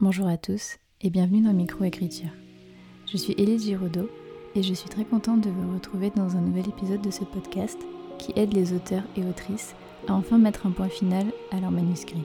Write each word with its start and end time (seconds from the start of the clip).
Bonjour 0.00 0.28
à 0.28 0.36
tous 0.36 0.76
et 1.00 1.10
bienvenue 1.10 1.40
dans 1.40 1.52
Microécriture. 1.52 2.28
Je 3.10 3.16
suis 3.16 3.32
Élise 3.32 3.64
Giraudot 3.64 4.08
et 4.54 4.62
je 4.62 4.72
suis 4.72 4.88
très 4.88 5.04
contente 5.04 5.40
de 5.40 5.50
vous 5.50 5.74
retrouver 5.74 6.12
dans 6.14 6.36
un 6.36 6.40
nouvel 6.40 6.68
épisode 6.68 7.00
de 7.00 7.10
ce 7.10 7.24
podcast 7.24 7.76
qui 8.16 8.32
aide 8.36 8.54
les 8.54 8.72
auteurs 8.72 9.02
et 9.16 9.24
autrices 9.24 9.74
à 10.06 10.14
enfin 10.14 10.38
mettre 10.38 10.68
un 10.68 10.70
point 10.70 10.88
final 10.88 11.26
à 11.50 11.58
leur 11.58 11.72
manuscrit. 11.72 12.22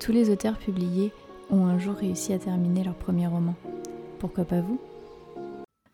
Tous 0.00 0.10
les 0.10 0.30
auteurs 0.30 0.58
publiés 0.58 1.12
ont 1.48 1.64
un 1.64 1.78
jour 1.78 1.94
réussi 1.94 2.32
à 2.32 2.40
terminer 2.40 2.82
leur 2.82 2.96
premier 2.96 3.28
roman. 3.28 3.54
Pourquoi 4.18 4.44
pas 4.44 4.60
vous? 4.60 4.80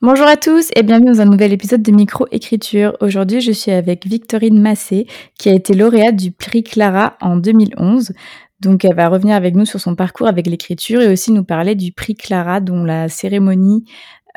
Bonjour 0.01 0.27
à 0.27 0.39
tous 0.39 0.71
et 0.77 0.83
bienvenue 0.83 1.09
dans 1.13 1.21
un 1.21 1.27
nouvel 1.27 1.53
épisode 1.53 1.83
de 1.83 1.93
Microécriture. 1.93 2.97
Aujourd'hui, 3.03 3.43
je 3.43 3.53
suis 3.53 3.71
avec 3.71 4.07
Victorine 4.07 4.59
Massé, 4.59 5.07
qui 5.39 5.51
a 5.51 5.53
été 5.53 5.75
lauréate 5.75 6.17
du 6.17 6.31
prix 6.31 6.63
Clara 6.63 7.19
en 7.21 7.37
2011. 7.37 8.15
Donc, 8.61 8.85
elle 8.85 8.95
va 8.95 9.09
revenir 9.09 9.35
avec 9.35 9.55
nous 9.55 9.65
sur 9.65 9.81
son 9.81 9.95
parcours 9.95 10.27
avec 10.27 10.47
l'écriture 10.47 11.01
et 11.01 11.09
aussi 11.09 11.33
nous 11.33 11.45
parler 11.45 11.75
du 11.75 11.93
prix 11.93 12.15
Clara, 12.15 12.61
dont 12.61 12.85
la 12.85 13.09
cérémonie 13.09 13.85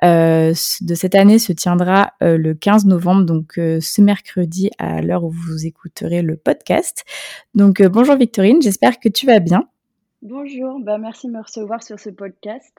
euh, 0.04 0.54
de 0.82 0.96
cette 0.96 1.16
année 1.16 1.40
se 1.40 1.54
tiendra 1.54 2.14
euh, 2.22 2.38
le 2.38 2.54
15 2.54 2.86
novembre, 2.86 3.24
donc 3.24 3.58
euh, 3.58 3.80
ce 3.80 4.02
mercredi 4.02 4.70
à 4.78 5.02
l'heure 5.02 5.24
où 5.24 5.32
vous 5.32 5.66
écouterez 5.66 6.22
le 6.22 6.36
podcast. 6.36 7.06
Donc, 7.56 7.82
bonjour 7.82 8.16
Victorine, 8.16 8.62
j'espère 8.62 9.00
que 9.00 9.08
tu 9.08 9.26
vas 9.26 9.40
bien. 9.40 9.64
Bonjour, 10.22 10.80
bah 10.82 10.98
merci 10.98 11.28
de 11.28 11.34
me 11.34 11.42
recevoir 11.42 11.84
sur 11.84 12.00
ce 12.00 12.10
podcast. 12.10 12.74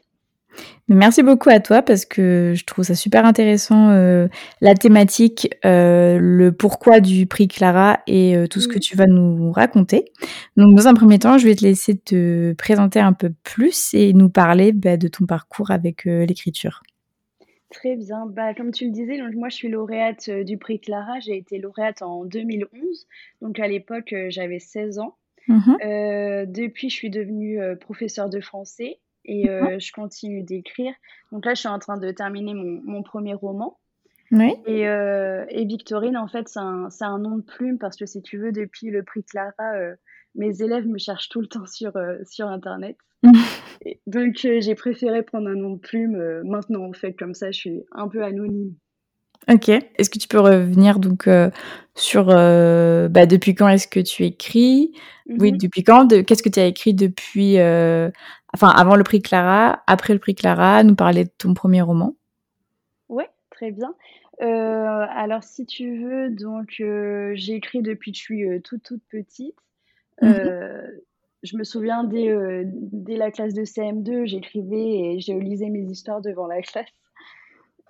Merci 0.88 1.22
beaucoup 1.22 1.48
à 1.48 1.60
toi 1.60 1.80
parce 1.80 2.04
que 2.04 2.52
je 2.54 2.64
trouve 2.64 2.84
ça 2.84 2.94
super 2.94 3.24
intéressant 3.24 3.88
euh, 3.88 4.28
la 4.60 4.74
thématique, 4.74 5.48
euh, 5.64 6.18
le 6.20 6.52
pourquoi 6.52 7.00
du 7.00 7.26
prix 7.26 7.48
Clara 7.48 8.00
et 8.06 8.36
euh, 8.36 8.46
tout 8.46 8.60
ce 8.60 8.68
que 8.68 8.78
tu 8.78 8.94
vas 8.94 9.06
nous 9.06 9.50
raconter. 9.50 10.04
Donc 10.58 10.74
dans 10.74 10.86
un 10.86 10.92
premier 10.92 11.18
temps, 11.18 11.38
je 11.38 11.46
vais 11.48 11.54
te 11.54 11.64
laisser 11.64 11.96
te 11.96 12.52
présenter 12.52 13.00
un 13.00 13.14
peu 13.14 13.30
plus 13.44 13.94
et 13.94 14.12
nous 14.12 14.28
parler 14.28 14.72
bah, 14.72 14.98
de 14.98 15.08
ton 15.08 15.24
parcours 15.24 15.70
avec 15.70 16.04
l'écriture. 16.04 16.82
Très 17.70 17.96
bien. 17.96 18.26
Bah, 18.26 18.52
comme 18.54 18.70
tu 18.70 18.84
le 18.84 18.90
disais, 18.90 19.16
donc 19.16 19.34
moi 19.34 19.48
je 19.48 19.56
suis 19.56 19.68
lauréate 19.68 20.28
du 20.28 20.58
prix 20.58 20.80
Clara. 20.80 21.18
J'ai 21.20 21.38
été 21.38 21.58
lauréate 21.58 22.02
en 22.02 22.26
2011. 22.26 23.06
Donc 23.40 23.58
à 23.58 23.68
l'époque, 23.68 24.14
j'avais 24.28 24.58
16 24.58 24.98
ans. 24.98 25.16
Mmh 25.48 25.76
depuis, 26.46 26.88
je 26.90 26.94
suis 26.94 27.10
devenue 27.10 27.58
professeure 27.80 28.28
de 28.28 28.40
français 28.40 28.98
et 29.24 29.48
euh, 29.48 29.78
je 29.78 29.92
continue 29.92 30.42
d'écrire. 30.42 30.92
Donc 31.32 31.44
là, 31.46 31.54
je 31.54 31.60
suis 31.60 31.68
en 31.68 31.78
train 31.78 31.96
de 31.96 32.10
terminer 32.10 32.54
mon, 32.54 32.80
mon 32.84 33.02
premier 33.02 33.34
roman. 33.34 33.78
Oui. 34.30 34.54
Et, 34.66 34.88
euh, 34.88 35.44
et, 35.50 35.64
Victorine, 35.64 36.16
en 36.16 36.28
fait, 36.28 36.48
c'est 36.48 36.58
un, 36.58 36.88
un, 37.00 37.18
nom 37.18 37.36
de 37.36 37.42
plume 37.42 37.78
parce 37.78 37.96
que 37.96 38.06
si 38.06 38.22
tu 38.22 38.38
veux, 38.38 38.52
depuis 38.52 38.90
le 38.90 39.02
prix 39.02 39.22
Clara, 39.22 39.52
euh, 39.74 39.94
mes 40.34 40.62
élèves 40.62 40.86
me 40.86 40.98
cherchent 40.98 41.28
tout 41.28 41.40
le 41.40 41.46
temps 41.46 41.66
sur, 41.66 41.92
sur 42.28 42.48
Internet. 42.48 42.96
donc 44.06 44.34
j'ai 44.34 44.74
préféré 44.74 45.22
prendre 45.22 45.48
un 45.48 45.54
nom 45.54 45.74
de 45.74 45.78
plume 45.78 46.42
maintenant, 46.44 46.84
en 46.84 46.92
fait, 46.92 47.14
comme 47.14 47.34
ça, 47.34 47.50
je 47.52 47.58
suis 47.58 47.82
un 47.92 48.08
peu 48.08 48.22
anonyme. 48.22 48.74
Ok. 49.50 49.68
Est-ce 49.68 50.10
que 50.10 50.18
tu 50.18 50.26
peux 50.26 50.40
revenir 50.40 50.98
donc 50.98 51.28
sur 51.94 52.26
bah, 52.26 53.26
depuis 53.26 53.54
quand 53.54 53.68
est-ce 53.68 53.86
que 53.86 54.00
tu 54.00 54.24
écris? 54.24 54.92
Oui, 55.26 55.52
mhm. 55.52 55.58
depuis 55.58 55.84
quand? 55.84 56.08
Qu'est-ce 56.24 56.42
que 56.42 56.48
tu 56.48 56.60
as 56.60 56.66
écrit 56.66 56.94
depuis 56.94 57.56
enfin 58.54 58.68
avant 58.68 58.96
le 58.96 59.02
prix 59.02 59.20
Clara, 59.20 59.82
après 59.86 60.14
le 60.14 60.20
prix 60.20 60.34
Clara, 60.34 60.82
nous 60.84 60.94
parler 60.94 61.24
de 61.24 61.30
ton 61.36 61.54
premier 61.54 61.82
roman. 61.82 62.14
Oui, 63.08 63.24
très 63.50 63.72
bien. 63.72 63.94
Euh, 64.42 65.06
alors 65.10 65.44
si 65.44 65.66
tu 65.66 66.02
veux, 66.02 66.30
donc 66.30 66.76
euh, 66.80 67.32
j'ai 67.34 67.54
écrit 67.54 67.82
depuis 67.82 68.12
que 68.12 68.18
je 68.18 68.22
suis 68.22 68.48
euh, 68.48 68.60
toute 68.60 68.82
toute 68.82 69.02
petite. 69.10 69.56
Mhm. 70.22 71.00
je 71.42 71.56
me 71.56 71.64
souviens 71.64 72.04
dès, 72.04 72.62
dès 72.64 73.16
la 73.16 73.32
classe 73.32 73.52
de 73.52 73.64
CM2, 73.64 74.26
j'écrivais 74.26 74.76
et 75.16 75.20
je 75.20 75.32
lisais 75.32 75.70
mes 75.70 75.82
histoires 75.82 76.22
devant 76.22 76.46
la 76.46 76.62
classe. 76.62 76.88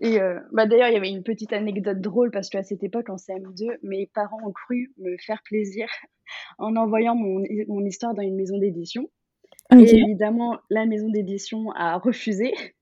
Et 0.00 0.18
bah 0.50 0.66
d'ailleurs, 0.66 0.88
il 0.88 0.94
y 0.94 0.96
avait 0.96 1.10
une 1.10 1.22
petite 1.22 1.52
anecdote 1.52 2.00
drôle 2.00 2.30
parce 2.30 2.48
qu'à 2.48 2.62
cette 2.62 2.82
époque, 2.82 3.10
en 3.10 3.16
CM2, 3.16 3.76
mes 3.82 4.10
parents 4.12 4.40
ont 4.42 4.52
cru 4.52 4.92
me 4.96 5.16
faire 5.18 5.42
plaisir 5.44 5.86
en 6.58 6.74
envoyant 6.76 7.14
mon, 7.14 7.44
mon 7.68 7.84
histoire 7.84 8.14
dans 8.14 8.22
une 8.22 8.36
maison 8.36 8.58
d'édition. 8.58 9.10
Et 9.72 9.96
évidemment, 9.96 10.58
la 10.70 10.86
maison 10.86 11.08
d'édition 11.08 11.70
a 11.72 11.96
refusé. 11.98 12.52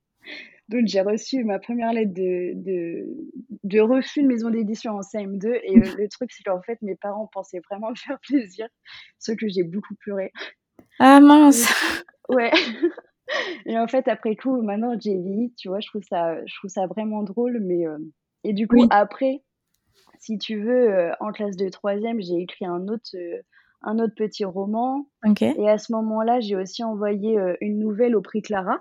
Donc, 0.69 0.87
j'ai 0.87 1.01
reçu 1.03 1.45
ma 1.45 1.59
première 1.59 1.93
lettre 1.93 2.15
de, 2.15 2.53
de, 2.55 3.07
de 3.65 3.81
refus 3.81 4.23
de 4.23 4.29
maison 4.29 4.49
d'édition 4.49 4.93
en 4.93 5.01
CM2. 5.01 5.61
Et 5.65 5.77
euh, 5.77 5.95
le 5.99 6.09
truc, 6.09 6.31
c'est 6.33 6.43
qu'en 6.45 6.63
fait, 6.63 6.81
mes 6.83 6.95
parents 6.95 7.29
pensaient 7.33 7.61
vraiment 7.71 7.91
me 7.91 7.95
faire 7.97 8.19
plaisir, 8.21 8.69
ce 9.19 9.33
que 9.33 9.49
j'ai 9.49 9.65
beaucoup 9.65 9.95
pleuré. 9.97 10.33
Ah 10.99 11.21
mince 11.21 11.69
Ouais. 12.29 12.51
Et 13.67 13.79
en 13.79 13.87
fait, 13.87 14.09
après 14.09 14.37
coup, 14.37 14.63
maintenant, 14.63 14.95
j'ai 14.99 15.17
vieilli, 15.17 15.53
tu 15.57 15.69
vois, 15.69 15.81
je 15.81 15.89
trouve 15.89 16.03
ça, 16.03 16.45
je 16.47 16.55
trouve 16.57 16.71
ça 16.71 16.87
vraiment 16.87 17.23
drôle. 17.23 17.59
Mais, 17.61 17.87
euh, 17.87 17.99
Et 18.45 18.53
du 18.53 18.67
coup, 18.67 18.87
après, 18.91 19.43
si 20.21 20.39
tu 20.39 20.61
veux, 20.61 20.91
euh, 20.91 21.13
en 21.21 21.33
classe 21.33 21.57
de 21.57 21.69
troisième, 21.69 22.21
j'ai 22.21 22.37
écrit 22.41 22.65
un 22.65 22.89
autre 22.89 23.11
un 23.83 23.99
autre 23.99 24.15
petit 24.17 24.45
roman. 24.45 25.07
Et 25.41 25.69
à 25.69 25.79
ce 25.79 25.93
moment-là, 25.93 26.41
j'ai 26.41 26.57
aussi 26.57 26.85
envoyé 26.85 27.39
euh, 27.39 27.55
une 27.61 27.79
nouvelle 27.79 28.17
au 28.17 28.23
prix 28.23 28.43
Clara. 28.43 28.81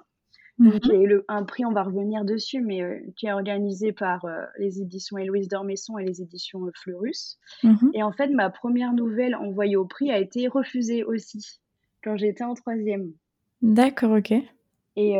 Mhm. 0.58 0.80
qui 0.80 0.92
est 0.92 1.08
le, 1.08 1.26
un 1.28 1.44
prix, 1.44 1.66
on 1.66 1.72
va 1.72 1.82
revenir 1.82 2.24
dessus, 2.24 2.62
mais 2.62 2.84
euh, 2.84 3.00
qui 3.16 3.26
est 3.26 3.32
organisé 3.32 3.94
par 3.94 4.26
euh, 4.26 4.44
les 4.60 4.80
éditions 4.80 5.18
Héloïse 5.18 5.48
d'Ormesson 5.48 5.98
et 5.98 6.06
les 6.06 6.22
éditions 6.22 6.70
Fleurus. 6.76 7.40
Mhm. 7.64 7.90
Et 7.96 8.04
en 8.04 8.12
fait, 8.12 8.28
ma 8.28 8.52
première 8.52 8.94
nouvelle 8.94 9.34
envoyée 9.34 9.76
au 9.76 9.86
prix 9.86 10.12
a 10.12 10.20
été 10.20 10.48
refusée 10.48 11.04
aussi, 11.04 11.62
quand 12.04 12.16
j'étais 12.16 12.44
en 12.44 12.54
troisième. 12.54 13.12
D'accord, 13.64 14.12
ok. 14.12 14.34
Et, 14.98 15.16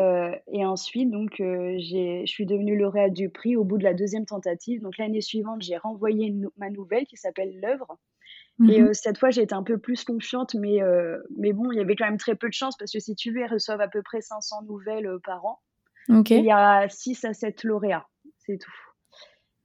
et, 0.52 0.66
ensuite, 0.66 1.10
donc, 1.10 1.36
je 1.38 2.24
suis 2.26 2.46
devenue 2.46 2.78
lauréate 2.78 3.14
du 3.14 3.30
prix 3.30 3.56
au 3.56 3.64
bout 3.64 3.78
de 3.78 3.84
la 3.84 3.94
deuxième 3.94 4.26
tentative. 4.26 4.82
Donc, 4.82 4.98
l'année 4.98 5.22
suivante, 5.22 5.62
j'ai 5.62 5.78
renvoyé 5.78 6.36
ma 6.58 6.70
nouvelle 6.70 7.06
qui 7.06 7.16
s'appelle 7.16 7.58
L'œuvre. 7.62 7.98
Et 8.70 8.82
mmh 8.82 8.94
cette 8.94 9.18
fois, 9.18 9.30
j'ai 9.30 9.42
été 9.42 9.56
un 9.56 9.64
peu 9.64 9.78
plus 9.78 10.04
confiante, 10.04 10.56
mais, 10.56 10.80
mais 11.38 11.54
bon, 11.54 11.72
il 11.72 11.78
y 11.78 11.82
avait 11.82 11.96
quand 11.96 12.06
même 12.06 12.18
très 12.18 12.36
peu 12.36 12.48
de 12.48 12.54
chance 12.54 12.76
parce 12.78 12.92
que 12.92 13.00
si 13.00 13.16
tu 13.16 13.32
veux, 13.32 13.42
ils 13.42 13.52
reçoivent 13.52 13.82
à 13.82 13.88
peu 13.88 14.02
près 14.04 14.22
500 14.22 14.64
nouvelles 14.64 15.10
par 15.24 15.46
an. 15.46 15.60
il 16.40 16.46
y 16.46 16.52
a 16.52 16.88
6 16.90 17.26
à 17.26 17.34
7 17.34 17.64
lauréats, 17.64 18.08
c'est 18.40 18.58
tout. 18.58 18.72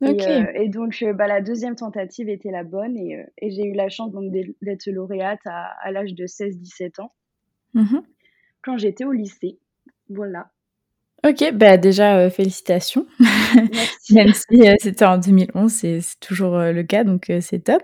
Et, 0.02 0.68
donc, 0.68 1.02
bah, 1.14 1.26
la 1.26 1.40
deuxième 1.40 1.74
tentative 1.74 2.28
était 2.28 2.50
la 2.50 2.64
bonne 2.64 2.96
et, 2.96 3.24
et 3.38 3.50
j'ai 3.50 3.64
eu 3.64 3.72
la 3.72 3.88
chance 3.88 4.12
d'être 4.60 4.86
lauréate 4.90 5.40
à, 5.46 5.74
à 5.82 5.90
l'âge 5.90 6.14
de 6.14 6.26
16-17 6.26 7.00
ans, 7.00 7.12
mmh 7.74 7.98
quand 8.62 8.78
j'étais 8.78 9.04
au 9.04 9.12
lycée. 9.12 9.60
Voilà. 10.08 10.50
Ok, 11.26 11.52
bah 11.54 11.76
déjà 11.76 12.18
euh, 12.18 12.30
félicitations. 12.30 13.04
Même 14.10 14.32
si 14.32 14.68
euh, 14.68 14.74
c'était 14.80 15.04
en 15.04 15.18
2011, 15.18 15.72
c'est 15.72 16.00
toujours 16.20 16.54
euh, 16.54 16.70
le 16.70 16.84
cas, 16.84 17.02
donc 17.02 17.32
c'est 17.40 17.64
top. 17.64 17.82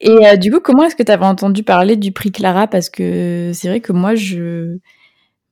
Et 0.00 0.36
du 0.36 0.50
coup, 0.50 0.60
comment 0.60 0.84
est-ce 0.84 0.96
que 0.96 1.02
tu 1.02 1.12
avais 1.12 1.24
entendu 1.24 1.62
parler 1.62 1.96
du 1.96 2.12
prix 2.12 2.30
Clara? 2.30 2.66
Parce 2.66 2.90
que 2.90 3.52
c'est 3.54 3.68
vrai 3.68 3.80
que 3.80 3.92
moi, 3.92 4.14
je, 4.14 4.76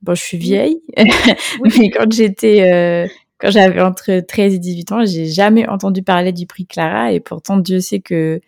bon, 0.03 0.13
je 0.13 0.21
suis 0.21 0.37
vieille, 0.37 0.81
mais 0.97 1.89
quand 1.89 2.11
j'étais, 2.11 3.09
quand 3.39 3.49
j'avais 3.49 3.81
entre 3.81 4.19
13 4.19 4.53
et 4.55 4.59
18 4.59 4.91
ans, 4.91 5.05
j'ai 5.05 5.25
jamais 5.25 5.67
entendu 5.67 6.03
parler 6.03 6.31
du 6.31 6.45
prix 6.45 6.67
Clara, 6.67 7.11
et 7.11 7.19
pourtant 7.19 7.57
Dieu 7.57 7.79
sait 7.79 8.01
que 8.01 8.39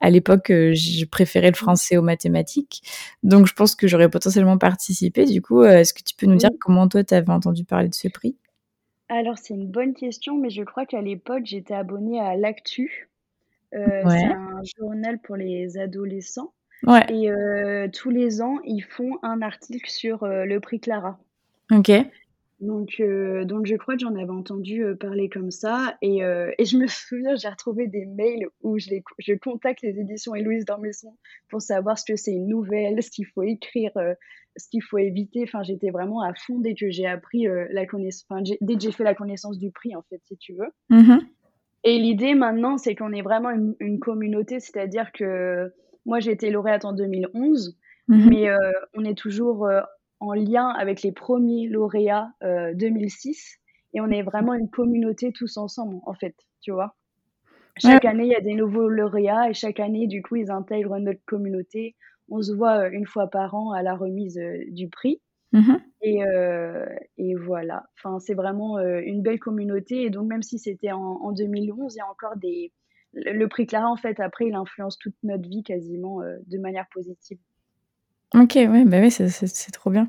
à 0.00 0.10
l'époque, 0.10 0.50
euh, 0.50 0.72
je 0.74 1.04
préférais 1.04 1.50
le 1.50 1.56
français 1.56 1.96
aux 1.96 2.02
mathématiques. 2.02 2.82
Donc, 3.22 3.46
je 3.46 3.54
pense 3.54 3.74
que 3.74 3.86
j'aurais 3.86 4.08
potentiellement 4.08 4.58
participé. 4.58 5.26
Du 5.26 5.42
coup, 5.42 5.62
euh, 5.62 5.78
est-ce 5.78 5.92
que 5.92 6.02
tu 6.02 6.14
peux 6.16 6.26
nous 6.26 6.36
dire 6.36 6.50
comment 6.60 6.88
toi, 6.88 7.04
tu 7.04 7.14
avais 7.14 7.30
entendu 7.30 7.64
parler 7.64 7.88
de 7.88 7.94
ce 7.94 8.08
prix? 8.08 8.36
Alors, 9.08 9.36
c'est 9.38 9.54
une 9.54 9.66
bonne 9.66 9.94
question, 9.94 10.38
mais 10.38 10.50
je 10.50 10.62
crois 10.62 10.86
qu'à 10.86 11.02
l'époque, 11.02 11.42
j'étais 11.44 11.74
abonnée 11.74 12.18
à 12.20 12.36
l'Actu. 12.36 13.10
Euh, 13.74 14.02
c'est 14.08 14.24
un 14.24 14.62
journal 14.78 15.20
pour 15.20 15.36
les 15.36 15.78
adolescents. 15.78 16.52
Ouais. 16.86 17.04
Et 17.10 17.90
tous 17.90 18.08
les 18.08 18.40
ans, 18.40 18.58
ils 18.64 18.82
font 18.82 19.18
un 19.22 19.42
article 19.42 19.90
sur 19.90 20.26
le 20.26 20.58
prix 20.60 20.80
Clara. 20.80 21.18
Ok. 21.70 21.90
Donc, 22.60 22.96
euh, 23.00 23.44
donc 23.46 23.64
je 23.64 23.74
crois 23.74 23.94
que 23.94 24.00
j'en 24.00 24.14
avais 24.14 24.30
entendu 24.30 24.84
euh, 24.84 24.94
parler 24.94 25.30
comme 25.30 25.50
ça. 25.50 25.96
Et, 26.02 26.22
euh, 26.22 26.50
et 26.58 26.66
je 26.66 26.76
me 26.76 26.86
souviens, 26.88 27.34
j'ai 27.36 27.48
retrouvé 27.48 27.86
des 27.86 28.04
mails 28.04 28.46
où 28.62 28.78
je, 28.78 28.90
les, 28.90 29.02
je 29.18 29.34
contacte 29.34 29.82
les 29.82 29.98
éditions 29.98 30.34
Héloïse 30.34 30.66
Dormesson 30.66 31.16
pour 31.48 31.62
savoir 31.62 31.98
ce 31.98 32.04
que 32.04 32.16
c'est 32.16 32.32
une 32.32 32.48
nouvelle, 32.48 33.02
ce 33.02 33.10
qu'il 33.10 33.26
faut 33.26 33.42
écrire, 33.42 33.92
ce 34.56 34.68
qu'il 34.68 34.82
faut 34.82 34.98
éviter. 34.98 35.42
Enfin, 35.44 35.62
j'étais 35.62 35.90
vraiment 35.90 36.22
à 36.22 36.34
fond 36.34 36.58
dès 36.58 36.74
que 36.74 36.90
j'ai 36.90 37.06
appris 37.06 37.46
la 37.70 37.86
connaissance, 37.86 38.26
enfin, 38.28 38.42
dès 38.60 38.74
que 38.74 38.80
j'ai 38.80 38.92
fait 38.92 39.04
la 39.04 39.14
connaissance 39.14 39.58
du 39.58 39.70
prix, 39.70 39.96
en 39.96 40.02
fait, 40.02 40.20
si 40.24 40.36
tu 40.36 40.54
veux. 40.54 40.70
Mm-hmm. 40.90 41.20
Et 41.84 41.98
l'idée 41.98 42.34
maintenant, 42.34 42.76
c'est 42.76 42.94
qu'on 42.94 43.12
est 43.12 43.22
vraiment 43.22 43.50
une, 43.50 43.74
une 43.80 43.98
communauté, 44.00 44.60
c'est-à-dire 44.60 45.12
que 45.12 45.72
moi, 46.04 46.20
j'ai 46.20 46.32
été 46.32 46.50
lauréate 46.50 46.84
en 46.84 46.92
2011, 46.92 47.76
mm-hmm. 48.08 48.28
mais 48.28 48.48
on 48.94 49.04
est 49.04 49.16
toujours 49.16 49.66
en 50.20 50.34
lien 50.34 50.68
avec 50.68 51.02
les 51.02 51.12
premiers 51.12 51.66
lauréats 51.66 52.30
2006 52.74 53.28
euh, 53.28 53.96
et 53.96 54.00
on 54.00 54.08
est 54.08 54.22
vraiment 54.22 54.54
une 54.54 54.70
communauté 54.70 55.32
tous 55.32 55.56
ensemble 55.56 55.96
en 56.04 56.14
fait, 56.14 56.34
tu 56.60 56.70
vois. 56.70 56.94
Chaque 57.78 58.04
année, 58.04 58.24
il 58.24 58.30
y 58.30 58.36
a 58.36 58.40
des 58.40 58.54
nouveaux 58.54 58.88
lauréats 58.88 59.48
et 59.48 59.54
chaque 59.54 59.80
année, 59.80 60.06
du 60.06 60.22
coup, 60.22 60.36
ils 60.36 60.50
intègrent 60.50 60.98
notre 60.98 61.24
communauté. 61.24 61.96
On 62.28 62.42
se 62.42 62.52
voit 62.52 62.84
euh, 62.84 62.90
une 62.90 63.06
fois 63.06 63.28
par 63.28 63.54
an 63.54 63.72
à 63.72 63.82
la 63.82 63.94
remise 63.94 64.38
euh, 64.38 64.58
du 64.68 64.88
prix. 64.88 65.20
Mmh 65.52 65.76
et, 66.02 66.20
et 67.18 67.34
voilà. 67.34 67.84
Enfin, 67.98 68.20
c'est 68.20 68.34
vraiment 68.34 68.78
une 68.78 69.20
belle 69.20 69.38
communauté. 69.38 70.04
Et 70.04 70.10
donc, 70.10 70.28
même 70.28 70.42
si 70.42 70.58
c'était 70.58 70.92
en, 70.92 70.98
en 70.98 71.32
2011, 71.32 71.94
il 71.94 71.98
y 71.98 72.00
a 72.00 72.08
encore 72.08 72.36
des. 72.36 72.72
Le 73.12 73.46
prix 73.48 73.66
Clara, 73.66 73.90
en 73.90 73.96
fait, 73.96 74.18
après, 74.20 74.46
il 74.46 74.54
influence 74.54 74.96
toute 74.96 75.16
notre 75.24 75.46
vie 75.46 75.62
quasiment 75.62 76.20
de 76.20 76.58
manière 76.58 76.86
positive. 76.92 77.38
Ok, 78.34 78.52
ouais, 78.54 78.84
bah 78.84 79.00
ouais, 79.00 79.10
c'est 79.10 79.72
trop 79.72 79.90
bien. 79.90 80.08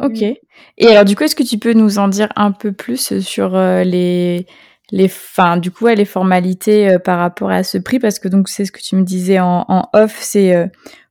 Ok. 0.00 0.22
Et 0.22 0.86
alors, 0.86 1.04
du 1.04 1.16
coup, 1.16 1.24
est-ce 1.24 1.34
que 1.34 1.42
tu 1.42 1.58
peux 1.58 1.72
nous 1.72 1.98
en 1.98 2.08
dire 2.08 2.28
un 2.36 2.52
peu 2.52 2.72
plus 2.72 3.18
sur 3.20 3.56
les, 3.56 4.46
les, 4.92 5.08
fin, 5.08 5.56
du 5.56 5.72
coup, 5.72 5.88
les 5.88 6.04
formalités 6.04 6.98
par 7.04 7.18
rapport 7.18 7.50
à 7.50 7.64
ce 7.64 7.78
prix? 7.78 7.98
Parce 7.98 8.20
que 8.20 8.28
donc, 8.28 8.48
c'est 8.48 8.64
ce 8.64 8.70
que 8.70 8.80
tu 8.80 8.94
me 8.94 9.02
disais 9.02 9.40
en, 9.40 9.64
en 9.68 9.88
off, 9.92 10.16
c'est 10.20 10.70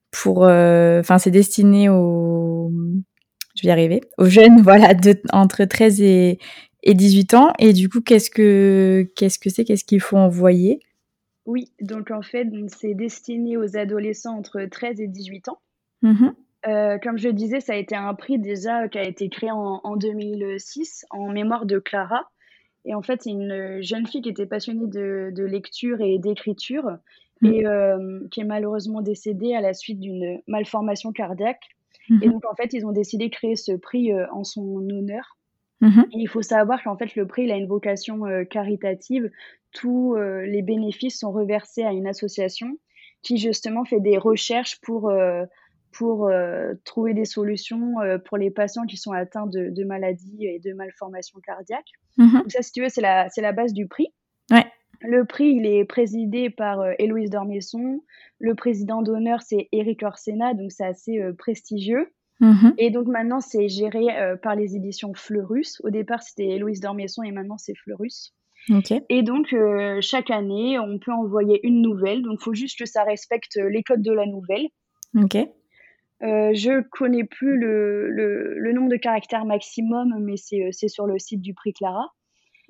pour, 0.09 0.43
enfin, 0.43 1.17
c'est 1.17 1.31
destiné 1.31 1.89
aux, 1.89 2.71
je 3.57 3.63
vais 3.63 3.69
y 3.69 3.71
arriver, 3.71 4.01
aux 4.17 4.29
jeunes, 4.29 4.61
voilà, 4.61 4.93
de, 4.93 5.19
entre 5.33 5.65
13 5.65 6.01
et, 6.01 6.39
et 6.83 6.93
18 6.93 7.33
ans. 7.33 7.53
Et 7.59 7.73
du 7.73 7.89
coup, 7.89 8.01
qu'est-ce 8.01 8.29
que 8.29 9.07
qu'est-ce 9.15 9.39
que 9.39 9.49
c'est? 9.49 9.65
Qu'est-ce 9.65 9.83
qu'il 9.83 10.01
faut 10.01 10.17
envoyer? 10.17 10.79
Oui, 11.45 11.71
donc 11.81 12.11
en 12.11 12.21
fait, 12.21 12.47
c'est 12.67 12.93
destiné 12.93 13.57
aux 13.57 13.77
adolescents 13.77 14.37
entre 14.37 14.65
13 14.69 14.99
et 15.01 15.07
18 15.07 15.49
ans. 15.49 15.59
Mmh 16.01 16.29
euh, 16.67 16.97
comme 16.97 17.17
je 17.17 17.29
disais, 17.29 17.59
ça 17.59 17.73
a 17.73 17.75
été 17.75 17.95
un 17.95 18.13
prix 18.13 18.39
déjà 18.39 18.87
qui 18.89 18.97
a 18.97 19.07
été 19.07 19.29
créé 19.29 19.51
en, 19.51 19.79
en 19.83 19.95
2006 19.95 21.05
en 21.11 21.29
mémoire 21.29 21.65
de 21.65 21.79
Clara. 21.79 22.29
Et 22.83 22.93
en 22.93 23.01
fait, 23.01 23.21
c'est 23.21 23.29
une 23.29 23.81
jeune 23.81 24.07
fille 24.07 24.21
qui 24.21 24.29
était 24.29 24.45
passionnée 24.45 24.87
de, 24.87 25.31
de 25.33 25.43
lecture 25.43 26.01
et 26.01 26.17
d'écriture 26.19 26.97
mmh. 27.41 27.47
et 27.47 27.65
euh, 27.65 28.19
qui 28.31 28.41
est 28.41 28.45
malheureusement 28.45 29.01
décédée 29.01 29.53
à 29.53 29.61
la 29.61 29.73
suite 29.73 29.99
d'une 29.99 30.41
malformation 30.47 31.11
cardiaque. 31.11 31.63
Mmh 32.09 32.23
et 32.23 32.29
donc, 32.29 32.45
en 32.45 32.55
fait, 32.55 32.73
ils 32.73 32.85
ont 32.85 32.91
décidé 32.91 33.27
de 33.27 33.33
créer 33.33 33.55
ce 33.55 33.73
prix 33.73 34.11
euh, 34.11 34.25
en 34.31 34.43
son 34.43 34.89
honneur. 34.89 35.37
Et 35.81 36.17
il 36.17 36.27
faut 36.27 36.41
savoir 36.41 36.81
qu'en 36.83 36.97
fait, 36.97 37.15
le 37.15 37.27
prix, 37.27 37.43
il 37.43 37.51
a 37.51 37.55
une 37.55 37.67
vocation 37.67 38.23
caritative. 38.49 39.29
Tous 39.73 40.15
les 40.15 40.63
bénéfices 40.63 41.19
sont 41.19 41.31
reversés 41.31 41.83
à 41.83 41.91
une 41.91 42.07
association 42.07 42.79
qui, 43.21 43.37
justement, 43.37 43.85
fait 43.85 43.99
des 43.99 44.17
recherches 44.17 44.81
pour 44.81 45.11
pour 45.91 46.27
euh, 46.27 46.73
trouver 46.83 47.13
des 47.13 47.25
solutions 47.25 47.99
euh, 48.01 48.17
pour 48.17 48.37
les 48.37 48.51
patients 48.51 48.85
qui 48.85 48.97
sont 48.97 49.11
atteints 49.11 49.47
de, 49.47 49.83
maladies 49.83 50.45
et 50.45 50.59
de 50.59 50.73
malformations 50.73 51.39
cardiaques. 51.39 51.91
Mhm. 52.17 52.39
Donc 52.39 52.51
ça, 52.51 52.61
si 52.61 52.71
tu 52.71 52.81
veux, 52.81 52.89
c'est 52.89 53.01
la, 53.01 53.27
la 53.35 53.51
base 53.51 53.73
du 53.73 53.87
prix. 53.87 54.07
Ouais. 54.51 54.65
Le 55.01 55.25
prix, 55.25 55.49
il 55.49 55.65
est 55.65 55.85
présidé 55.85 56.49
par 56.49 56.81
euh, 56.81 56.93
Héloïse 56.99 57.29
Dormesson. 57.29 58.01
Le 58.39 58.55
président 58.55 59.01
d'honneur, 59.01 59.41
c'est 59.41 59.69
Éric 59.71 60.03
Orsena, 60.03 60.53
donc 60.53 60.71
c'est 60.71 60.85
assez 60.85 61.19
prestigieux. 61.37 62.11
Mhm. 62.39 62.73
Et 62.77 62.91
donc 62.91 63.07
maintenant, 63.07 63.39
c'est 63.39 63.67
géré 63.67 64.05
par 64.43 64.55
les 64.55 64.75
éditions 64.75 65.13
Fleurus. 65.15 65.81
Au 65.83 65.89
départ, 65.89 66.21
c'était 66.21 66.45
Héloïse 66.45 66.79
Dormesson 66.79 67.23
et 67.23 67.31
maintenant, 67.31 67.57
c'est 67.57 67.75
Fleurus. 67.75 68.35
Et 69.09 69.23
donc, 69.23 69.55
chaque 70.01 70.29
année, 70.29 70.77
on 70.77 70.99
peut 70.99 71.13
envoyer 71.13 71.65
une 71.65 71.81
nouvelle. 71.81 72.21
Donc, 72.21 72.39
il 72.41 72.43
faut 72.43 72.53
juste 72.53 72.77
que 72.77 72.85
ça 72.85 73.03
respecte 73.03 73.55
les 73.55 73.81
codes 73.81 74.03
de 74.03 74.11
la 74.11 74.27
nouvelle. 74.27 74.67
Ok. 75.15 75.37
Euh, 76.23 76.51
je 76.53 76.81
connais 76.89 77.23
plus 77.23 77.57
le, 77.57 78.09
le, 78.09 78.73
nombre 78.73 78.89
de 78.89 78.95
caractères 78.95 79.45
maximum, 79.45 80.17
mais 80.19 80.35
c'est 80.35 80.63
euh, 80.63 80.87
sur 80.87 81.05
le 81.05 81.19
site 81.19 81.41
du 81.41 81.53
prix 81.53 81.73
Clara. 81.73 82.11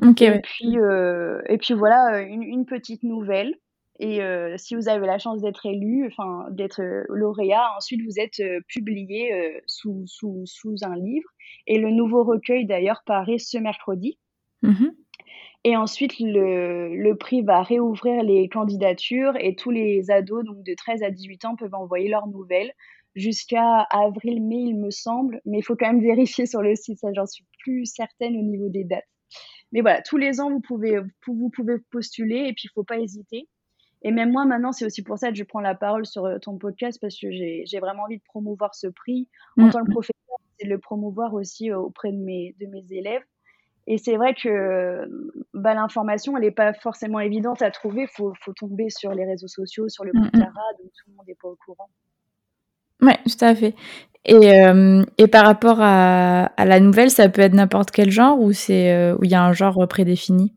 et, 0.01 0.41
puis, 0.41 0.77
euh, 0.77 1.41
et 1.47 1.57
puis 1.57 1.73
voilà, 1.73 2.21
une, 2.21 2.43
une, 2.43 2.65
petite 2.65 3.03
nouvelle. 3.03 3.55
Et 3.99 4.19
si 4.57 4.75
vous 4.75 4.89
avez 4.89 5.07
la 5.07 5.17
chance 5.17 5.41
d'être 5.41 5.65
élu, 5.65 6.05
enfin 6.05 6.45
d'être 6.51 6.83
lauréat, 7.09 7.65
ensuite 7.75 8.01
vous 8.05 8.19
êtes 8.19 8.39
publié 8.67 9.59
sous, 9.65 10.03
sous, 10.05 10.43
sous, 10.45 10.75
un 10.83 10.95
livre. 10.95 11.27
Et 11.65 11.79
le 11.79 11.89
nouveau 11.89 12.23
recueil 12.23 12.67
d'ailleurs 12.67 13.01
paraît 13.07 13.39
ce 13.39 13.57
mercredi. 13.57 14.19
Mmh 14.61 14.89
et 15.63 15.75
ensuite, 15.75 16.17
le, 16.19 16.95
le, 16.95 17.15
prix 17.17 17.41
va 17.41 17.61
réouvrir 17.61 18.23
les 18.23 18.47
candidatures 18.47 19.33
et 19.37 19.55
tous 19.55 19.71
les 19.71 20.11
ados 20.11 20.45
donc 20.45 20.63
de 20.63 20.73
13 20.73 21.03
à 21.03 21.09
18 21.09 21.43
ans 21.43 21.55
peuvent 21.57 21.73
envoyer 21.73 22.07
leurs 22.07 22.27
nouvelles 22.27 22.71
jusqu'à 23.15 23.81
avril-mai, 23.89 24.57
il 24.57 24.77
me 24.77 24.91
semble. 24.91 25.41
Mais 25.45 25.59
il 25.59 25.63
faut 25.63 25.75
quand 25.75 25.87
même 25.87 26.01
vérifier 26.01 26.45
sur 26.45 26.61
le 26.61 26.75
site, 26.75 26.99
ça 26.99 27.09
j'en 27.13 27.25
suis 27.25 27.45
plus 27.59 27.85
certaine 27.85 28.35
au 28.37 28.43
niveau 28.43 28.69
des 28.69 28.83
dates. 28.83 29.07
Mais 29.71 29.81
voilà, 29.81 30.01
tous 30.01 30.17
les 30.17 30.39
ans, 30.39 30.49
vous 30.49 30.61
pouvez, 30.61 30.99
vous 31.27 31.49
pouvez 31.49 31.75
postuler 31.91 32.45
et 32.47 32.53
puis 32.53 32.63
il 32.65 32.69
ne 32.69 32.81
faut 32.81 32.83
pas 32.83 32.99
hésiter. 32.99 33.47
Et 34.03 34.11
même 34.11 34.31
moi, 34.31 34.45
maintenant, 34.45 34.71
c'est 34.71 34.85
aussi 34.85 35.03
pour 35.03 35.17
ça 35.17 35.29
que 35.29 35.35
je 35.35 35.43
prends 35.43 35.59
la 35.59 35.75
parole 35.75 36.05
sur 36.05 36.25
euh, 36.25 36.37
ton 36.39 36.57
podcast 36.57 36.99
parce 37.01 37.19
que 37.19 37.31
j'ai 37.31 37.79
vraiment 37.79 38.03
envie 38.03 38.17
de 38.17 38.23
promouvoir 38.23 38.75
ce 38.75 38.87
prix. 38.87 39.27
En 39.57 39.67
mm. 39.67 39.71
tant 39.71 39.83
que 39.83 39.91
professeur, 39.91 40.37
c'est 40.59 40.67
de 40.67 40.71
le 40.71 40.79
promouvoir 40.79 41.33
aussi 41.33 41.71
euh, 41.71 41.79
auprès 41.79 42.11
de 42.11 42.17
mes, 42.17 42.55
de 42.59 42.67
mes 42.67 42.85
élèves. 42.91 43.23
Et 43.87 43.97
c'est 43.97 44.17
vrai 44.17 44.35
que 44.35 45.09
bah, 45.53 45.73
l'information, 45.73 46.35
elle 46.35 46.43
n'est 46.43 46.51
pas 46.51 46.73
forcément 46.73 47.21
évidente 47.21 47.61
à 47.61 47.71
trouver. 47.71 48.01
Il 48.03 48.09
faut, 48.09 48.33
faut, 48.41 48.53
tomber 48.53 48.89
sur 48.89 49.13
les 49.13 49.25
réseaux 49.25 49.47
sociaux, 49.47 49.87
sur 49.87 50.03
le 50.03 50.11
mm, 50.13 50.21
prix 50.21 50.31
Cara, 50.31 50.61
donc 50.77 50.91
tout 50.91 51.09
le 51.09 51.15
monde 51.15 51.25
n'est 51.27 51.35
pas 51.35 51.47
au 51.47 51.57
courant. 51.65 51.89
Oui, 53.01 53.13
tout 53.25 53.45
à 53.45 53.55
fait. 53.55 53.75
Et, 54.27 54.61
euh, 54.61 55.05
et 55.17 55.27
par 55.27 55.45
rapport 55.45 55.77
à, 55.79 56.47
à, 56.57 56.65
la 56.65 56.79
nouvelle, 56.81 57.09
ça 57.09 57.29
peut 57.29 57.41
être 57.41 57.53
n'importe 57.53 57.91
quel 57.91 58.11
genre 58.11 58.39
ou 58.39 58.51
c'est 58.51 58.93
euh, 58.93 59.15
où 59.15 59.23
il 59.23 59.31
y 59.31 59.35
a 59.35 59.43
un 59.43 59.53
genre 59.53 59.87
prédéfini? 59.87 60.53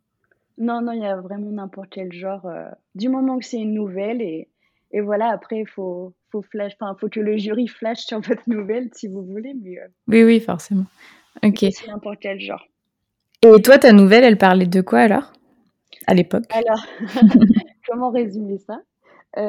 Non, 0.58 0.82
non, 0.82 0.92
il 0.92 1.02
y 1.02 1.06
a 1.06 1.16
vraiment 1.16 1.50
n'importe 1.50 1.88
quel 1.90 2.12
genre. 2.12 2.46
Euh, 2.46 2.69
du 2.96 3.08
moment 3.08 3.38
que 3.38 3.44
c'est 3.44 3.58
une 3.58 3.72
nouvelle 3.72 4.20
et, 4.22 4.48
et 4.90 5.00
voilà, 5.00 5.31
après 5.31 5.60
il 5.60 5.69
faut 5.69 6.12
faut 6.32 6.42
flash, 6.42 6.72
enfin 6.81 6.96
faut 6.98 7.08
que 7.08 7.20
le 7.20 7.37
jury 7.38 7.69
flash 7.69 8.00
sur 8.00 8.20
votre 8.20 8.42
nouvelle 8.48 8.88
si 8.92 9.06
vous 9.06 9.22
voulez, 9.22 9.54
mais 9.54 9.78
oui, 10.08 10.25
oui, 10.25 10.40
forcément. 10.40 10.87
Ok. 11.44 11.58
C'est 11.70 11.87
n'importe 11.87 12.19
quel 12.20 12.40
genre. 12.40 12.66
Et 13.42 13.62
toi, 13.62 13.78
ta 13.78 13.92
nouvelle, 13.92 14.25
elle 14.25 14.37
parlait 14.37 14.66
de 14.66 14.81
quoi 14.81 14.98
alors? 14.98 15.32
À 16.06 16.14
l'époque? 16.14 16.44
Alors, 16.50 16.84
comment 17.88 18.10
résumer 18.10 18.58
ça? 18.58 18.81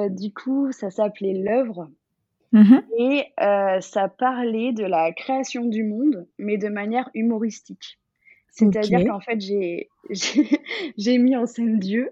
Du 0.09 0.31
coup, 0.31 0.71
ça 0.71 0.91
s'appelait 0.91 1.33
l'œuvre. 1.33 1.89
Mmh 2.53 2.79
et 2.97 3.25
euh, 3.41 3.79
ça 3.79 4.09
parlait 4.09 4.73
de 4.73 4.83
la 4.83 5.13
création 5.13 5.65
du 5.65 5.83
monde, 5.83 6.27
mais 6.37 6.57
de 6.57 6.67
manière 6.67 7.09
humoristique. 7.13 7.97
C'est-à-dire 8.49 9.05
qu'en 9.05 9.21
fait, 9.21 9.39
j'ai 10.97 11.17
mis 11.17 11.37
en 11.37 11.45
scène 11.45 11.79
Dieu, 11.79 12.09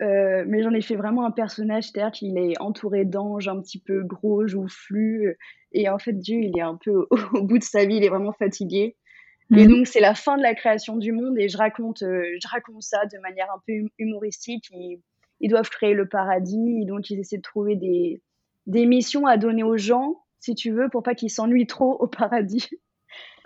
euh, 0.00 0.44
mais 0.46 0.62
j'en 0.62 0.72
ai 0.72 0.80
fait 0.80 0.96
vraiment 0.96 1.26
un 1.26 1.30
personnage, 1.30 1.84
c'est-à-dire 1.84 2.12
qu'il 2.12 2.38
est 2.38 2.58
entouré 2.60 3.04
d'anges 3.04 3.48
un 3.48 3.60
petit 3.60 3.78
peu 3.78 4.02
gros, 4.02 4.46
joufflus, 4.46 5.36
et 5.72 5.88
en 5.90 5.98
fait, 5.98 6.14
Dieu, 6.14 6.38
il 6.40 6.56
est 6.56 6.62
un 6.62 6.78
peu 6.82 7.06
au, 7.10 7.42
bout 7.42 7.58
de 7.58 7.64
sa 7.64 7.84
vie, 7.84 7.96
il 7.96 8.04
est 8.04 8.08
vraiment 8.08 8.32
fatigué. 8.32 8.96
Et 9.54 9.64
mmh 9.64 9.68
donc, 9.68 9.86
c'est 9.86 10.00
la 10.00 10.14
fin 10.14 10.36
de 10.38 10.42
la 10.42 10.54
création 10.54 10.96
du 10.96 11.12
monde, 11.12 11.38
et 11.38 11.48
je 11.48 11.58
raconte, 11.58 12.02
euh, 12.02 12.24
je 12.42 12.48
raconte 12.48 12.82
ça 12.82 13.04
de 13.06 13.18
manière 13.18 13.46
un 13.54 13.60
peu 13.66 13.74
hum, 13.80 13.88
humoristique. 13.98 14.68
Ils, 14.72 15.00
ils 15.40 15.50
doivent 15.50 15.68
créer 15.68 15.92
le 15.92 16.08
paradis, 16.08 16.86
donc 16.86 17.10
ils 17.10 17.20
essaient 17.20 17.36
de 17.36 17.42
trouver 17.42 17.76
des, 17.76 18.22
des 18.66 18.86
missions 18.86 19.26
à 19.26 19.36
donner 19.36 19.62
aux 19.62 19.76
gens, 19.76 20.24
si 20.40 20.54
tu 20.54 20.70
veux, 20.70 20.88
pour 20.88 21.02
pas 21.02 21.14
qu'ils 21.14 21.30
s'ennuient 21.30 21.66
trop 21.66 21.92
au 22.00 22.06
paradis. 22.06 22.68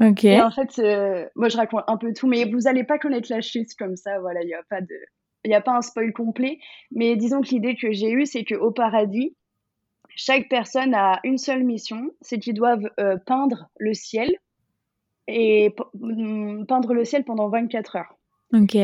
Ok. 0.01 0.25
Et 0.25 0.41
en 0.41 0.51
fait, 0.51 0.79
euh, 0.79 1.29
moi 1.37 1.49
je 1.49 1.57
raconte 1.57 1.85
un 1.87 1.97
peu 1.97 2.13
tout, 2.13 2.27
mais 2.27 2.45
vous 2.45 2.67
allez 2.67 2.85
pas 2.85 2.99
connaître 2.99 3.31
la 3.31 3.43
chute 3.43 3.75
comme 3.79 3.97
ça, 3.97 4.19
voilà, 4.21 4.43
il 4.43 4.47
n'y 4.47 4.55
a 4.55 4.63
pas 4.69 4.81
de. 4.81 4.95
Il 5.45 5.55
a 5.55 5.61
pas 5.63 5.73
un 5.73 5.81
spoil 5.81 6.13
complet, 6.13 6.59
mais 6.91 7.17
disons 7.17 7.41
que 7.41 7.49
l'idée 7.49 7.75
que 7.75 7.93
j'ai 7.93 8.11
eue, 8.11 8.27
c'est 8.27 8.45
qu'au 8.45 8.73
paradis, 8.73 9.35
chaque 10.15 10.49
personne 10.51 10.95
a 10.95 11.19
une 11.25 11.39
seule 11.39 11.65
mission, 11.65 12.11
c'est 12.21 12.39
qu'ils 12.39 12.55
doivent 12.55 12.91
euh, 12.99 13.17
peindre 13.17 13.71
le 13.79 13.95
ciel 13.95 14.31
et 15.29 15.75
mm, 15.95 16.67
peindre 16.67 16.93
le 16.93 17.05
ciel 17.07 17.25
pendant 17.25 17.49
24 17.49 17.97
heures. 17.97 18.19
Ok. 18.53 18.77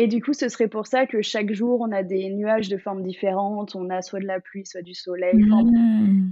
Et 0.00 0.06
du 0.06 0.22
coup, 0.22 0.32
ce 0.32 0.48
serait 0.48 0.68
pour 0.68 0.86
ça 0.86 1.06
que 1.06 1.22
chaque 1.22 1.52
jour, 1.52 1.80
on 1.80 1.90
a 1.90 2.04
des 2.04 2.30
nuages 2.30 2.68
de 2.68 2.76
formes 2.76 3.02
différentes. 3.02 3.74
On 3.74 3.90
a 3.90 4.00
soit 4.00 4.20
de 4.20 4.26
la 4.26 4.38
pluie, 4.38 4.64
soit 4.64 4.80
du 4.80 4.94
soleil. 4.94 5.34
Mmh. 5.34 6.30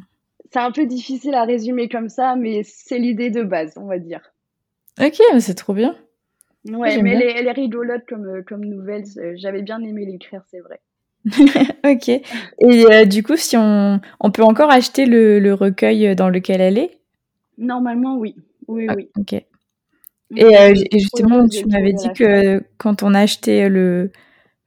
C'est 0.53 0.61
un 0.61 0.71
peu 0.71 0.87
difficile 0.87 1.35
à 1.35 1.43
résumer 1.43 1.89
comme 1.89 2.09
ça, 2.09 2.37
mais 2.37 2.63
c'est 2.63 3.01
l'idée 3.01 3.31
de 3.31 3.43
base, 3.43 3.75
on 3.77 3.87
va 3.87 3.99
dire. 3.99 4.21
Ok, 5.03 5.21
c'est 5.41 5.57
trop 5.57 5.75
bien. 5.75 5.97
Ouais, 6.71 7.03
mais 7.03 7.15
elle 7.15 7.49
est, 7.49 7.51
rigolote 7.51 8.05
comme, 8.09 8.27
euh, 8.27 8.43
comme 8.47 8.65
nouvelle. 8.65 9.03
J'avais 9.35 9.63
bien 9.63 9.83
aimé 9.83 10.07
l'écrire, 10.07 10.45
c'est 10.49 10.61
vrai. 10.61 10.81
ok. 11.85 12.09
Et 12.09 12.23
euh, 12.63 13.05
du 13.05 13.25
coup, 13.25 13.35
si 13.35 13.57
on, 13.57 14.01
on 14.21 14.31
peut 14.31 14.45
encore 14.45 14.71
acheter 14.71 15.07
le, 15.07 15.41
le, 15.41 15.55
recueil 15.55 16.15
dans 16.15 16.29
lequel 16.29 16.61
elle 16.61 16.79
est? 16.79 17.01
Normalement, 17.59 18.17
oui. 18.17 18.37
Oui, 18.69 18.87
ah, 18.89 18.95
oui. 18.97 19.09
Ok. 19.19 19.45
Euh, 20.33 20.75
et, 20.91 20.99
justement, 20.99 21.47
tu 21.49 21.67
m'avais 21.67 21.93
dit 21.93 22.13
que 22.13 22.63
quand 22.79 23.03
on 23.03 23.15
achetait 23.15 23.69
le, 23.69 24.11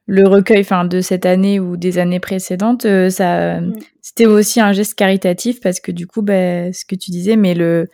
le 0.06 0.26
recueil 0.26 0.60
enfin, 0.60 0.84
de 0.84 1.00
cette 1.00 1.26
année 1.26 1.60
ou 1.60 1.76
des 1.76 1.98
années 1.98 2.20
précédentes, 2.20 2.86
euh, 2.86 3.10
ça, 3.10 3.60
mm. 3.60 3.74
c'était 4.00 4.26
aussi 4.26 4.60
un 4.60 4.72
geste 4.72 4.94
caritatif 4.94 5.60
parce 5.60 5.80
que 5.80 5.92
du 5.92 6.06
coup, 6.06 6.22
bah, 6.22 6.72
ce 6.72 6.84
que 6.84 6.94
tu 6.94 7.10
disais, 7.10 7.36
mais 7.36 7.54
le, 7.54 7.88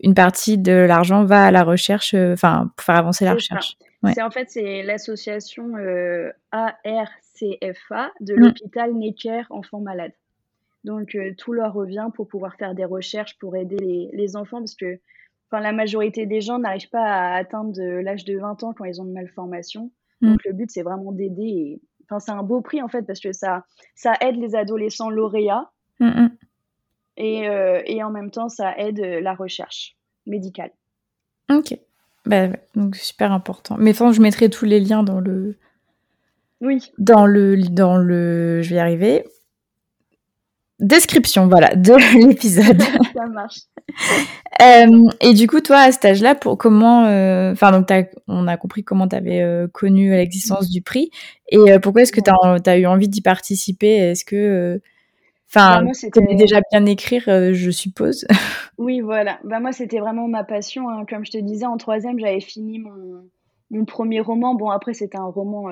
une 0.00 0.14
partie 0.14 0.58
de 0.58 0.72
l'argent 0.72 1.24
va 1.24 1.46
à 1.46 1.50
la 1.50 1.64
recherche, 1.64 2.12
euh, 2.14 2.34
enfin, 2.34 2.70
pour 2.76 2.84
faire 2.84 2.96
avancer 2.96 3.24
la 3.24 3.34
recherche. 3.34 3.76
C'est 4.14 4.22
en 4.22 4.30
fait 4.30 4.48
c'est 4.50 4.84
l'association 4.84 5.72
ARCFA 6.52 8.12
de 8.20 8.34
mm. 8.34 8.36
l'hôpital 8.36 8.94
Necker 8.94 9.42
Enfants 9.50 9.80
Malades. 9.80 10.12
Donc 10.84 11.16
tout 11.38 11.52
leur 11.52 11.72
revient 11.72 12.06
pour 12.14 12.28
pouvoir 12.28 12.54
faire 12.54 12.74
des 12.74 12.84
recherches 12.84 13.36
pour 13.38 13.56
aider 13.56 13.76
les, 13.76 14.10
les 14.12 14.36
enfants 14.36 14.58
parce 14.58 14.76
que 14.76 15.00
enfin, 15.50 15.62
la 15.62 15.72
majorité 15.72 16.26
des 16.26 16.40
gens 16.40 16.58
n'arrivent 16.58 16.90
pas 16.90 17.04
à 17.04 17.36
atteindre 17.36 17.80
l'âge 18.02 18.24
de 18.24 18.38
20 18.38 18.62
ans 18.62 18.72
quand 18.72 18.84
ils 18.84 19.00
ont 19.00 19.04
une 19.04 19.12
malformation. 19.12 19.90
Mm. 20.20 20.30
Donc 20.30 20.44
le 20.44 20.52
but, 20.52 20.70
c'est 20.70 20.82
vraiment 20.82 21.12
d'aider. 21.12 21.42
Et... 21.42 21.82
Enfin, 22.04 22.20
c'est 22.20 22.32
un 22.32 22.42
beau 22.42 22.60
prix 22.60 22.82
en 22.82 22.88
fait 22.88 23.02
parce 23.02 23.20
que 23.20 23.32
ça, 23.32 23.64
ça 23.94 24.14
aide 24.20 24.36
les 24.36 24.54
adolescents 24.54 25.10
lauréats 25.10 25.70
mm, 26.00 26.06
mm. 26.06 26.30
et, 27.16 27.48
euh, 27.48 27.82
et, 27.86 28.02
en 28.02 28.10
même 28.10 28.30
temps, 28.30 28.48
ça 28.48 28.76
aide 28.78 28.98
la 28.98 29.34
recherche 29.34 29.96
médicale. 30.26 30.70
Ok. 31.50 31.78
Bah, 32.24 32.48
donc 32.74 32.96
super 32.96 33.32
important. 33.32 33.76
Mais 33.78 33.90
enfin, 33.90 34.12
je 34.12 34.20
mettrai 34.20 34.50
tous 34.50 34.64
les 34.64 34.80
liens 34.80 35.02
dans 35.02 35.20
le. 35.20 35.56
Oui. 36.60 36.90
Dans 36.98 37.26
le, 37.26 37.56
dans 37.62 37.96
le, 37.96 38.62
je 38.62 38.70
vais 38.70 38.76
y 38.76 38.78
arriver 38.78 39.24
description 40.78 41.48
voilà 41.48 41.74
de 41.74 41.92
l'épisode. 42.26 42.82
Ça 43.14 43.26
marche. 43.26 43.60
Euh, 44.62 45.10
et 45.20 45.34
du 45.34 45.46
coup, 45.46 45.60
toi, 45.60 45.78
à 45.80 45.92
cet 45.92 46.04
âge-là, 46.04 46.34
pour 46.34 46.56
comment, 46.56 47.04
euh, 47.04 47.52
enfin, 47.52 47.72
donc, 47.72 47.88
on 48.26 48.48
a 48.48 48.56
compris 48.56 48.84
comment 48.84 49.06
tu 49.06 49.16
avais 49.16 49.42
euh, 49.42 49.68
connu 49.68 50.10
l'existence 50.10 50.70
du 50.70 50.82
prix. 50.82 51.10
Et 51.48 51.78
pourquoi 51.82 52.02
est-ce 52.02 52.12
que 52.12 52.20
tu 52.20 52.70
as, 52.70 52.78
eu 52.78 52.86
envie 52.86 53.08
d'y 53.08 53.20
participer? 53.20 53.96
Est-ce 53.96 54.24
que, 54.24 54.80
enfin, 55.50 55.82
bah, 55.82 55.92
tu 55.92 56.20
aimais 56.20 56.36
déjà 56.36 56.60
bien 56.70 56.86
écrire, 56.86 57.24
je 57.26 57.70
suppose? 57.70 58.26
Oui, 58.78 59.00
voilà. 59.00 59.38
Bah, 59.42 59.58
moi, 59.58 59.72
c'était 59.72 60.00
vraiment 60.00 60.28
ma 60.28 60.44
passion. 60.44 60.90
Hein. 60.90 61.06
Comme 61.08 61.24
je 61.24 61.30
te 61.30 61.38
disais, 61.38 61.64
en 61.64 61.78
troisième, 61.78 62.18
j'avais 62.18 62.40
fini 62.40 62.78
mon, 62.78 63.22
mon 63.70 63.84
premier 63.86 64.20
roman. 64.20 64.54
Bon, 64.54 64.68
après, 64.68 64.92
c'était 64.92 65.16
un 65.16 65.24
roman 65.24 65.70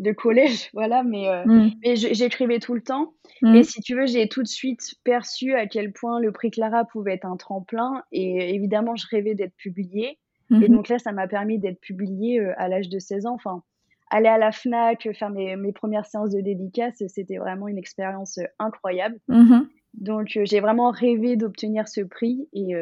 de 0.00 0.12
collège, 0.12 0.70
voilà, 0.74 1.04
mais, 1.04 1.28
euh, 1.28 1.44
mm. 1.44 1.70
mais 1.84 1.96
j'écrivais 1.96 2.58
tout 2.58 2.74
le 2.74 2.82
temps. 2.82 3.14
Mm. 3.42 3.54
Et 3.54 3.62
si 3.62 3.80
tu 3.80 3.94
veux, 3.94 4.06
j'ai 4.06 4.28
tout 4.28 4.42
de 4.42 4.48
suite 4.48 4.94
perçu 5.04 5.54
à 5.54 5.66
quel 5.66 5.92
point 5.92 6.20
le 6.20 6.32
prix 6.32 6.50
Clara 6.50 6.84
pouvait 6.84 7.14
être 7.14 7.26
un 7.26 7.36
tremplin. 7.36 8.02
Et 8.10 8.54
évidemment, 8.54 8.96
je 8.96 9.06
rêvais 9.08 9.34
d'être 9.34 9.54
publiée. 9.56 10.18
Et 10.50 10.54
mm-hmm. 10.54 10.70
donc 10.70 10.88
là, 10.88 10.98
ça 10.98 11.12
m'a 11.12 11.28
permis 11.28 11.58
d'être 11.58 11.80
publiée 11.80 12.40
euh, 12.40 12.52
à 12.56 12.68
l'âge 12.68 12.88
de 12.88 12.98
16 12.98 13.26
ans. 13.26 13.34
Enfin, 13.34 13.62
aller 14.10 14.26
à 14.28 14.38
la 14.38 14.50
FNAC, 14.50 15.08
faire 15.12 15.30
mes, 15.30 15.54
mes 15.54 15.72
premières 15.72 16.06
séances 16.06 16.30
de 16.30 16.40
dédicace, 16.40 17.02
c'était 17.06 17.36
vraiment 17.36 17.68
une 17.68 17.78
expérience 17.78 18.38
euh, 18.38 18.44
incroyable. 18.58 19.18
Mm-hmm. 19.28 19.68
Donc, 19.94 20.26
j'ai 20.44 20.60
vraiment 20.60 20.90
rêvé 20.90 21.36
d'obtenir 21.36 21.88
ce 21.88 22.00
prix 22.00 22.48
et, 22.52 22.74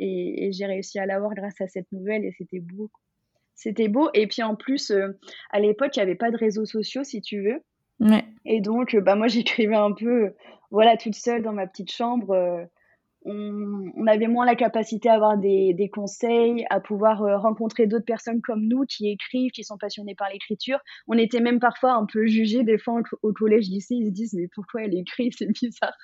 et, 0.00 0.46
et 0.46 0.52
j'ai 0.52 0.66
réussi 0.66 0.98
à 0.98 1.06
l'avoir 1.06 1.32
grâce 1.32 1.60
à 1.60 1.68
cette 1.68 1.90
nouvelle 1.92 2.24
et 2.24 2.32
c'était 2.32 2.58
beau. 2.58 2.90
C'était 3.56 3.88
beau. 3.88 4.10
Et 4.12 4.26
puis 4.26 4.42
en 4.42 4.54
plus, 4.54 4.90
euh, 4.90 5.08
à 5.50 5.58
l'époque, 5.58 5.96
il 5.96 5.98
n'y 5.98 6.02
avait 6.02 6.14
pas 6.14 6.30
de 6.30 6.36
réseaux 6.36 6.66
sociaux, 6.66 7.02
si 7.02 7.22
tu 7.22 7.42
veux. 7.42 7.62
Et 8.44 8.60
donc, 8.60 8.94
euh, 8.94 9.00
bah, 9.00 9.16
moi, 9.16 9.26
j'écrivais 9.28 9.74
un 9.74 9.92
peu, 9.92 10.32
voilà, 10.70 10.96
toute 10.96 11.14
seule 11.14 11.42
dans 11.42 11.54
ma 11.54 11.66
petite 11.66 11.90
chambre. 11.90 12.30
Euh, 12.32 12.64
on, 13.24 14.06
avait 14.06 14.28
moins 14.28 14.46
la 14.46 14.54
capacité 14.54 15.08
à 15.08 15.14
avoir 15.14 15.36
des, 15.36 15.90
conseils, 15.92 16.64
à 16.70 16.78
pouvoir 16.78 17.18
rencontrer 17.42 17.88
d'autres 17.88 18.04
personnes 18.04 18.40
comme 18.40 18.68
nous 18.68 18.84
qui 18.84 19.10
écrivent, 19.10 19.50
qui 19.50 19.64
sont 19.64 19.78
passionnées 19.78 20.14
par 20.14 20.28
l'écriture. 20.30 20.78
On 21.08 21.18
était 21.18 21.40
même 21.40 21.58
parfois 21.58 21.94
un 21.94 22.06
peu 22.06 22.26
jugés 22.26 22.62
des 22.62 22.78
fois 22.78 23.00
au, 23.22 23.32
collège 23.32 23.68
d'ici. 23.68 23.96
Ils 23.98 24.06
se 24.06 24.12
disent, 24.12 24.34
mais 24.34 24.48
pourquoi 24.54 24.82
elle 24.84 24.94
écrit? 24.94 25.32
C'est 25.36 25.50
bizarre. 25.50 25.96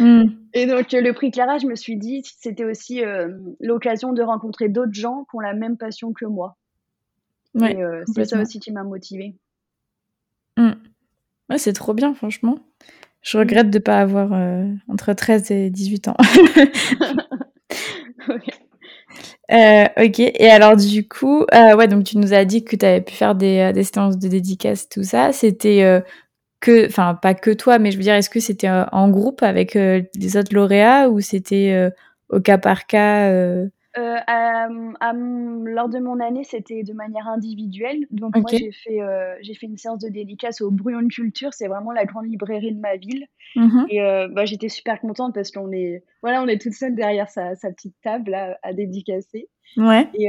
Mm. 0.00 0.24
Et 0.54 0.66
donc, 0.66 0.90
le 0.90 1.12
prix 1.12 1.30
Clara, 1.30 1.58
je 1.58 1.66
me 1.66 1.76
suis 1.76 1.96
dit, 1.96 2.22
c'était 2.24 2.64
aussi 2.64 3.02
l'occasion 3.60 4.12
de 4.12 4.22
rencontrer 4.22 4.68
d'autres 4.68 4.94
gens 4.94 5.26
qui 5.30 5.36
ont 5.36 5.40
la 5.40 5.54
même 5.54 5.76
passion 5.76 6.12
que 6.12 6.24
moi. 6.24 6.56
Ouais, 7.54 7.76
euh, 7.80 8.02
c'est 8.12 8.24
ça 8.24 8.40
aussi 8.40 8.58
qui 8.58 8.72
m'a 8.72 8.82
motivée. 8.82 9.34
Mmh. 10.56 10.72
Ouais, 11.50 11.58
c'est 11.58 11.72
trop 11.72 11.94
bien, 11.94 12.14
franchement. 12.14 12.58
Je 13.22 13.38
regrette 13.38 13.70
de 13.70 13.78
ne 13.78 13.82
pas 13.82 14.00
avoir 14.00 14.32
euh, 14.32 14.66
entre 14.88 15.12
13 15.12 15.50
et 15.50 15.70
18 15.70 16.08
ans. 16.08 16.16
Euh, 19.52 19.84
ok, 19.98 20.20
et 20.20 20.48
alors 20.48 20.74
du 20.74 21.06
coup, 21.06 21.44
ouais, 21.52 21.86
donc 21.86 22.04
tu 22.04 22.16
nous 22.16 22.32
as 22.32 22.46
dit 22.46 22.64
que 22.64 22.76
tu 22.76 22.86
avais 22.86 23.02
pu 23.02 23.12
faire 23.12 23.34
des, 23.34 23.72
des, 23.74 23.84
séances 23.84 24.18
de 24.18 24.26
dédicace, 24.26 24.88
tout 24.88 25.02
ça. 25.02 25.32
C'était 25.32 26.02
que, 26.60 26.86
enfin, 26.86 27.14
pas 27.14 27.34
que 27.34 27.50
toi, 27.50 27.78
mais 27.78 27.90
je 27.90 27.98
veux 27.98 28.02
dire, 28.02 28.14
est-ce 28.14 28.30
que 28.30 28.40
c'était 28.40 28.70
en 28.70 29.10
groupe 29.10 29.42
avec 29.42 29.74
les 29.74 30.36
autres 30.38 30.54
lauréats 30.54 31.10
ou 31.10 31.20
c'était 31.20 31.90
au 32.30 32.40
cas 32.40 32.56
par 32.56 32.86
cas 32.86 33.30
euh, 33.96 34.18
lors 35.64 35.88
de 35.88 35.98
mon 35.98 36.20
année, 36.20 36.44
c'était 36.44 36.82
de 36.82 36.92
manière 36.92 37.28
individuelle. 37.28 38.06
Donc 38.10 38.36
moi, 38.36 38.50
j'ai 38.50 38.72
fait, 38.72 39.00
euh, 39.00 39.34
j'ai 39.42 39.54
fait 39.54 39.66
une 39.66 39.76
séance 39.76 39.98
de 39.98 40.08
dédicace 40.08 40.60
au 40.60 40.70
Brouillon 40.70 41.02
de 41.02 41.12
Culture. 41.12 41.52
C'est 41.52 41.68
vraiment 41.68 41.92
la 41.92 42.04
grande 42.04 42.26
librairie 42.26 42.74
de 42.74 42.80
ma 42.80 42.96
ville. 42.96 43.26
Mmh 43.56 43.84
et 43.88 44.02
euh, 44.02 44.26
bah, 44.28 44.44
j'étais 44.44 44.68
super 44.68 45.00
contente 45.00 45.34
parce 45.34 45.52
qu'on 45.52 45.70
est, 45.70 46.02
voilà, 46.22 46.42
on 46.42 46.48
est 46.48 46.60
toute 46.60 46.72
seule 46.72 46.94
derrière 46.96 47.28
sa, 47.28 47.54
sa 47.54 47.70
petite 47.70 47.94
table 48.02 48.34
à 48.62 48.72
dédicacer. 48.72 49.48
Ouais. 49.76 50.08
Et, 50.14 50.28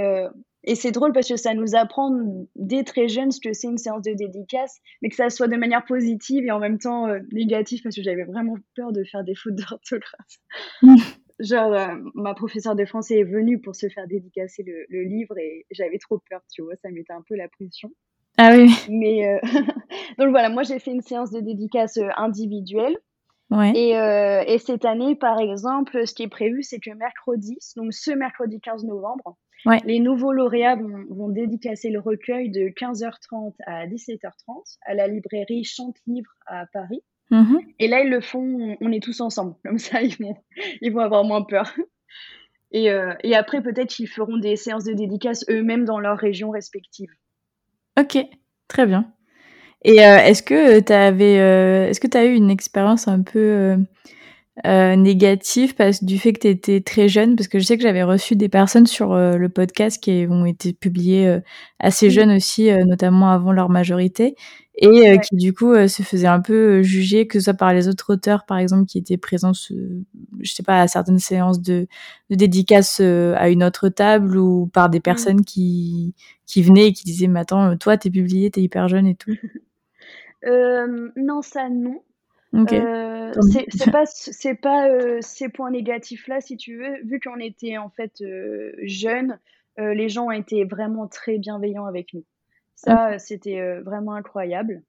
et 0.63 0.75
c'est 0.75 0.91
drôle 0.91 1.12
parce 1.12 1.27
que 1.27 1.36
ça 1.36 1.53
nous 1.53 1.75
apprend 1.75 2.12
dès 2.55 2.84
très 2.84 3.07
jeune 3.07 3.31
ce 3.31 3.39
que 3.39 3.53
c'est 3.53 3.67
une 3.67 3.77
séance 3.77 4.03
de 4.03 4.13
dédicace, 4.13 4.79
mais 5.01 5.10
que 5.10 5.15
ça 5.15 5.29
soit 5.29 5.48
de 5.48 5.55
manière 5.55 5.86
positive 5.86 6.45
et 6.45 6.51
en 6.51 6.60
même 6.60 6.77
temps 6.77 7.07
négative 7.31 7.81
parce 7.84 7.95
que 7.95 8.03
j'avais 8.03 8.25
vraiment 8.25 8.55
peur 8.75 8.91
de 8.91 9.03
faire 9.03 9.24
des 9.24 9.36
fautes 9.36 9.55
d'orthographe. 9.55 10.39
Genre, 11.39 11.74
euh, 11.74 11.88
ma 12.13 12.34
professeure 12.34 12.75
de 12.75 12.86
français 12.86 13.20
est 13.20 13.24
venue 13.24 13.60
pour 13.60 13.75
se 13.75 13.89
faire 13.89 14.08
dédicacer 14.08 14.63
le, 14.63 15.04
livre 15.04 15.38
et 15.38 15.65
j'avais 15.72 15.98
trop 15.98 16.22
peur, 16.30 16.42
tu 16.54 16.62
vois, 16.62 16.75
ça 16.82 16.89
mettait 16.92 17.13
un 17.13 17.24
peu 17.27 17.36
la 17.36 17.50
pression. 17.50 17.92
Ah 18.38 18.56
oui. 18.56 18.70
Mais 18.89 19.27
euh, 19.27 19.39
donc 20.18 20.30
voilà, 20.30 20.50
moi 20.50 20.63
j'ai 20.63 20.80
fait 20.80 20.92
une 20.92 21.01
séance 21.01 21.32
de 21.32 21.42
dédicace 21.42 21.98
euh, 21.98 22.08
individuelle. 22.18 22.98
Ouais. 23.51 23.74
Et, 23.75 23.92
et, 23.92 24.58
cette 24.58 24.86
année, 24.86 25.15
par 25.15 25.38
exemple, 25.38 26.08
ce 26.08 26.15
qui 26.15 26.24
est 26.24 26.27
prévu, 26.27 26.63
c'est 26.63 26.80
que 26.80 26.89
mercredi, 26.89 27.60
donc 27.75 27.94
ce 27.94 28.10
mercredi 28.10 28.60
15 28.60 28.86
novembre, 28.86 29.38
ouais. 29.68 29.80
les 29.86 30.00
nouveaux 30.00 30.32
lauréats 30.32 30.75
vont, 30.77 31.06
vont, 31.12 31.30
dédicacer 31.30 31.92
le 31.92 32.00
recueil 32.00 32.50
de 32.50 32.70
15h30 32.70 33.54
à 33.68 33.86
17h30 33.86 34.77
à 34.88 34.96
la 34.96 35.08
librairie 35.08 35.63
Chante 35.63 35.98
Livre 36.08 36.32
à 36.48 36.65
Paris. 36.74 37.04
Mmh 37.32 37.58
et 37.79 37.88
là, 37.88 38.01
ils 38.01 38.10
le 38.10 38.22
font, 38.22 38.77
on 38.79 38.91
est 38.91 39.01
tous 39.01 39.20
ensemble. 39.22 39.55
Comme 39.65 39.79
ça, 39.79 40.01
ils 40.01 40.15
vont, 40.17 40.36
ils 40.82 40.91
vont 40.91 41.01
avoir 41.01 41.24
moins 41.24 41.44
peur. 41.44 41.74
Et, 42.72 42.91
euh, 42.91 43.13
et 43.24 43.36
après, 43.36 43.62
peut-être 43.62 43.89
qu'ils 43.89 44.10
feront 44.10 44.38
des 44.38 44.55
séances 44.58 44.84
de 44.84 44.94
dédicace 44.94 45.46
eux-mêmes 45.50 45.86
dans 45.86 46.00
leur 46.00 46.17
région 46.17 46.50
respective. 46.50 47.10
Ok, 47.98 48.17
très 48.67 48.86
bien. 48.86 49.13
Et 49.84 50.05
euh, 50.05 50.17
est-ce 50.17 50.44
que 50.44 50.79
tu 50.82 50.91
avais, 50.91 51.39
euh, 51.39 51.88
est-ce 51.88 52.00
que 52.00 52.08
tu 52.08 52.17
as 52.17 52.25
eu 52.25 52.34
une 52.34 52.50
expérience 52.50 53.08
un 53.08 53.22
peu 53.22 53.77
négative 54.65 55.75
parce, 55.75 56.03
du 56.03 56.17
fait 56.17 56.34
que 56.34 56.39
tu 56.39 56.48
étais 56.50 56.82
très 56.82 57.08
jeune? 57.08 57.36
Parce 57.38 57.48
que 57.48 57.60
je 57.60 57.63
sais 57.63 57.77
que 57.77 57.84
j'avais 57.84 58.03
reçu 58.03 58.36
des 58.36 58.50
personnes 58.50 58.88
sur 58.88 59.15
le 59.15 59.48
podcast 59.48 60.01
qui 60.03 60.25
ont 60.29 60.46
été 60.46 60.74
publiées 60.74 61.39
assez 61.79 62.10
jeunes 62.10 62.32
aussi, 62.32 62.70
notamment 62.86 63.29
avant 63.32 63.51
leur 63.53 63.70
majorité 63.70 64.36
et 64.77 65.10
euh, 65.10 65.17
qui 65.17 65.36
du 65.36 65.53
coup 65.53 65.72
euh, 65.72 65.88
se 65.88 66.03
faisait 66.03 66.27
un 66.27 66.41
peu 66.41 66.79
euh, 66.79 66.84
juger 66.84 67.27
que 67.27 67.39
ce 67.39 67.46
soit 67.46 67.53
par 67.53 67.74
les 67.74 67.88
autres 67.88 68.13
auteurs 68.13 68.46
par 68.46 68.58
exemple 68.58 68.86
qui 68.86 68.98
étaient 68.98 69.17
présents 69.17 69.53
je 69.53 70.53
sais 70.53 70.63
pas 70.63 70.82
à 70.82 70.88
certaines 70.88 71.20
séances 71.20 71.62
de, 71.62 71.88
de 72.29 72.36
dédicaces 72.36 73.00
à 73.00 73.50
une 73.50 73.63
autre 73.63 73.89
table 73.89 74.38
ou 74.38 74.67
par 74.67 74.89
des 74.89 75.00
mmh. 75.00 75.03
personnes 75.03 75.46
qui 75.46 76.13
qui 76.46 76.62
venaient 76.62 76.88
et 76.88 76.94
qui 76.94 77.05
disaient 77.05 77.27
mais 77.27 77.41
attends 77.41 77.77
toi 77.77 77.98
t'es 77.98 78.10
publié 78.10 78.51
t'es 78.51 78.62
hyper 78.62 78.88
jeune 78.88 79.08
et 79.08 79.15
tout. 79.15 79.36
Non 81.17 81.41
ça 81.41 81.70
non. 81.70 82.03
C'est 82.67 83.91
pas 83.91 84.05
c'est 84.05 84.53
pas 84.53 84.88
ces 85.22 85.50
points 85.50 85.72
négatifs 85.72 86.27
là 86.27 86.39
si 86.39 86.55
tu 86.55 86.77
veux. 86.77 87.01
Vu 87.03 87.20
qu'on 87.20 87.39
était 87.39 87.79
en 87.79 87.89
fait 87.89 88.24
jeunes 88.84 89.39
les 89.79 90.08
gens 90.08 90.27
ont 90.27 90.32
été 90.32 90.63
vraiment 90.63 91.08
très 91.08 91.39
bienveillants 91.39 91.88
avec 91.88 92.13
nous 92.13 92.24
ça, 92.75 93.12
euh, 93.12 93.17
c'était 93.17 93.60
euh, 93.60 93.82
vraiment 93.82 94.13
incroyable. 94.13 94.84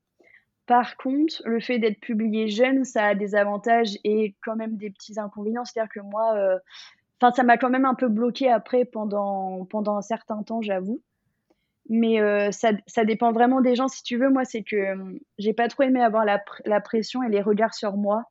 Par 0.66 0.96
contre, 0.96 1.42
le 1.44 1.60
fait 1.60 1.78
d'être 1.78 2.00
publié 2.00 2.48
jeune, 2.48 2.84
ça 2.84 3.06
a 3.06 3.14
des 3.14 3.36
avantages 3.36 3.96
et 4.02 4.34
quand 4.44 4.56
même 4.56 4.76
des 4.76 4.90
petits 4.90 5.18
inconvénients. 5.18 5.64
C'est-à-dire 5.64 5.92
que 5.92 6.00
moi, 6.00 6.34
euh, 6.36 6.58
ça 7.34 7.44
m'a 7.44 7.56
quand 7.56 7.70
même 7.70 7.84
un 7.84 7.94
peu 7.94 8.08
bloqué 8.08 8.50
après 8.50 8.84
pendant, 8.84 9.64
pendant 9.66 9.96
un 9.96 10.02
certain 10.02 10.42
temps, 10.42 10.60
j'avoue. 10.62 11.00
Mais 11.88 12.18
ça, 12.50 12.72
ça, 12.88 13.04
dépend 13.04 13.30
vraiment 13.30 13.60
des 13.60 13.76
gens. 13.76 13.86
Si 13.86 14.02
tu 14.02 14.16
veux, 14.16 14.28
moi, 14.28 14.44
c'est 14.44 14.64
que 14.64 14.76
j'ai 15.38 15.52
pas 15.52 15.68
trop 15.68 15.84
aimé 15.84 16.00
avoir 16.00 16.24
la, 16.24 16.42
la, 16.64 16.80
pression 16.80 17.22
et 17.22 17.28
les 17.28 17.40
regards 17.40 17.74
sur 17.74 17.96
moi 17.96 18.24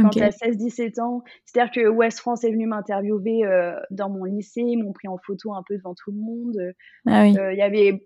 quand 0.00 0.06
okay. 0.06 0.30
16-17 0.30 1.02
ans. 1.02 1.22
C'est-à-dire 1.44 1.70
que 1.70 1.86
West 1.86 2.20
France 2.20 2.44
est 2.44 2.50
venu 2.50 2.66
m'interviewer 2.66 3.42
dans 3.90 4.08
mon 4.08 4.24
lycée, 4.24 4.62
ils 4.62 4.82
m'ont 4.82 4.94
pris 4.94 5.06
en 5.08 5.18
photo 5.18 5.52
un 5.52 5.62
peu 5.68 5.76
devant 5.76 5.94
tout 5.94 6.12
le 6.12 6.16
monde. 6.16 6.72
Ah 7.06 7.26
il 7.26 7.34
y 7.34 7.60
avait 7.60 8.00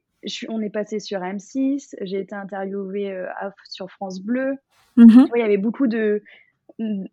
on 0.49 0.61
est 0.61 0.71
passé 0.71 1.01
sur 1.01 1.21
M6, 1.21 1.95
j'ai 2.01 2.21
été 2.21 2.35
interviewée 2.35 3.13
euh, 3.13 3.27
sur 3.69 3.91
France 3.91 4.21
Bleu. 4.21 4.57
Mhm. 4.97 5.29
il 5.35 5.41
y 5.41 5.43
avait 5.43 5.59
beaucoup 5.59 5.87
de. 5.87 6.23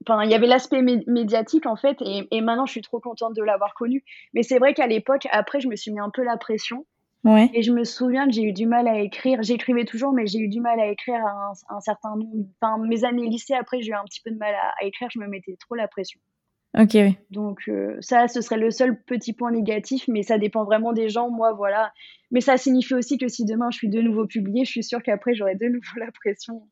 Enfin, 0.07 0.23
il 0.23 0.29
y 0.29 0.35
avait 0.35 0.47
l'aspect 0.47 0.81
médiatique 0.81 1.65
en 1.65 1.75
fait, 1.75 1.97
et, 2.01 2.41
maintenant 2.41 2.65
je 2.65 2.71
suis 2.71 2.81
trop 2.81 2.99
contente 2.99 3.35
de 3.35 3.41
l'avoir 3.41 3.73
connu. 3.73 4.03
Mais 4.33 4.43
c'est 4.43 4.59
vrai 4.59 4.73
qu'à 4.73 4.87
l'époque, 4.87 5.27
après, 5.31 5.59
je 5.59 5.67
me 5.67 5.75
suis 5.75 5.91
mis 5.91 5.99
un 5.99 6.11
peu 6.11 6.23
la 6.23 6.37
pression. 6.37 6.85
Ouais. 7.23 7.49
Et 7.55 7.63
je 7.63 7.71
me 7.71 7.83
souviens 7.83 8.27
que 8.27 8.33
j'ai 8.33 8.43
eu 8.43 8.53
du 8.53 8.67
mal 8.67 8.87
à 8.87 8.99
écrire. 8.99 9.41
J'écrivais 9.41 9.85
toujours, 9.85 10.13
mais 10.13 10.27
j'ai 10.27 10.37
eu 10.37 10.47
du 10.47 10.61
mal 10.61 10.79
à 10.79 10.87
écrire 10.87 11.25
à 11.25 11.53
un, 11.69 11.79
certain 11.81 12.15
nombre. 12.15 12.45
Enfin, 12.61 12.77
mes 12.77 13.03
années 13.03 13.27
lycée, 13.27 13.55
après, 13.55 13.81
j'ai 13.81 13.91
eu 13.91 13.95
un 13.95 14.03
petit 14.03 14.21
peu 14.21 14.29
de 14.29 14.37
mal 14.37 14.53
à, 14.53 14.85
écrire. 14.85 15.09
Je 15.11 15.17
me 15.17 15.27
mettais 15.27 15.55
trop 15.59 15.73
la 15.73 15.87
pression. 15.87 16.19
Ok, 16.77 16.91
oui. 16.95 17.17
Donc 17.31 17.69
ça, 18.01 18.27
ce 18.27 18.41
serait 18.41 18.57
le 18.57 18.69
seul 18.69 19.01
petit 19.01 19.33
point 19.33 19.51
négatif, 19.51 20.05
mais 20.07 20.23
ça 20.23 20.37
dépend 20.37 20.65
vraiment 20.65 20.91
des 20.91 21.09
gens. 21.09 21.29
Moi, 21.29 21.53
voilà. 21.53 21.93
Mais 22.31 22.41
ça 22.41 22.57
signifie 22.57 22.93
aussi 22.93 23.17
que 23.17 23.27
si 23.27 23.45
demain 23.45 23.69
je 23.71 23.77
suis 23.77 23.89
de 23.89 24.01
nouveau 24.01 24.25
publiée, 24.25 24.65
je 24.65 24.71
suis 24.71 24.83
sûre 24.83 25.01
qu'après 25.01 25.35
j'aurai 25.35 25.55
de 25.55 25.65
nouveau 25.69 25.99
la 25.99 26.11
pression. 26.11 26.63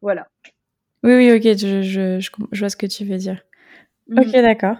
Voilà. 0.00 0.28
Oui, 1.02 1.14
oui, 1.14 1.32
ok, 1.32 1.42
je, 1.56 1.82
je, 1.82 2.20
je, 2.20 2.60
vois 2.60 2.68
ce 2.68 2.76
que 2.76 2.86
tu 2.86 3.04
veux 3.04 3.16
dire. 3.16 3.42
Ok, 4.16 4.26
mmh. 4.26 4.42
d'accord. 4.42 4.76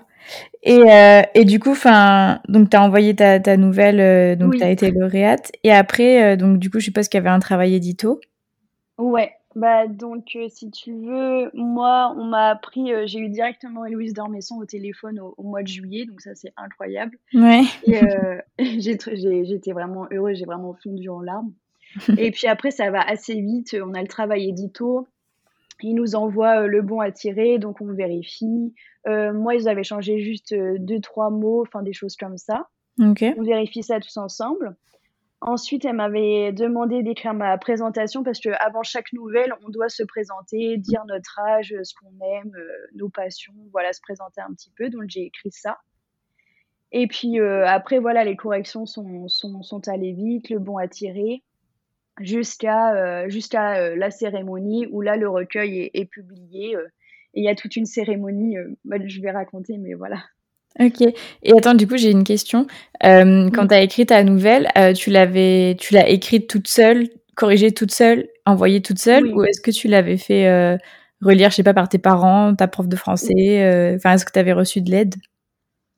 Et, 0.62 0.80
euh, 0.90 1.22
et 1.34 1.44
du 1.44 1.58
coup, 1.58 1.70
enfin, 1.70 2.40
donc 2.48 2.70
tu 2.70 2.76
as 2.76 2.82
envoyé 2.82 3.14
ta, 3.14 3.40
ta 3.40 3.56
nouvelle, 3.56 4.00
euh, 4.00 4.36
donc 4.36 4.56
tu 4.56 4.62
as 4.62 4.70
été 4.70 4.90
lauréate. 4.90 5.50
Et 5.64 5.72
après, 5.72 6.22
euh, 6.22 6.36
donc 6.36 6.58
du 6.58 6.70
coup, 6.70 6.78
je 6.78 6.84
suppose 6.84 7.08
qu'il 7.08 7.18
y 7.18 7.22
avait 7.22 7.30
un 7.30 7.38
travail 7.38 7.74
édito. 7.74 8.20
Ouais, 8.98 9.32
bah 9.56 9.88
donc 9.88 10.36
si 10.48 10.70
tu 10.70 10.92
veux, 10.92 11.50
moi, 11.54 12.14
on 12.16 12.24
m'a 12.24 12.50
appris, 12.50 12.92
j'ai 13.06 13.18
eu 13.18 13.28
directement 13.28 13.84
Héloïse 13.84 14.14
Dormesson 14.14 14.56
au 14.58 14.64
téléphone 14.64 15.18
au, 15.20 15.42
mois 15.42 15.62
de 15.62 15.68
juillet, 15.68 16.06
donc 16.06 16.20
ça 16.20 16.34
c'est 16.34 16.52
incroyable. 16.56 17.18
Ouais. 17.34 17.62
Et 17.84 18.00
j'étais 18.80 19.72
vraiment 19.72 20.06
heureuse, 20.12 20.38
j'ai 20.38 20.44
vraiment 20.44 20.74
fondu 20.74 21.08
en 21.08 21.20
larmes. 21.20 21.52
et 22.16 22.30
puis 22.30 22.46
après, 22.46 22.70
ça 22.70 22.90
va 22.90 23.00
assez 23.02 23.40
vite, 23.40 23.76
on 23.82 23.94
a 23.94 24.02
le 24.02 24.08
travail 24.08 24.48
édito. 24.48 25.08
Ils 25.82 25.94
nous 25.94 26.14
envoient 26.14 26.66
le 26.66 26.82
bon 26.82 27.00
à 27.00 27.10
tirer, 27.10 27.58
donc 27.58 27.80
on 27.80 27.92
vérifie. 27.92 28.74
Euh, 29.06 29.32
moi, 29.32 29.54
ils 29.54 29.68
avaient 29.68 29.84
changé 29.84 30.20
juste 30.20 30.52
euh, 30.52 30.76
deux, 30.78 31.00
trois 31.00 31.30
mots, 31.30 31.62
enfin 31.62 31.82
des 31.82 31.92
choses 31.92 32.16
comme 32.16 32.36
ça. 32.36 32.68
On 33.38 33.42
vérifie 33.42 33.82
ça 33.82 33.98
tous 33.98 34.16
ensemble. 34.18 34.76
Ensuite, 35.42 35.86
elle 35.86 35.96
m'avait 35.96 36.52
demandé 36.52 37.02
d'écrire 37.02 37.32
ma 37.32 37.56
présentation 37.56 38.22
parce 38.22 38.40
que 38.40 38.50
avant 38.60 38.82
chaque 38.82 39.12
nouvelle, 39.12 39.54
on 39.64 39.70
doit 39.70 39.88
se 39.88 40.02
présenter, 40.02 40.76
dire 40.76 41.02
notre 41.06 41.38
âge, 41.40 41.74
ce 41.82 41.94
qu'on 41.94 42.12
aime, 42.24 42.52
euh, 42.54 42.86
nos 42.94 43.08
passions, 43.08 43.54
voilà, 43.72 43.92
se 43.92 44.00
présenter 44.02 44.42
un 44.42 44.52
petit 44.52 44.70
peu. 44.76 44.90
Donc 44.90 45.04
j'ai 45.08 45.24
écrit 45.24 45.50
ça. 45.50 45.78
Et 46.92 47.06
puis 47.06 47.38
après, 47.38 48.00
voilà, 48.00 48.24
les 48.24 48.34
corrections 48.34 48.84
sont, 48.84 49.28
sont, 49.28 49.62
sont 49.62 49.88
allées 49.88 50.12
vite, 50.12 50.50
le 50.50 50.58
bon 50.58 50.76
à 50.76 50.88
tirer, 50.88 51.44
jusqu'à 52.18 53.28
jusqu'à 53.28 53.94
la 53.94 54.10
cérémonie 54.10 54.88
où 54.90 55.00
là, 55.00 55.16
le 55.16 55.28
recueil 55.28 55.88
est, 55.94 56.04
publié 56.06 56.74
et 57.34 57.40
il 57.40 57.44
y 57.44 57.48
a 57.48 57.54
toute 57.54 57.76
une 57.76 57.86
cérémonie, 57.86 58.56
euh, 58.58 58.74
bah, 58.84 58.96
je 59.04 59.20
vais 59.20 59.30
raconter, 59.30 59.78
mais 59.78 59.94
voilà. 59.94 60.22
Ok. 60.78 61.00
Et 61.00 61.52
attends, 61.56 61.74
du 61.74 61.86
coup, 61.86 61.96
j'ai 61.96 62.10
une 62.10 62.24
question. 62.24 62.66
Euh, 63.04 63.50
quand 63.50 63.66
tu 63.66 63.74
as 63.74 63.82
écrit 63.82 64.06
ta 64.06 64.22
nouvelle, 64.22 64.68
euh, 64.78 64.92
tu 64.92 65.10
l'avais, 65.10 65.76
tu 65.78 65.94
l'as 65.94 66.08
écrite 66.08 66.48
toute 66.48 66.68
seule, 66.68 67.08
corrigée 67.34 67.72
toute 67.72 67.92
seule, 67.92 68.28
envoyée 68.46 68.80
toute 68.80 68.98
seule, 68.98 69.26
ou 69.34 69.42
est-ce 69.44 69.60
que 69.60 69.70
tu 69.70 69.88
l'avais 69.88 70.16
fait 70.16 70.78
relire, 71.20 71.50
je 71.50 71.56
sais 71.56 71.62
pas, 71.62 71.74
par 71.74 71.88
tes 71.88 71.98
parents, 71.98 72.54
ta 72.54 72.68
prof 72.68 72.88
de 72.88 72.96
français 72.96 73.94
Enfin, 73.96 74.14
est-ce 74.14 74.24
que 74.24 74.32
tu 74.32 74.38
avais 74.38 74.52
reçu 74.52 74.80
de 74.80 74.90
l'aide? 74.90 75.16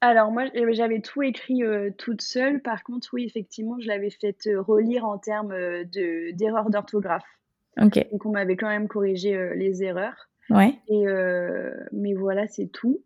Alors 0.01 0.33
moi, 0.33 0.45
j'avais 0.73 1.01
tout 1.01 1.23
écrit 1.23 1.63
toute 1.99 2.23
seule. 2.23 2.61
Par 2.61 2.83
contre, 2.83 3.09
oui, 3.13 3.25
effectivement, 3.25 3.77
je 3.79 3.87
l'avais 3.87 4.11
fait 4.11 4.35
relire 4.57 5.05
en 5.05 5.19
termes 5.19 5.55
de 5.55 6.33
d'erreurs 6.33 6.71
d'orthographe. 6.71 7.27
Ok. 7.81 8.05
Donc 8.11 8.27
on 8.27 8.31
m'avait 8.31 8.57
quand 8.57 8.69
même 8.69 8.89
corrigé 8.89 9.53
les 9.55 9.83
erreurs. 9.83 10.29
Ouais. 10.51 10.75
Et, 10.89 11.07
euh, 11.07 11.73
mais 11.93 12.15
voilà, 12.15 12.47
c'est 12.49 12.67
tout. 12.67 13.01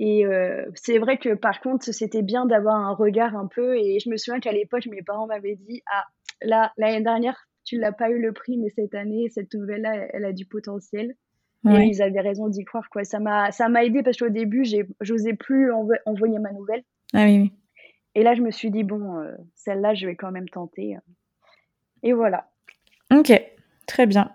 Et 0.00 0.24
euh, 0.24 0.64
c'est 0.74 0.98
vrai 0.98 1.18
que 1.18 1.34
par 1.34 1.60
contre, 1.60 1.92
c'était 1.92 2.22
bien 2.22 2.46
d'avoir 2.46 2.76
un 2.76 2.94
regard 2.94 3.36
un 3.36 3.48
peu. 3.48 3.76
Et 3.76 3.98
je 3.98 4.08
me 4.08 4.16
souviens 4.16 4.38
qu'à 4.38 4.52
l'époque, 4.52 4.86
mes 4.86 5.02
parents 5.02 5.26
m'avaient 5.26 5.56
dit 5.56 5.82
Ah, 5.90 6.04
là, 6.40 6.72
l'année 6.78 7.02
dernière, 7.02 7.48
tu 7.64 7.78
l'as 7.78 7.90
pas 7.90 8.08
eu 8.08 8.20
le 8.20 8.32
prix, 8.32 8.58
mais 8.58 8.70
cette 8.70 8.94
année, 8.94 9.28
cette 9.28 9.52
nouvelle-là, 9.52 10.06
elle, 10.12 10.24
a 10.24 10.32
du 10.32 10.46
potentiel. 10.46 11.16
Et 11.68 11.82
ils 11.82 12.00
avaient 12.00 12.20
raison 12.20 12.48
d'y 12.48 12.64
croire. 12.64 12.88
Quoi. 12.88 13.02
Ça 13.02 13.18
m'a 13.18 13.84
aidé 13.84 14.04
parce 14.04 14.16
qu'au 14.16 14.28
début, 14.28 14.64
j'osais 15.00 15.34
plus 15.34 15.72
envoyer 16.06 16.38
ma 16.38 16.52
nouvelle. 16.52 16.84
Ah 17.12 17.24
oui, 17.24 17.40
oui. 17.40 17.52
Et 18.14 18.22
là, 18.22 18.34
je 18.34 18.42
me 18.42 18.52
suis 18.52 18.70
dit 18.70 18.84
Bon, 18.84 19.18
euh, 19.18 19.32
celle-là, 19.56 19.94
je 19.94 20.06
vais 20.06 20.14
quand 20.14 20.30
même 20.30 20.48
tenter. 20.48 20.96
Et 22.04 22.12
voilà. 22.12 22.48
Ok, 23.12 23.32
très 23.86 24.06
bien. 24.06 24.30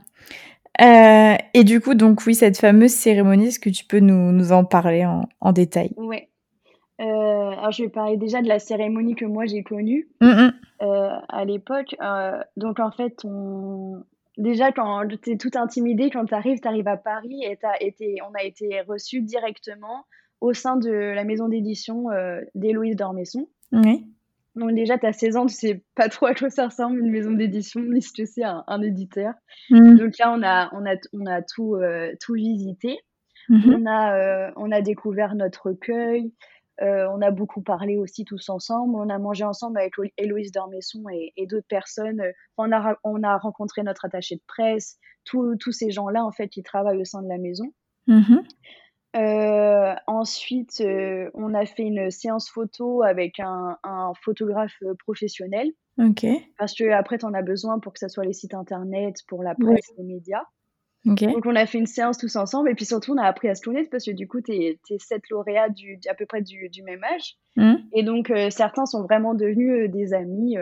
Euh, 0.82 1.36
et 1.54 1.64
du 1.64 1.82
coup, 1.82 1.94
donc 1.94 2.26
oui, 2.26 2.36
cette 2.36 2.58
fameuse 2.58 2.92
cérémonie, 2.92 3.48
est-ce 3.48 3.60
que 3.60 3.70
tu 3.70 3.86
peux 3.86 4.00
nous, 4.00 4.32
nous 4.32 4.52
en 4.52 4.66
parler 4.66 5.06
en, 5.06 5.30
en 5.40 5.52
détail? 5.52 5.92
Oui. 5.98 6.18
Euh, 7.02 7.04
alors, 7.04 7.72
je 7.72 7.84
vais 7.84 7.90
parler 7.90 8.18
déjà 8.18 8.42
de 8.42 8.48
la 8.48 8.60
cérémonie 8.60 9.16
que 9.16 9.26
moi 9.26 9.46
j'ai 9.46 9.64
connue 9.64 10.08
mmh, 10.22 10.28
mmh. 10.28 10.54
euh, 10.84 11.10
à 11.30 11.46
l'époque. 11.46 11.96
donc, 12.58 12.80
en 12.80 12.92
fait, 12.92 13.24
on... 13.24 14.04
déjà, 14.38 14.72
quand 14.72 15.08
tu 15.22 15.32
es 15.32 15.38
tout 15.38 15.52
intimidé, 15.56 16.10
quand 16.10 16.26
tu 16.26 16.34
arrives, 16.34 16.60
tu 16.60 16.68
arrives 16.68 16.88
à 16.88 16.98
Paris 16.98 17.44
et 17.44 17.58
as 17.64 17.84
été... 17.84 18.18
on 18.28 18.34
a 18.34 18.44
été 18.44 18.82
reçus 18.82 19.22
directement 19.22 20.06
au 20.42 20.54
sein 20.54 20.76
de 20.76 20.92
la 20.92 21.24
maison 21.24 21.48
d'édition 21.48 22.06
d'Héloïse 22.56 22.96
Dormesson. 22.96 23.48
Oui. 23.72 24.06
Donc 24.56 24.74
déjà, 24.74 24.98
tu 24.98 25.06
as 25.06 25.14
16 25.14 25.38
ans, 25.38 25.46
tu 25.46 25.56
sais 25.56 25.84
pas 25.96 26.10
trop 26.10 26.28
à 26.28 26.36
quoi 26.36 26.50
ça 26.50 26.68
ressemble 26.68 27.00
une 27.00 27.10
maison 27.10 27.32
d'édition, 27.32 27.82
ni 27.82 28.02
ce 28.02 28.14
que 28.14 28.26
c'est 28.26 28.44
un, 28.44 28.82
éditeur. 28.82 29.34
Mmh. 29.70 29.96
Donc 29.96 30.18
là, 30.20 30.32
on 30.32 30.44
a, 30.44 30.70
on 30.74 30.86
a, 30.86 30.96
on 31.14 31.26
a 31.26 31.42
tout, 31.42 31.76
euh, 31.76 32.14
tout 32.22 32.34
visité. 32.34 33.00
Mmh. 33.50 33.74
On, 33.74 33.86
a, 33.88 34.18
euh, 34.18 34.52
on 34.56 34.72
a 34.72 34.82
découvert 34.82 35.36
notre 35.36 35.70
recueil. 35.70 36.32
Euh, 36.82 37.08
on 37.12 37.22
a 37.22 37.32
beaucoup 37.32 37.62
parlé 37.62 37.98
aussi 37.98 38.26
tous 38.26 38.50
ensemble. 38.50 38.96
On 38.96 39.10
a 39.10 39.18
mangé 39.20 39.44
ensemble 39.44 39.80
avec 39.80 39.94
Héloïse 40.18 40.52
Dormesson 40.52 41.04
et, 41.12 41.34
et 41.36 41.48
d'autres 41.48 41.68
personnes. 41.68 42.22
On 42.58 42.72
a, 42.72 42.98
on 43.04 43.24
a 43.24 43.38
rencontré 43.38 43.84
notre 43.84 44.06
attaché 44.06 44.36
de 44.36 44.42
presse, 44.48 44.98
tous 45.26 45.72
ces 45.72 45.92
gens-là, 45.92 46.24
en 46.24 46.32
fait, 46.32 46.48
qui 46.48 46.64
travaillent 46.64 47.02
au 47.02 47.06
sein 47.06 47.22
de 47.22 47.30
la 47.30 47.38
maison. 47.38 47.74
Mmh. 48.08 48.38
Euh, 49.16 49.94
ensuite, 50.08 50.82
euh, 50.82 51.30
on 51.36 51.54
a 51.54 51.66
fait 51.66 51.84
une 51.84 52.10
séance 52.10 52.50
photo 52.50 53.04
avec 53.04 53.40
un, 53.40 53.78
un 53.84 54.14
photographe 54.24 54.76
euh, 54.84 54.96
professionnel. 54.96 55.72
Ok. 56.00 56.26
Parce 56.58 56.74
que 56.74 56.90
après, 56.90 57.20
tu 57.20 57.26
en 57.26 57.34
as 57.34 57.44
besoin 57.44 57.80
pour 57.80 57.94
que 57.94 58.00
ça 58.00 58.10
soit 58.10 58.26
les 58.26 58.34
sites 58.34 58.56
internet, 58.56 59.18
pour 59.28 59.44
la 59.44 59.54
presse, 59.54 59.92
les 59.98 60.04
médias. 60.04 60.44
Ok. 61.06 61.24
Donc, 61.24 61.46
on 61.46 61.56
a 61.56 61.66
fait 61.68 61.78
une 61.78 61.86
séance 61.86 62.18
tous 62.18 62.36
ensemble. 62.36 62.72
Et 62.72 62.76
puis 62.76 62.86
surtout, 62.86 63.14
on 63.14 63.18
a 63.18 63.26
appris 63.26 63.50
à 63.50 63.56
se 63.56 63.62
connaître 63.62 63.90
parce 63.92 64.06
que 64.06 64.12
du 64.12 64.28
coup, 64.28 64.42
tu 64.42 64.54
es, 64.54 64.80
sept 64.98 65.22
lauréats 65.30 65.70
du, 65.70 66.00
à 66.10 66.16
peu 66.16 66.26
près 66.26 66.42
du, 66.42 66.70
du 66.70 66.82
même 66.82 67.04
âge. 67.04 67.36
Mmh. 67.58 67.76
Et 67.94 68.04
donc, 68.04 68.34
certains 68.50 68.86
sont 68.88 69.04
vraiment 69.04 69.36
devenus 69.36 69.92
des 69.92 70.14
amis. 70.14 70.56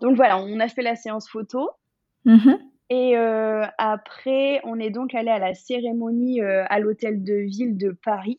Donc 0.00 0.16
voilà, 0.16 0.38
on 0.38 0.58
a 0.58 0.68
fait 0.68 0.82
la 0.82 0.96
séance 0.96 1.28
photo. 1.28 1.70
Mmh. 2.24 2.54
Et 2.88 3.16
euh, 3.16 3.64
après, 3.78 4.60
on 4.64 4.78
est 4.78 4.90
donc 4.90 5.14
allé 5.14 5.30
à 5.30 5.38
la 5.38 5.54
cérémonie 5.54 6.40
euh, 6.40 6.64
à 6.68 6.78
l'hôtel 6.78 7.22
de 7.22 7.34
ville 7.34 7.76
de 7.76 7.90
Paris. 7.90 8.38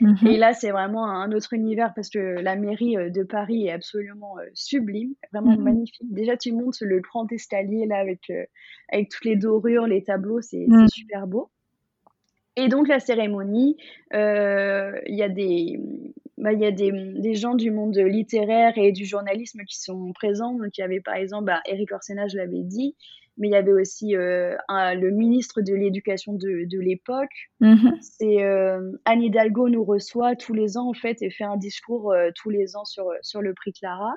Mhm. 0.00 0.26
Et 0.26 0.36
là, 0.36 0.52
c'est 0.52 0.70
vraiment 0.70 1.06
un 1.06 1.30
autre 1.32 1.52
univers 1.52 1.92
parce 1.94 2.08
que 2.08 2.18
la 2.18 2.56
mairie 2.56 2.96
euh, 2.96 3.10
de 3.10 3.22
Paris 3.22 3.66
est 3.66 3.72
absolument 3.72 4.36
sublime, 4.52 5.14
vraiment 5.32 5.56
Mhm. 5.56 5.62
magnifique. 5.62 6.12
Déjà, 6.12 6.36
tu 6.36 6.52
montes 6.52 6.80
le 6.80 7.00
grand 7.00 7.30
escalier 7.30 7.86
là 7.86 7.98
avec, 7.98 8.32
avec 8.92 9.10
toutes 9.10 9.24
les 9.24 9.36
dorures, 9.36 9.86
les 9.86 10.02
tableaux, 10.02 10.40
c'est 10.40 10.66
Mhm. 10.66 10.88
super 10.88 11.26
beau. 11.26 11.48
Et 12.56 12.66
donc, 12.66 12.88
la 12.88 12.98
cérémonie, 12.98 13.76
il 14.12 15.14
y 15.14 15.22
a 15.22 15.28
des, 15.28 15.80
bah, 16.36 16.52
y 16.52 16.64
a 16.64 16.72
des, 16.72 16.90
des, 16.92 17.34
gens 17.34 17.54
du 17.54 17.70
monde 17.70 17.96
littéraire 17.96 18.72
et 18.76 18.90
du 18.90 19.04
journalisme 19.04 19.62
qui 19.64 19.80
sont 19.80 20.12
présents. 20.12 20.54
Donc, 20.54 20.76
il 20.76 20.80
y 20.80 20.84
avait 20.84 21.00
par 21.00 21.14
exemple 21.14 21.44
bah, 21.44 21.60
Eric 21.66 21.92
Orsena, 21.92 22.26
je 22.26 22.36
l'avais 22.36 22.62
dit, 22.64 22.96
mais 23.38 23.48
il 23.48 23.52
y 23.52 23.56
avait 23.56 23.72
aussi 23.72 24.16
euh, 24.16 24.54
le 24.68 25.10
ministre 25.10 25.62
de 25.62 25.74
l'Éducation 25.74 26.32
de, 26.34 26.68
de 26.68 26.80
l'époque. 26.80 27.30
Mm-hmm. 27.60 27.98
C'est 28.00 28.42
euh, 28.42 28.92
Anne 29.04 29.22
Hidalgo 29.22 29.68
nous 29.68 29.84
reçoit 29.84 30.36
tous 30.36 30.54
les 30.54 30.76
ans 30.76 30.88
en 30.88 30.94
fait 30.94 31.22
et 31.22 31.30
fait 31.30 31.44
un 31.44 31.56
discours 31.56 32.12
euh, 32.12 32.30
tous 32.34 32.50
les 32.50 32.76
ans 32.76 32.84
sur 32.84 33.06
sur 33.22 33.40
le 33.40 33.54
prix 33.54 33.72
Clara. 33.72 34.12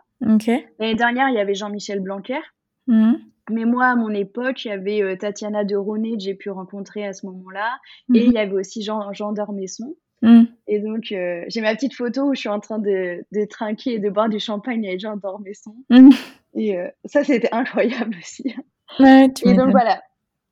L'année 0.79 0.95
dernière, 0.95 1.29
il 1.29 1.35
y 1.35 1.39
avait 1.39 1.53
Jean-Michel 1.53 1.99
Blanquer. 1.99 2.41
Mm-hmm. 2.87 3.19
Mais 3.51 3.65
moi, 3.65 3.85
à 3.85 3.95
mon 3.95 4.09
époque, 4.09 4.65
il 4.65 4.69
y 4.69 4.71
avait 4.71 5.17
Tatiana 5.17 5.63
de 5.63 5.75
Ronet 5.75 6.13
que 6.13 6.23
j'ai 6.23 6.35
pu 6.35 6.49
rencontrer 6.49 7.05
à 7.05 7.13
ce 7.13 7.25
moment-là. 7.25 7.69
Et 8.13 8.23
il 8.25 8.31
y 8.31 8.37
avait 8.37 8.53
aussi 8.53 8.81
Jean, 8.81 9.11
Jean 9.13 9.33
Dormesson. 9.33 9.95
Mm. 10.21 10.43
Et 10.67 10.79
donc, 10.79 11.05
j'ai 11.05 11.61
ma 11.61 11.75
petite 11.75 11.95
photo 11.95 12.29
où 12.29 12.35
je 12.35 12.39
suis 12.39 12.49
en 12.49 12.59
train 12.59 12.79
de, 12.79 13.25
de 13.31 13.45
trinquer 13.45 13.95
et 13.95 13.99
de 13.99 14.09
boire 14.09 14.29
du 14.29 14.39
champagne 14.39 14.87
avec 14.87 14.99
Jean 15.01 15.17
Dormesson. 15.17 15.75
Et 16.53 16.77
ça, 17.05 17.23
c'était 17.23 17.49
incroyable 17.51 18.15
aussi. 18.19 18.55
Ouais, 18.99 19.27
et 19.43 19.53
donc 19.53 19.71
voilà, 19.71 20.01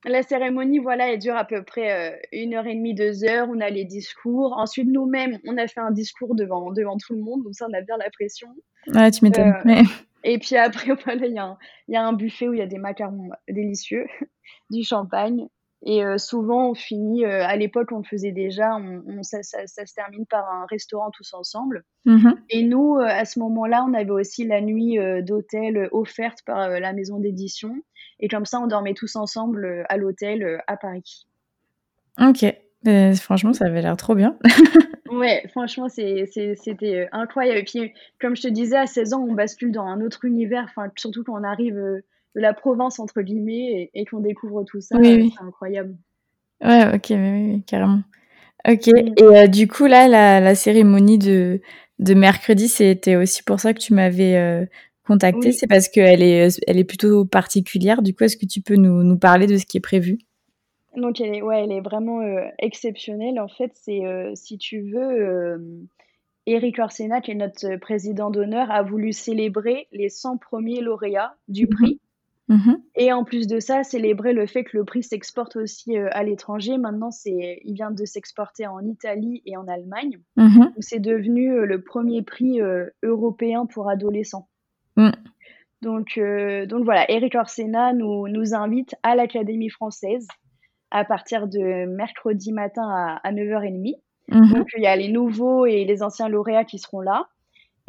la 0.05 0.23
cérémonie, 0.23 0.79
voilà, 0.79 1.11
elle 1.11 1.19
dure 1.19 1.35
à 1.35 1.45
peu 1.45 1.63
près 1.63 1.91
euh, 1.91 2.17
une 2.31 2.53
heure 2.53 2.65
et 2.65 2.75
demie, 2.75 2.93
deux 2.93 3.23
heures. 3.25 3.47
On 3.49 3.59
a 3.59 3.69
les 3.69 3.85
discours. 3.85 4.53
Ensuite, 4.57 4.87
nous-mêmes, 4.87 5.39
on 5.45 5.57
a 5.57 5.67
fait 5.67 5.81
un 5.81 5.91
discours 5.91 6.35
devant, 6.35 6.71
devant 6.71 6.97
tout 6.97 7.13
le 7.13 7.21
monde. 7.21 7.43
Donc 7.43 7.53
ça, 7.53 7.67
on 7.69 7.73
a 7.73 7.81
bien 7.81 7.97
la 7.97 8.09
pression. 8.09 8.47
Ouais, 8.93 9.11
tu 9.11 9.25
m'étonnes. 9.25 9.53
Euh, 9.65 9.83
et 10.23 10.39
puis 10.39 10.55
après, 10.55 10.93
voilà, 11.05 11.25
il 11.25 11.33
y, 11.33 11.91
y, 11.93 11.95
a 11.95 12.03
un 12.03 12.13
buffet 12.13 12.47
où 12.47 12.53
il 12.53 12.59
y 12.59 12.63
a 12.63 12.67
des 12.67 12.77
macarons 12.77 13.29
délicieux, 13.49 14.05
du 14.69 14.83
champagne. 14.83 15.47
Et 15.83 16.03
euh, 16.03 16.17
souvent, 16.17 16.71
on 16.71 16.73
finit, 16.73 17.25
euh, 17.25 17.45
à 17.45 17.55
l'époque, 17.55 17.91
on 17.91 17.99
le 17.99 18.03
faisait 18.03 18.33
déjà, 18.33 18.75
on, 18.75 19.01
on 19.07 19.23
ça, 19.23 19.43
ça, 19.43 19.65
ça, 19.65 19.85
se 19.85 19.93
termine 19.93 20.25
par 20.25 20.49
un 20.51 20.65
restaurant 20.65 21.09
tous 21.11 21.33
ensemble. 21.33 21.85
Mm-hmm. 22.05 22.35
Et 22.49 22.63
nous, 22.63 22.97
euh, 22.97 23.05
à 23.05 23.23
ce 23.23 23.39
moment-là, 23.39 23.85
on 23.87 23.93
avait 23.93 24.09
aussi 24.09 24.45
la 24.45 24.59
nuit 24.59 24.97
d'hôtel 25.23 25.87
offerte 25.91 26.39
par 26.45 26.69
la 26.69 26.93
maison 26.93 27.19
d'édition. 27.19 27.75
Et 28.19 28.27
comme 28.27 28.45
ça, 28.45 28.59
on 28.59 28.67
dormait 28.67 28.93
tous 28.93 29.15
ensemble 29.15 29.85
à 29.87 29.95
l'hôtel 29.95 30.61
à 30.67 30.75
Paris. 30.75 31.25
Ok. 32.19 32.45
franchement, 33.21 33.53
ça 33.53 33.65
avait 33.65 33.81
l'air 33.81 33.97
trop 33.97 34.15
bien. 34.15 34.37
Ouais, 35.11 35.43
franchement, 35.49 35.89
c'était 35.89 37.09
incroyable. 37.11 37.57
Et 37.57 37.63
puis, 37.63 37.93
comme 38.21 38.35
je 38.35 38.43
te 38.43 38.47
disais, 38.47 38.77
à 38.77 38.85
16 38.85 39.13
ans, 39.13 39.25
on 39.27 39.33
bascule 39.33 39.71
dans 39.71 39.87
un 39.87 40.01
autre 40.01 40.23
univers, 40.23 40.71
surtout 40.97 41.23
quand 41.23 41.33
on 41.33 41.43
arrive 41.43 42.03
de 42.35 42.41
la 42.41 42.53
province, 42.53 42.99
entre 42.99 43.21
guillemets, 43.21 43.89
et, 43.93 44.05
qu'on 44.05 44.19
découvre 44.19 44.63
tout 44.63 44.81
ça, 44.81 44.95
c'est 45.01 45.29
incroyable. 45.41 45.97
Ouais, 46.63 46.95
ok, 46.95 47.07
oui, 47.11 47.63
carrément. 47.65 48.01
Ok, 48.67 48.87
mmh. 48.87 49.13
et 49.17 49.47
du 49.47 49.67
coup, 49.67 49.85
là, 49.85 50.07
la, 50.07 50.55
cérémonie 50.55 51.17
de, 51.17 51.61
de 51.99 52.13
mercredi, 52.13 52.67
c'était 52.67 53.15
aussi 53.15 53.43
pour 53.43 53.59
ça 53.59 53.73
que 53.73 53.79
tu 53.79 53.93
m'avais 53.93 54.67
contacté. 55.09 55.51
C'est 55.51 55.67
parce 55.67 55.87
qu'elle 55.87 56.21
est, 56.21 56.59
elle 56.67 56.77
est 56.77 56.83
plutôt 56.83 57.25
particulière. 57.25 58.01
Du 58.01 58.13
coup, 58.13 58.23
est-ce 58.23 58.37
que 58.37 58.45
tu 58.45 58.61
peux 58.61 58.75
nous, 58.75 59.03
nous 59.03 59.17
parler 59.17 59.47
de 59.47 59.57
ce 59.57 59.65
qui 59.65 59.77
est 59.77 59.81
prévu? 59.81 60.19
Donc 60.95 61.21
elle 61.21 61.35
est, 61.35 61.41
ouais, 61.41 61.63
elle 61.63 61.71
est 61.71 61.81
vraiment 61.81 62.21
euh, 62.21 62.47
exceptionnelle. 62.59 63.39
En 63.39 63.47
fait, 63.47 63.71
c'est, 63.73 64.05
euh, 64.05 64.31
si 64.35 64.57
tu 64.57 64.91
veux, 64.91 65.85
Eric 66.45 66.79
euh, 66.79 66.83
Orsena, 66.83 67.21
qui 67.21 67.31
est 67.31 67.35
notre 67.35 67.77
président 67.77 68.29
d'honneur, 68.31 68.71
a 68.71 68.83
voulu 68.83 69.13
célébrer 69.13 69.87
les 69.91 70.09
100 70.09 70.37
premiers 70.37 70.81
lauréats 70.81 71.35
du 71.47 71.65
mmh 71.65 71.69
prix. 71.69 71.99
Mmh 72.49 72.73
et 72.95 73.13
en 73.13 73.23
plus 73.23 73.47
de 73.47 73.59
ça, 73.59 73.83
célébrer 73.83 74.33
le 74.33 74.45
fait 74.45 74.63
que 74.63 74.75
le 74.75 74.83
prix 74.83 75.03
s'exporte 75.03 75.55
aussi 75.55 75.95
à 75.95 76.23
l'étranger. 76.23 76.77
Maintenant, 76.77 77.11
c'est, 77.11 77.61
il 77.63 77.73
vient 77.75 77.91
de 77.91 78.03
s'exporter 78.03 78.67
en 78.67 78.79
Italie 78.81 79.41
et 79.45 79.55
en 79.55 79.67
Allemagne. 79.67 80.19
Mmh 80.35 80.65
c'est 80.79 80.99
devenu 80.99 81.65
le 81.65 81.81
premier 81.81 82.23
prix 82.23 82.59
européen 83.03 83.65
pour 83.67 83.89
adolescents. 83.89 84.49
Donc, 85.81 86.19
donc 86.19 86.83
voilà, 86.83 87.09
Eric 87.09 87.35
Orsena 87.35 87.93
nous, 87.93 88.27
nous 88.27 88.53
invite 88.53 88.95
à 89.03 89.15
l'Académie 89.15 89.69
française 89.69 90.27
à 90.91 91.05
partir 91.05 91.47
de 91.47 91.85
mercredi 91.85 92.51
matin 92.51 93.19
à, 93.23 93.31
9h30. 93.31 93.95
Mhm. 94.29 94.53
Donc, 94.53 94.67
il 94.77 94.83
y 94.83 94.87
a 94.87 94.95
les 94.95 95.09
nouveaux 95.09 95.65
et 95.65 95.85
les 95.85 96.03
anciens 96.03 96.29
lauréats 96.29 96.65
qui 96.65 96.79
seront 96.79 97.01
là. 97.01 97.27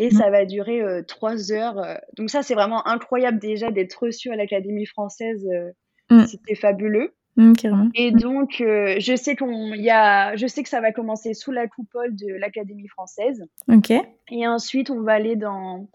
Et 0.00 0.10
mhm. 0.10 0.18
ça 0.18 0.30
va 0.30 0.46
durer 0.46 0.80
euh, 0.80 1.02
trois 1.02 1.52
heures. 1.52 1.78
Euh. 1.78 1.94
Donc, 2.16 2.30
ça, 2.30 2.42
c'est 2.42 2.54
vraiment 2.54 2.86
incroyable 2.88 3.38
déjà 3.38 3.70
d'être 3.70 3.94
reçu 3.94 4.30
à 4.30 4.36
l'Académie 4.36 4.86
française. 4.86 5.46
Euh, 5.52 5.72
mm. 6.10 6.26
C'était 6.26 6.54
fabuleux. 6.54 7.12
Mm, 7.36 7.52
et 7.94 8.10
donc, 8.10 8.56
je 8.58 9.14
sais 9.16 9.36
qu'on 9.36 9.74
y 9.74 9.90
a, 9.90 10.34
je 10.36 10.46
sais 10.46 10.62
que 10.62 10.70
ça 10.70 10.80
va 10.80 10.90
commencer 10.90 11.34
sous 11.34 11.52
la 11.52 11.68
coupole 11.68 12.16
de 12.16 12.32
l'Académie 12.34 12.88
française. 12.88 13.44
Ok. 13.68 13.92
Et 14.30 14.48
ensuite, 14.48 14.88
on 14.88 15.02
va 15.02 15.12
aller 15.12 15.36
dans 15.36 15.86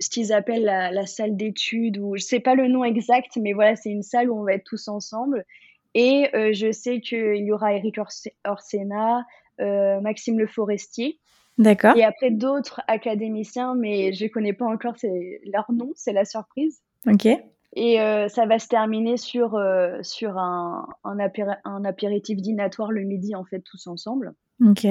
ce 0.00 0.10
qu'ils 0.10 0.32
appellent 0.32 0.64
la, 0.64 0.90
la 0.90 1.06
salle 1.06 1.36
d'études, 1.36 1.98
ou 1.98 2.16
je 2.16 2.22
sais 2.22 2.40
pas 2.40 2.56
le 2.56 2.66
nom 2.66 2.84
exact, 2.84 3.38
mais 3.40 3.52
voilà, 3.52 3.76
c'est 3.76 3.90
une 3.90 4.02
salle 4.02 4.30
où 4.30 4.38
on 4.38 4.44
va 4.44 4.54
être 4.54 4.64
tous 4.64 4.88
ensemble. 4.88 5.44
Et 5.94 6.28
je 6.34 6.70
sais 6.70 7.00
qu'il 7.00 7.44
y 7.44 7.50
aura 7.50 7.72
Eric 7.72 7.98
Orsena, 8.44 9.24
Maxime 9.58 10.38
Le 10.38 10.46
Forestier. 10.46 11.18
D'accord. 11.58 11.96
Et 11.96 12.04
après 12.04 12.30
d'autres 12.30 12.80
académiciens, 12.86 13.74
mais 13.74 14.12
je 14.12 14.24
ne 14.24 14.30
connais 14.30 14.52
pas 14.52 14.66
encore 14.66 14.94
leur 15.52 15.70
nom, 15.72 15.92
c'est 15.96 16.12
la 16.12 16.24
surprise. 16.24 16.80
Ok. 17.06 17.26
Et 17.74 18.00
euh, 18.00 18.28
ça 18.28 18.46
va 18.46 18.58
se 18.58 18.68
terminer 18.68 19.16
sur, 19.16 19.60
sur 20.02 20.38
un, 20.38 20.88
un, 21.04 21.18
un, 21.64 21.84
apéritif 21.84 22.40
dînatoire 22.40 22.92
le 22.92 23.02
midi, 23.02 23.34
en 23.34 23.44
fait, 23.44 23.60
tous 23.60 23.86
ensemble. 23.86 24.34
Ok. 24.64 24.86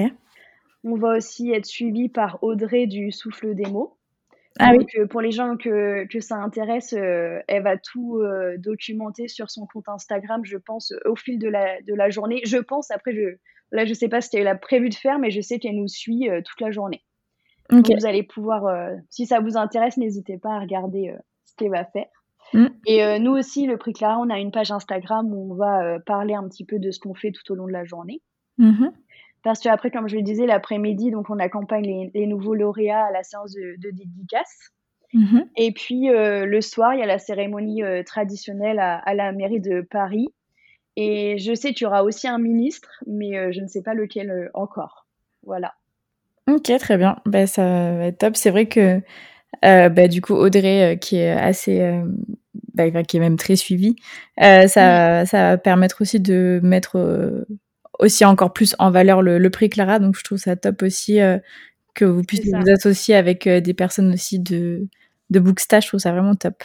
On 0.83 0.95
va 0.95 1.17
aussi 1.17 1.51
être 1.51 1.65
suivi 1.65 2.07
par 2.09 2.39
Audrey 2.43 2.85
du 2.85 3.11
Souffle 3.11 3.55
des 3.55 3.65
mots. 3.65 3.97
Ah 4.59 4.73
Donc, 4.73 4.89
euh, 4.95 5.05
pour 5.05 5.21
les 5.21 5.31
gens 5.31 5.55
que, 5.55 6.05
que 6.05 6.19
ça 6.19 6.37
intéresse, 6.37 6.93
euh, 6.93 7.39
elle 7.47 7.63
va 7.63 7.77
tout 7.77 8.17
euh, 8.17 8.57
documenter 8.57 9.27
sur 9.27 9.51
son 9.51 9.67
compte 9.67 9.87
Instagram, 9.87 10.43
je 10.43 10.57
pense, 10.57 10.93
au 11.05 11.15
fil 11.15 11.37
de 11.37 11.47
la, 11.47 11.81
de 11.81 11.93
la 11.93 12.09
journée. 12.09 12.41
Je 12.45 12.57
pense, 12.57 12.89
après, 12.89 13.13
je, 13.13 13.37
là, 13.71 13.85
je 13.85 13.93
sais 13.93 14.09
pas 14.09 14.21
ce 14.21 14.29
qu'elle 14.29 14.47
a 14.47 14.55
prévu 14.55 14.89
de 14.89 14.95
faire, 14.95 15.19
mais 15.19 15.31
je 15.31 15.41
sais 15.41 15.59
qu'elle 15.59 15.75
nous 15.75 15.87
suit 15.87 16.29
toute 16.45 16.61
la 16.61 16.71
journée. 16.71 17.03
Donc, 17.69 17.89
vous 17.89 18.05
allez 18.05 18.23
pouvoir, 18.23 18.63
si 19.09 19.25
ça 19.25 19.39
vous 19.39 19.57
intéresse, 19.57 19.97
n'hésitez 19.97 20.37
pas 20.37 20.53
à 20.53 20.59
regarder 20.59 21.13
ce 21.43 21.53
qu'elle 21.55 21.71
va 21.71 21.85
faire. 21.85 22.07
Mm. 22.53 22.67
Et 22.85 23.19
nous 23.19 23.33
aussi, 23.33 23.65
le 23.65 23.77
Prix 23.77 23.93
Clara, 23.93 24.19
on 24.19 24.29
a 24.29 24.39
une 24.39 24.51
page 24.51 24.71
Instagram 24.71 25.33
où 25.33 25.51
on 25.51 25.55
va 25.55 25.99
parler 26.05 26.33
un 26.33 26.47
petit 26.47 26.65
peu 26.65 26.79
de 26.79 26.91
ce 26.91 26.99
qu'on 26.99 27.13
fait 27.13 27.31
tout 27.31 27.51
au 27.51 27.55
long 27.55 27.67
de 27.67 27.73
la 27.73 27.83
journée. 27.83 28.21
Mm-hmm. 28.57 28.91
Parce 29.47 29.61
qu'après, 29.61 29.91
comme 29.91 30.09
je 30.09 30.17
le 30.17 30.23
disais, 30.23 30.45
l'après-midi, 30.45 31.09
donc 31.09 31.29
on 31.29 31.39
accompagne 31.39 32.11
les, 32.13 32.27
nouveaux 32.27 32.53
lauréats 32.53 33.05
à 33.05 33.11
la 33.11 33.23
séance 33.23 33.53
de, 33.53 33.77
dédicace. 33.91 34.73
Mhm. 35.13 35.47
Et 35.55 35.71
puis 35.71 36.09
euh, 36.09 36.45
le 36.45 36.59
soir, 36.59 36.93
il 36.93 36.99
y 36.99 37.01
a 37.01 37.05
la 37.05 37.17
cérémonie 37.17 37.81
euh, 37.81 38.03
traditionnelle 38.03 38.77
à, 38.79 39.13
la 39.13 39.31
mairie 39.31 39.61
de 39.61 39.79
Paris. 39.79 40.27
Et 40.97 41.37
je 41.37 41.53
sais 41.53 41.73
qu'il 41.73 41.85
y 41.85 41.87
aura 41.87 42.03
aussi 42.03 42.27
un 42.27 42.39
ministre, 42.39 42.89
mais 43.05 43.37
euh, 43.37 43.51
je 43.53 43.61
ne 43.61 43.67
sais 43.67 43.81
pas 43.81 43.93
lequel 43.93 44.49
encore. 44.53 45.07
Voilà. 45.43 45.75
Ok, 46.49 46.71
très 46.79 46.97
bien. 46.97 47.17
Bah, 47.25 47.47
ça 47.47 47.93
va 47.93 48.07
être 48.07 48.17
top. 48.17 48.35
C'est 48.35 48.49
vrai 48.49 48.65
que 48.65 48.99
bah, 49.61 50.07
du 50.07 50.21
coup, 50.21 50.33
Audrey, 50.33 50.97
qui 50.99 51.17
est 51.17 51.31
assez. 51.31 52.01
Bah, 52.73 53.03
qui 53.03 53.17
est 53.17 53.19
même 53.19 53.37
très 53.37 53.55
suivie, 53.55 53.95
ça, 54.37 55.25
ça 55.25 55.49
va 55.49 55.57
permettre 55.57 56.01
aussi 56.01 56.19
de 56.19 56.59
mettre 56.61 57.45
aussi 57.99 58.25
encore 58.25 58.53
plus 58.53 58.75
en 58.79 58.91
valeur 58.91 59.21
le, 59.21 59.49
prix 59.49 59.69
Clara. 59.69 59.99
Donc 59.99 60.17
je 60.17 60.23
trouve 60.23 60.37
ça 60.37 60.55
top 60.55 60.81
aussi 60.83 61.19
euh, 61.19 61.37
que 61.93 62.05
vous 62.05 62.23
puissiez 62.23 62.51
vous 62.53 62.69
associer 62.69 63.15
avec 63.15 63.47
euh, 63.47 63.61
des 63.61 63.73
personnes 63.73 64.13
aussi 64.13 64.39
de, 64.39 64.87
de 65.29 65.39
Booksta. 65.39 65.79
Je 65.79 65.87
trouve 65.87 65.99
ça 65.99 66.11
vraiment 66.11 66.35
top. 66.35 66.63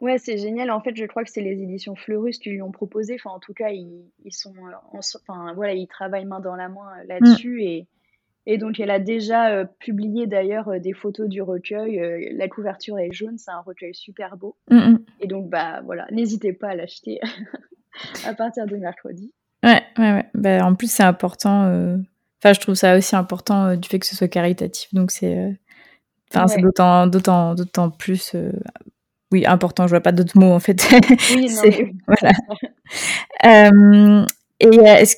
Ouais, 0.00 0.18
c'est 0.18 0.38
génial. 0.38 0.70
En 0.70 0.80
fait, 0.80 0.96
je 0.96 1.04
crois 1.06 1.24
que 1.24 1.30
c'est 1.30 1.40
les 1.40 1.62
éditions 1.62 1.96
Fleurus 1.96 2.38
qui 2.38 2.50
lui 2.50 2.62
ont 2.62 2.70
proposé. 2.70 3.16
Enfin, 3.16 3.34
en 3.34 3.40
tout 3.40 3.54
cas, 3.54 3.70
ils, 3.70 4.04
ils 4.24 4.32
sont, 4.32 4.54
euh, 4.56 4.98
enfin 4.98 5.52
voilà, 5.54 5.74
ils 5.74 5.88
travaillent 5.88 6.24
main 6.24 6.40
dans 6.40 6.54
la 6.54 6.68
main 6.68 6.86
là-dessus 7.06 7.56
mm. 7.56 7.60
et 7.60 7.86
et 8.50 8.56
donc, 8.56 8.80
elle 8.80 8.90
a 8.90 8.98
déjà 8.98 9.66
publié 9.78 10.26
d'ailleurs 10.26 10.80
des 10.80 10.94
photos 10.94 11.28
du 11.28 11.42
recueil. 11.42 12.32
la 12.34 12.48
couverture 12.48 12.98
est 12.98 13.12
jaune, 13.12 13.36
c'est 13.36 13.50
un 13.50 13.60
recueil 13.60 13.94
super 13.94 14.38
beau. 14.38 14.56
Mm, 14.70 14.76
mm. 14.76 14.98
Et 15.20 15.26
donc, 15.26 15.50
bah 15.50 15.82
voilà, 15.84 16.06
n'hésitez 16.10 16.54
pas 16.54 16.68
à 16.68 16.74
l'acheter 16.74 17.20
à 18.24 18.32
partir 18.32 18.64
de 18.66 18.76
mercredi. 18.76 19.34
Ouais, 19.64 19.82
ouais, 19.98 20.12
ouais. 20.12 20.26
Bah, 20.34 20.64
en 20.64 20.74
plus, 20.74 20.90
c'est 20.90 21.02
important. 21.02 21.64
Euh, 21.64 21.96
enfin, 22.42 22.52
je 22.52 22.60
trouve 22.60 22.74
ça 22.74 22.96
aussi 22.96 23.16
important 23.16 23.66
euh, 23.66 23.76
du 23.76 23.88
fait 23.88 23.98
que 23.98 24.06
ce 24.06 24.16
soit 24.16 24.28
caritatif. 24.28 24.92
Donc, 24.94 25.10
c'est. 25.10 25.36
Euh, 25.36 25.50
enfin, 26.32 26.46
c'est 26.46 26.60
d'autant, 26.60 27.06
d'autant, 27.06 27.54
d'autant 27.54 27.90
plus. 27.90 28.34
Oui, 29.30 29.44
important. 29.46 29.86
Je 29.86 29.90
vois 29.90 30.00
pas 30.00 30.12
d'autres 30.12 30.38
mots 30.38 30.52
en 30.52 30.60
fait. 30.60 30.82
Oui, 31.34 31.48
non, 31.54 31.62
Voilà. 32.06 32.32
et 34.60 34.70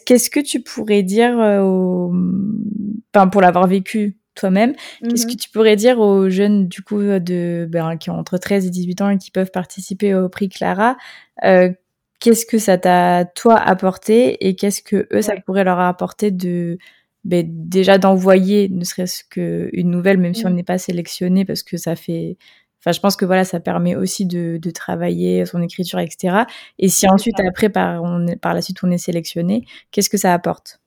qu'est-ce 0.04 0.30
que 0.30 0.40
tu 0.40 0.60
pourrais 0.60 1.02
dire 1.02 1.36
au... 1.62 2.12
enfin, 3.14 3.28
pour 3.28 3.40
l'avoir 3.40 3.66
vécu 3.66 4.16
toi-même, 4.34 4.74
qu'est-ce 5.08 5.26
que 5.26 5.32
mmh 5.32 5.36
tu 5.36 5.50
pourrais 5.50 5.76
dire 5.76 5.98
aux 6.00 6.30
jeunes 6.30 6.66
du 6.68 6.82
coup 6.82 7.00
de 7.00 7.68
ben, 7.70 7.96
qui 7.96 8.10
ont 8.10 8.18
entre 8.18 8.38
13 8.38 8.66
et 8.66 8.70
18 8.70 9.00
ans 9.02 9.10
et 9.10 9.18
qui 9.18 9.30
peuvent 9.30 9.50
participer 9.52 10.14
au 10.14 10.28
prix 10.28 10.48
Clara 10.48 10.96
qu'est-ce 12.20 12.46
que 12.46 12.58
ça 12.58 12.78
t'a 12.78 13.24
toi 13.24 13.56
apporté 13.56 14.46
et 14.46 14.54
qu'est-ce 14.54 14.82
que 14.82 15.08
eux 15.12 15.22
ça 15.22 15.34
pourrait 15.44 15.64
leur 15.64 15.80
apporter 15.80 16.30
de 16.30 16.78
ben, 17.24 17.44
déjà 17.48 17.98
d'envoyer 17.98 18.68
ne 18.68 18.84
serait-ce 18.84 19.24
qu'une 19.24 19.90
nouvelle 19.90 20.18
même 20.18 20.34
si 20.34 20.46
on 20.46 20.50
mmh. 20.50 20.54
n'est 20.54 20.62
pas 20.62 20.78
sélectionné 20.78 21.44
parce 21.44 21.62
que 21.62 21.76
ça 21.76 21.96
fait 21.96 22.36
enfin 22.80 22.92
je 22.92 23.00
pense 23.00 23.16
que 23.16 23.24
voilà 23.24 23.44
ça 23.44 23.60
permet 23.60 23.94
aussi 23.94 24.26
de, 24.26 24.58
de 24.58 24.70
travailler 24.70 25.46
son 25.46 25.62
écriture 25.62 25.98
etc 25.98 26.44
et 26.78 26.88
si 26.88 27.08
ensuite 27.08 27.38
après 27.40 27.68
par 27.68 28.02
on 28.02 28.26
par 28.40 28.54
la 28.54 28.62
suite 28.62 28.78
on 28.82 28.90
est 28.90 28.98
sélectionné 28.98 29.64
qu'est-ce 29.90 30.10
que 30.10 30.18
ça 30.18 30.32
apporte? 30.32 30.80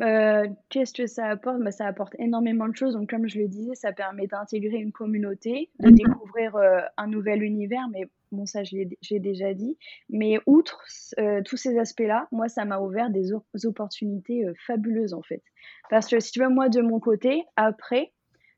Euh, 0.00 0.46
qu'est-ce 0.68 0.92
que 0.92 1.06
ça 1.06 1.26
apporte? 1.26 1.60
Bah, 1.60 1.70
Ça 1.70 1.86
apporte 1.86 2.14
énormément 2.18 2.68
de 2.68 2.76
choses. 2.76 2.94
Donc, 2.94 3.10
comme 3.10 3.28
je 3.28 3.38
le 3.38 3.48
disais, 3.48 3.74
ça 3.74 3.92
permet 3.92 4.26
d'intégrer 4.26 4.76
une 4.76 4.92
communauté, 4.92 5.70
de 5.80 5.90
mmh 5.90 5.94
découvrir 5.94 6.56
euh, 6.56 6.80
un 6.96 7.08
nouvel 7.08 7.42
univers. 7.42 7.88
Mais 7.92 8.08
bon, 8.30 8.46
ça, 8.46 8.62
j'ai 8.62 9.18
déjà 9.18 9.54
dit. 9.54 9.76
Mais 10.08 10.38
outre 10.46 10.84
euh, 11.18 11.42
tous 11.44 11.56
ces 11.56 11.78
aspects-là, 11.78 12.28
moi, 12.30 12.48
ça 12.48 12.64
m'a 12.64 12.78
ouvert 12.78 13.10
des, 13.10 13.32
opportunités 13.64 14.44
fabuleuses, 14.66 15.14
en 15.14 15.22
fait. 15.22 15.42
Parce 15.90 16.06
que 16.06 16.20
si 16.20 16.32
tu 16.32 16.40
veux, 16.40 16.48
moi, 16.48 16.68
de 16.68 16.80
mon 16.80 17.00
côté, 17.00 17.44
après, 17.56 18.12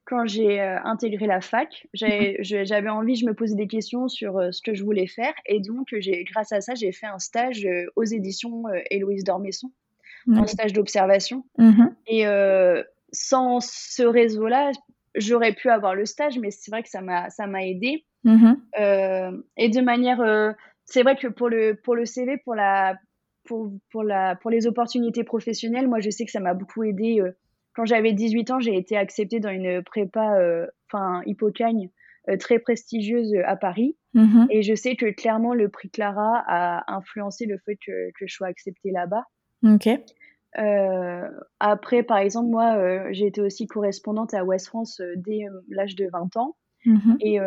quand 0.04 0.26
j'ai 0.26 0.60
intégré 0.60 1.26
la 1.26 1.40
fac, 1.40 1.86
mmh 1.94 2.42
j'avais 2.42 2.88
envie, 2.88 3.14
je 3.14 3.26
me 3.26 3.34
posais 3.34 3.54
des 3.54 3.68
questions 3.68 4.08
sur 4.08 4.40
ce 4.52 4.60
que 4.62 4.74
je 4.74 4.82
voulais 4.82 5.06
faire. 5.06 5.34
Et 5.46 5.60
donc, 5.60 5.94
grâce 6.32 6.52
à 6.52 6.60
ça, 6.60 6.74
j'ai 6.74 6.92
fait 6.92 7.06
un 7.06 7.18
stage 7.18 7.66
aux 7.96 8.04
éditions 8.04 8.64
Héloïse 8.90 9.24
Dormesson 9.24 9.70
en 10.28 10.46
stage 10.46 10.72
d'observation. 10.72 11.44
Mmh 11.58 11.88
Et 12.06 12.26
euh, 12.26 12.82
sans 13.12 13.60
ce 13.60 14.02
réseau-là, 14.02 14.72
j'aurais 15.14 15.52
pu 15.52 15.68
avoir 15.68 15.94
le 15.94 16.06
stage, 16.06 16.38
mais 16.38 16.50
c'est 16.50 16.70
vrai 16.70 16.82
que 16.82 16.88
ça 16.88 17.00
m'a 17.00 17.64
aidé. 17.64 18.04
Mmh 18.24 18.52
euh, 18.78 19.32
et 19.56 19.68
de 19.68 19.80
manière, 19.80 20.20
euh, 20.20 20.52
c'est 20.84 21.02
vrai 21.02 21.16
que 21.16 21.28
pour 21.28 21.48
le 21.48 21.74
pour 21.74 21.94
le 21.94 22.04
CV, 22.04 22.36
pour 22.44 22.54
la 22.54 22.96
pour 23.44 23.72
pour 23.90 24.02
la 24.02 24.36
pour 24.36 24.50
les 24.50 24.66
opportunités 24.66 25.24
professionnelles, 25.24 25.88
moi 25.88 26.00
je 26.00 26.10
sais 26.10 26.24
que 26.24 26.30
ça 26.30 26.40
m'a 26.40 26.54
beaucoup 26.54 26.84
aidé. 26.84 27.22
Quand 27.74 27.84
j'avais 27.84 28.12
18 28.12 28.50
ans, 28.50 28.60
j'ai 28.60 28.76
été 28.76 28.96
acceptée 28.96 29.40
dans 29.40 29.50
une 29.50 29.82
prépa, 29.82 30.36
enfin 30.88 31.22
Hippocagne, 31.26 31.90
très 32.38 32.58
prestigieuse 32.58 33.34
à 33.44 33.56
Paris. 33.56 33.96
Mmh 34.14 34.46
et 34.50 34.62
je 34.62 34.74
sais 34.74 34.96
que 34.96 35.06
clairement 35.06 35.54
le 35.54 35.68
prix 35.68 35.88
Clara 35.88 36.42
a 36.48 36.92
influencé 36.92 37.46
le 37.46 37.58
fait 37.58 37.76
que, 37.76 38.10
que 38.18 38.26
je 38.26 38.34
sois 38.34 38.48
acceptée 38.48 38.90
là-bas. 38.90 39.22
Ok. 39.62 39.88
après, 41.60 42.02
par 42.02 42.18
exemple, 42.18 42.50
moi, 42.50 43.12
j'ai 43.12 43.26
été 43.26 43.40
aussi 43.40 43.66
correspondante 43.66 44.34
à 44.34 44.44
Ouest 44.44 44.66
France 44.66 45.00
dès 45.16 45.44
l'âge 45.68 45.94
de 45.94 46.08
20 46.12 46.36
ans. 46.36 46.56
Mmh 46.86 47.16
et, 47.20 47.38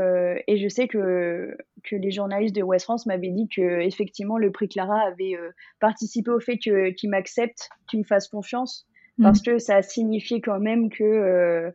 et, 0.48 0.58
je 0.58 0.68
sais 0.70 0.88
que, 0.88 1.58
que 1.84 1.96
les 1.96 2.12
journalistes 2.12 2.56
de 2.56 2.62
Ouest 2.62 2.86
France 2.86 3.08
m'avaient 3.08 3.32
dit 3.32 3.50
que 3.54 3.82
effectivement 3.82 4.38
le 4.38 4.52
prix 4.52 4.70
Clara 4.70 5.02
avait 5.02 5.34
participé 5.80 6.30
au 6.30 6.40
fait 6.40 6.58
qu'ils 6.58 7.10
m'acceptent, 7.10 7.70
qu'ils 7.90 8.00
me 8.00 8.06
fassent 8.06 8.30
confiance, 8.30 8.88
mmh. 9.17 9.23
parce 9.23 9.41
que 9.41 9.58
ça 9.60 9.78
a 9.78 9.82
signifié 9.82 10.41
quand 10.41 10.60
même 10.60 10.89
que 10.89 11.73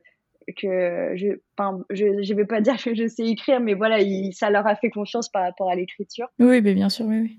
que 0.56 1.12
je, 1.16 1.38
enfin, 1.56 1.84
je, 1.90 2.22
je 2.22 2.34
vais 2.34 2.46
pas 2.46 2.60
dire 2.62 2.82
que 2.82 2.94
je 2.94 3.06
sais 3.06 3.26
écrire, 3.26 3.60
mais 3.60 3.74
voilà, 3.74 3.98
ça 4.32 4.50
leur 4.50 4.66
a 4.66 4.74
fait 4.74 4.90
confiance 4.90 5.28
par 5.28 5.42
rapport 5.42 5.70
à 5.70 5.74
l'écriture. 5.74 6.28
Oui, 6.38 6.60
mais 6.62 6.74
bien 6.74 6.88
sûr, 6.88 7.06
oui, 7.06 7.20
oui. 7.20 7.38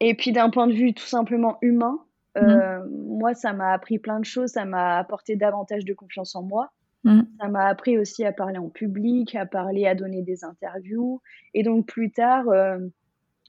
Et 0.00 0.14
puis 0.14 0.32
d'un 0.32 0.50
point 0.50 0.66
de 0.66 0.72
vue 0.72 0.94
tout 0.94 1.06
simplement 1.06 1.58
humain, 1.62 2.00
euh, 2.36 2.80
mmh. 2.80 2.88
moi, 3.18 3.34
ça 3.34 3.52
m'a 3.52 3.72
appris 3.72 3.98
plein 3.98 4.18
de 4.18 4.24
choses, 4.24 4.50
ça 4.50 4.64
m'a 4.64 4.98
apporté 4.98 5.36
davantage 5.36 5.84
de 5.84 5.94
confiance 5.94 6.34
en 6.34 6.42
moi. 6.42 6.72
Mmh. 7.04 7.22
Ça 7.40 7.48
m'a 7.48 7.66
appris 7.66 7.98
aussi 7.98 8.24
à 8.24 8.32
parler 8.32 8.58
en 8.58 8.68
public, 8.68 9.34
à 9.34 9.46
parler, 9.46 9.86
à 9.86 9.94
donner 9.94 10.22
des 10.22 10.44
interviews. 10.44 11.20
Et 11.54 11.62
donc 11.62 11.86
plus 11.86 12.10
tard, 12.10 12.48
euh, 12.48 12.78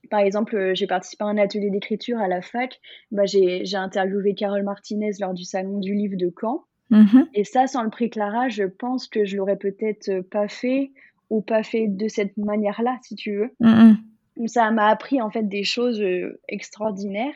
par 0.10 0.20
exemple, 0.20 0.56
euh, 0.56 0.76
j'ai 0.76 0.88
participé 0.88 1.24
à 1.24 1.28
un 1.28 1.38
atelier 1.38 1.70
d'écriture 1.70 2.20
à 2.20 2.28
la 2.28 2.42
fac. 2.42 2.80
Bah, 3.12 3.26
j'ai 3.26 3.76
interviewé 3.76 4.36
Carole 4.36 4.64
Martinez 4.64 5.12
lors 5.20 5.34
du 5.34 5.44
salon 5.44 5.80
du 5.80 5.94
livre 5.94 6.18
de 6.18 6.32
Caen. 6.40 6.64
Mmh 6.90 7.24
Et 7.34 7.44
ça, 7.44 7.68
sans 7.68 7.84
le 7.84 7.90
prix 7.90 8.10
Clara, 8.10 8.50
je 8.50 8.64
pense 8.64 9.08
que 9.08 9.26
je 9.26 9.38
l'aurais 9.38 9.58
peut-être 9.58 10.22
pas 10.22 10.48
fait 10.48 10.92
ou 11.30 11.42
pas 11.42 11.64
fait 11.64 11.88
de 11.88 12.08
cette 12.08 12.38
manière-là, 12.38 12.98
si 13.02 13.16
tu 13.16 13.36
veux. 13.36 13.52
Mmh 13.60 13.94
ça 14.48 14.72
m'a 14.72 14.88
appris 14.88 15.22
en 15.22 15.30
fait 15.30 15.48
des 15.48 15.64
choses 15.64 16.02
euh, 16.02 16.40
extraordinaires. 16.48 17.34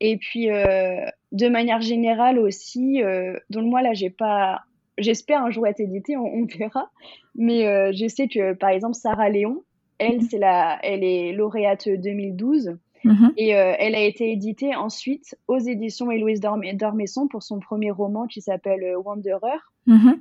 Et 0.00 0.16
puis, 0.16 0.50
euh, 0.50 1.04
de 1.32 1.48
manière 1.48 1.80
générale 1.80 2.38
aussi, 2.38 3.02
euh, 3.02 3.38
donc 3.50 3.64
moi 3.66 3.80
là, 3.80 3.94
j'ai 3.94 4.10
pas, 4.10 4.62
j'espère 4.98 5.42
un 5.42 5.50
jour 5.50 5.66
être 5.66 5.80
édité, 5.80 6.16
on, 6.16 6.44
verra. 6.46 6.90
Mais 7.36 7.92
je 7.92 8.06
sais 8.08 8.28
que 8.28 8.54
par 8.54 8.70
exemple 8.70 8.94
Sarah 8.94 9.28
Léon, 9.28 9.62
elle, 9.98 10.18
mmh 10.18 10.28
c'est 10.30 10.38
la, 10.38 10.78
elle 10.82 11.04
est 11.04 11.32
lauréate 11.32 11.88
2012. 11.88 12.76
Mmh 13.04 13.28
et 13.36 13.50
elle 13.50 13.94
a 13.94 14.00
été 14.00 14.32
éditée 14.32 14.74
ensuite 14.74 15.36
aux 15.46 15.58
éditions 15.58 16.10
Héloïse 16.10 16.40
Dormesson 16.40 17.28
pour 17.28 17.42
son 17.42 17.60
premier 17.60 17.90
roman 17.90 18.26
qui 18.26 18.40
s'appelle 18.40 18.96
Wanderer. 18.96 19.58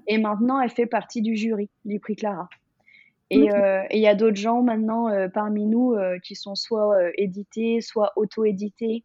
Et 0.08 0.18
maintenant, 0.18 0.60
elle 0.60 0.70
fait 0.70 0.86
partie 0.86 1.22
du 1.22 1.38
jury 1.38 1.70
du 1.86 2.02
prix 2.02 2.18
Clara. 2.18 2.50
Euh, 3.32 3.84
et 3.90 3.98
il 3.98 4.02
y 4.02 4.08
a 4.08 4.16
d'autres 4.16 4.38
gens 4.38 4.62
maintenant 4.62 5.10
euh, 5.10 5.28
parmi 5.28 5.66
nous 5.66 5.94
euh, 5.94 6.20
qui 6.20 6.36
sont 6.36 6.56
soit 6.56 6.98
édités, 7.18 7.82
soit 7.82 8.14
auto-édités. 8.16 9.04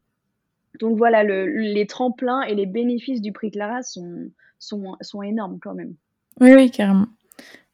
Donc 0.81 0.97
voilà, 0.97 1.25
le, 1.25 1.47
les 1.47 1.87
tremplins 1.87 2.43
et 2.43 2.55
les 2.55 2.67
bénéfices 2.67 3.21
du 3.21 3.33
prix 3.33 3.51
Clara 3.51 3.83
sont, 3.83 4.31
sont, 4.59 4.97
sont 5.01 5.23
énormes 5.23 5.59
quand 5.61 5.75
même. 5.75 5.95
Oui, 6.41 6.55
oui, 6.55 6.71
carrément. 6.71 7.07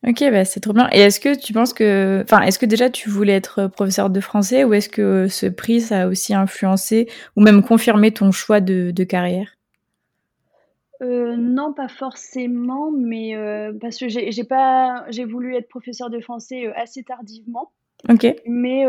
Ok, 0.06 0.20
bah 0.30 0.44
c'est 0.44 0.60
trop 0.60 0.74
bien. 0.74 0.88
Et 0.92 1.00
est-ce 1.00 1.18
que 1.18 1.34
tu 1.34 1.54
penses 1.54 1.72
que, 1.72 2.22
enfin, 2.24 2.42
est-ce 2.42 2.58
que 2.58 2.66
déjà 2.66 2.90
tu 2.90 3.08
voulais 3.08 3.32
être 3.32 3.68
professeur 3.68 4.10
de 4.10 4.20
français 4.20 4.64
ou 4.64 4.74
est-ce 4.74 4.90
que 4.90 5.28
ce 5.28 5.46
prix 5.46 5.80
ça 5.80 6.02
a 6.02 6.06
aussi 6.08 6.34
influencé 6.34 7.08
ou 7.36 7.42
même 7.42 7.62
confirmé 7.62 8.12
ton 8.12 8.30
choix 8.30 8.60
de, 8.60 8.90
de 8.90 9.04
carrière? 9.04 9.56
Euh, 11.02 11.36
non, 11.36 11.72
pas 11.72 11.88
forcément, 11.88 12.90
mais 12.90 13.34
euh, 13.34 13.72
parce 13.80 13.98
que 13.98 14.08
j'ai 14.08 14.30
j'ai 14.30 14.44
pas 14.44 15.04
j'ai 15.10 15.24
voulu 15.24 15.56
être 15.56 15.68
professeur 15.68 16.08
de 16.08 16.20
français, 16.20 16.66
euh, 16.66 16.72
assez 16.76 17.02
tardivement. 17.02 17.72
OK. 18.08 18.26
Mais 18.46 18.84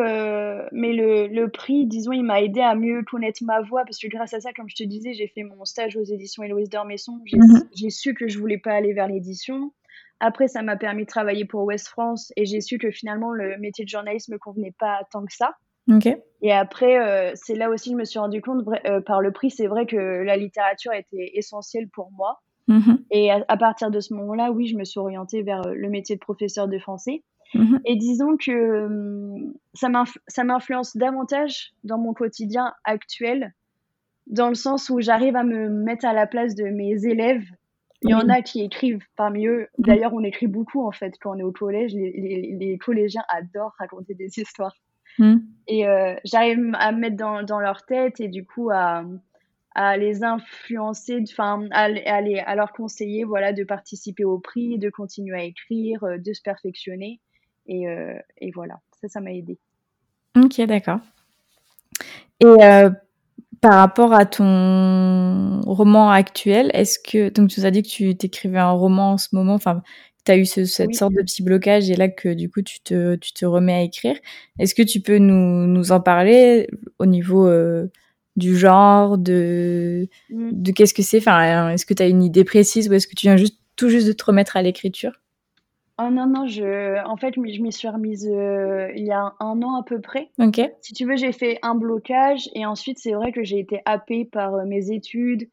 mais 0.71 0.93
le 0.93 1.27
le 1.27 1.49
prix, 1.49 1.85
disons, 1.85 2.11
il 2.11 2.23
m'a 2.23 2.41
aidé 2.41 2.59
à 2.61 2.75
mieux 2.75 3.03
connaître 3.03 3.43
ma 3.43 3.61
voix 3.61 3.83
parce 3.85 3.97
que 3.97 4.07
grâce 4.07 4.33
à 4.33 4.41
ça, 4.41 4.51
comme 4.53 4.69
je 4.69 4.75
te 4.75 4.83
disais, 4.83 5.13
j'ai 5.13 5.27
fait 5.27 5.43
mon 5.43 5.63
stage 5.63 5.95
aux 5.95 6.03
éditions 6.03 6.43
Héloïse 6.43 6.69
Dormesson. 6.69 7.21
J'ai 7.25 7.37
mmh 7.37 7.69
j'ai 7.73 7.89
su 7.89 8.13
que 8.13 8.27
je 8.27 8.37
voulais 8.37 8.57
pas 8.57 8.73
aller 8.73 8.93
vers 8.93 9.07
l'édition. 9.07 9.71
Après, 10.19 10.47
ça 10.47 10.61
m'a 10.61 10.77
permis 10.77 11.03
de 11.03 11.09
travailler 11.09 11.45
pour 11.45 11.63
Ouest 11.63 11.87
France 11.87 12.31
et 12.35 12.45
j'ai 12.45 12.61
su 12.61 12.77
que 12.77 12.91
finalement 12.91 13.31
le 13.31 13.57
métier 13.57 13.85
de 13.85 13.89
journaliste 13.89 14.29
me 14.29 14.37
convenait 14.37 14.73
pas 14.79 15.01
tant 15.11 15.25
que 15.25 15.33
ça. 15.33 15.55
Et 16.41 16.51
après, 16.51 16.97
euh, 16.99 17.31
c'est 17.35 17.55
là 17.55 17.69
aussi 17.69 17.89
que 17.89 17.95
je 17.95 17.99
me 17.99 18.05
suis 18.05 18.19
rendu 18.19 18.41
compte 18.41 18.65
euh, 18.87 19.01
par 19.01 19.21
le 19.21 19.31
prix, 19.31 19.51
c'est 19.51 19.67
vrai 19.67 19.85
que 19.85 19.95
la 19.95 20.37
littérature 20.37 20.93
était 20.93 21.31
essentielle 21.35 21.89
pour 21.89 22.11
moi. 22.11 22.41
Mm-hmm. 22.67 22.97
Et 23.11 23.31
à, 23.31 23.57
partir 23.57 23.91
de 23.91 23.99
ce 23.99 24.13
moment-là, 24.15 24.51
oui, 24.51 24.67
je 24.67 24.75
me 24.75 24.83
suis 24.83 24.99
orientée 24.99 25.43
vers 25.43 25.65
euh, 25.67 25.73
le 25.75 25.89
métier 25.89 26.15
de 26.15 26.19
professeur 26.19 26.67
de 26.67 26.79
français. 26.79 27.23
Mm-hmm. 27.53 27.79
Et 27.85 27.95
disons 27.95 28.37
que 28.37 28.85
hum, 28.85 29.53
ça 29.73 30.43
m'influence 30.43 30.97
davantage 30.97 31.73
dans 31.83 31.99
mon 31.99 32.13
quotidien 32.13 32.73
actuel, 32.83 33.53
dans 34.25 34.49
le 34.49 34.55
sens 34.55 34.89
où 34.89 34.99
j'arrive 34.99 35.35
à 35.35 35.43
me 35.43 35.69
mettre 35.69 36.05
à 36.05 36.13
la 36.13 36.25
place 36.25 36.55
de 36.55 36.65
mes 36.65 37.05
élèves. 37.05 37.45
Il 38.05 38.11
y 38.11 38.13
en 38.13 38.29
a 38.29 38.41
qui 38.41 38.61
écrivent 38.61 39.03
parmi 39.15 39.47
eux. 39.47 39.63
Mm-hmm. 39.63 39.85
D'ailleurs, 39.85 40.13
on 40.13 40.23
écrit 40.23 40.47
beaucoup 40.47 40.85
en 40.85 40.91
fait 40.91 41.15
quand 41.19 41.35
on 41.35 41.39
est 41.39 41.43
au 41.43 41.51
collège. 41.51 41.93
Les, 41.93 42.55
les 42.59 42.77
collégiens 42.77 43.23
adorent 43.29 43.75
raconter 43.79 44.13
des 44.13 44.29
histoires. 44.39 44.75
Mm. 45.19 45.37
Et 45.67 45.87
euh, 45.87 46.15
j'arrive 46.23 46.71
à 46.73 46.91
me 46.91 46.99
mettre 46.99 47.17
dans, 47.17 47.43
dans, 47.43 47.59
leur 47.59 47.85
tête 47.85 48.19
et 48.19 48.27
du 48.27 48.45
coup 48.45 48.69
à, 48.71 49.03
à 49.73 49.97
les 49.97 50.23
influencer, 50.23 51.23
enfin 51.29 51.67
à, 51.71 51.85
à, 51.85 52.17
à, 52.17 52.55
leur 52.55 52.73
conseiller 52.73 53.23
voilà, 53.23 53.53
de 53.53 53.63
participer 53.63 54.25
au 54.25 54.39
prix, 54.39 54.77
de 54.77 54.89
continuer 54.89 55.37
à 55.37 55.43
écrire, 55.43 56.03
euh, 56.03 56.17
de 56.17 56.33
se 56.33 56.41
perfectionner. 56.41 57.21
Et, 57.67 57.87
euh, 57.87 58.17
et 58.37 58.51
voilà, 58.51 58.79
ça, 59.01 59.07
ça 59.07 59.21
m'a 59.21 59.33
aidé. 59.33 59.57
Ok, 60.35 60.61
d'accord. 60.61 60.99
Et 62.41 62.45
euh, 62.45 62.89
par 63.65 63.79
rapport 63.79 64.13
à 64.13 64.27
ton 64.27 65.59
roman 65.61 66.11
actuel, 66.11 66.69
est-ce 66.75 66.99
que, 66.99 67.29
donc 67.29 67.49
tu 67.49 67.59
nous 67.59 67.65
as 67.65 67.71
dit 67.71 67.81
que 67.81 67.87
tu 67.87 68.15
t'écrivais 68.15 68.59
un 68.59 68.69
roman 68.73 69.13
en 69.13 69.17
ce 69.17 69.29
moment, 69.31 69.55
enfin 69.55 69.81
tu 70.23 70.31
as 70.31 70.37
eu 70.37 70.45
cette 70.45 70.93
sorte 70.93 71.13
de 71.13 71.21
petit 71.23 71.41
blocage 71.41 71.89
et 71.89 71.95
là 71.95 72.07
que 72.07 72.31
du 72.31 72.47
coup 72.47 72.61
tu 72.61 72.79
te, 72.81 73.15
tu 73.15 73.33
te 73.33 73.43
remets 73.43 73.73
à 73.73 73.81
écrire. 73.81 74.17
Est-ce 74.59 74.75
que 74.75 74.83
tu 74.83 74.99
peux 75.01 75.17
nous, 75.17 75.65
nous 75.65 75.91
en 75.91 75.99
parler 75.99 76.67
au 76.99 77.07
niveau 77.07 77.47
euh, 77.47 77.87
du 78.35 78.55
genre, 78.55 79.17
de, 79.17 80.09
mmh. 80.29 80.49
de 80.51 80.71
qu'est-ce 80.71 80.93
que 80.93 81.01
c'est? 81.01 81.17
Enfin, 81.17 81.71
Est-ce 81.71 81.87
que 81.87 81.95
tu 81.95 82.03
as 82.03 82.07
une 82.07 82.21
idée 82.21 82.43
précise 82.43 82.87
ou 82.87 82.93
est-ce 82.93 83.07
que 83.07 83.15
tu 83.15 83.25
viens 83.25 83.37
juste, 83.37 83.57
tout 83.75 83.89
juste 83.89 84.05
de 84.05 84.13
te 84.13 84.25
remettre 84.25 84.57
à 84.57 84.61
l'écriture? 84.61 85.13
Oh 85.97 86.09
non, 86.11 86.27
non, 86.27 86.45
je... 86.45 87.03
en 87.05 87.15
fait, 87.15 87.33
je 87.35 87.61
m'y 87.61 87.71
suis 87.71 87.87
remise 87.87 88.27
euh, 88.29 88.91
il 88.95 89.05
y 89.05 89.11
a 89.11 89.33
un 89.39 89.61
an 89.61 89.79
à 89.79 89.83
peu 89.83 90.01
près. 90.01 90.29
Ok. 90.39 90.61
Si 90.81 90.93
tu 90.93 91.05
veux, 91.05 91.15
j'ai 91.15 91.31
fait 91.31 91.57
un 91.61 91.75
blocage 91.75 92.49
et 92.53 92.65
ensuite, 92.65 92.99
c'est 92.99 93.13
vrai 93.13 93.31
que 93.31 93.43
j'ai 93.43 93.59
été 93.59 93.81
happée 93.85 94.25
par 94.25 94.55
euh, 94.55 94.65
mes 94.65 94.91
études, 94.91 95.49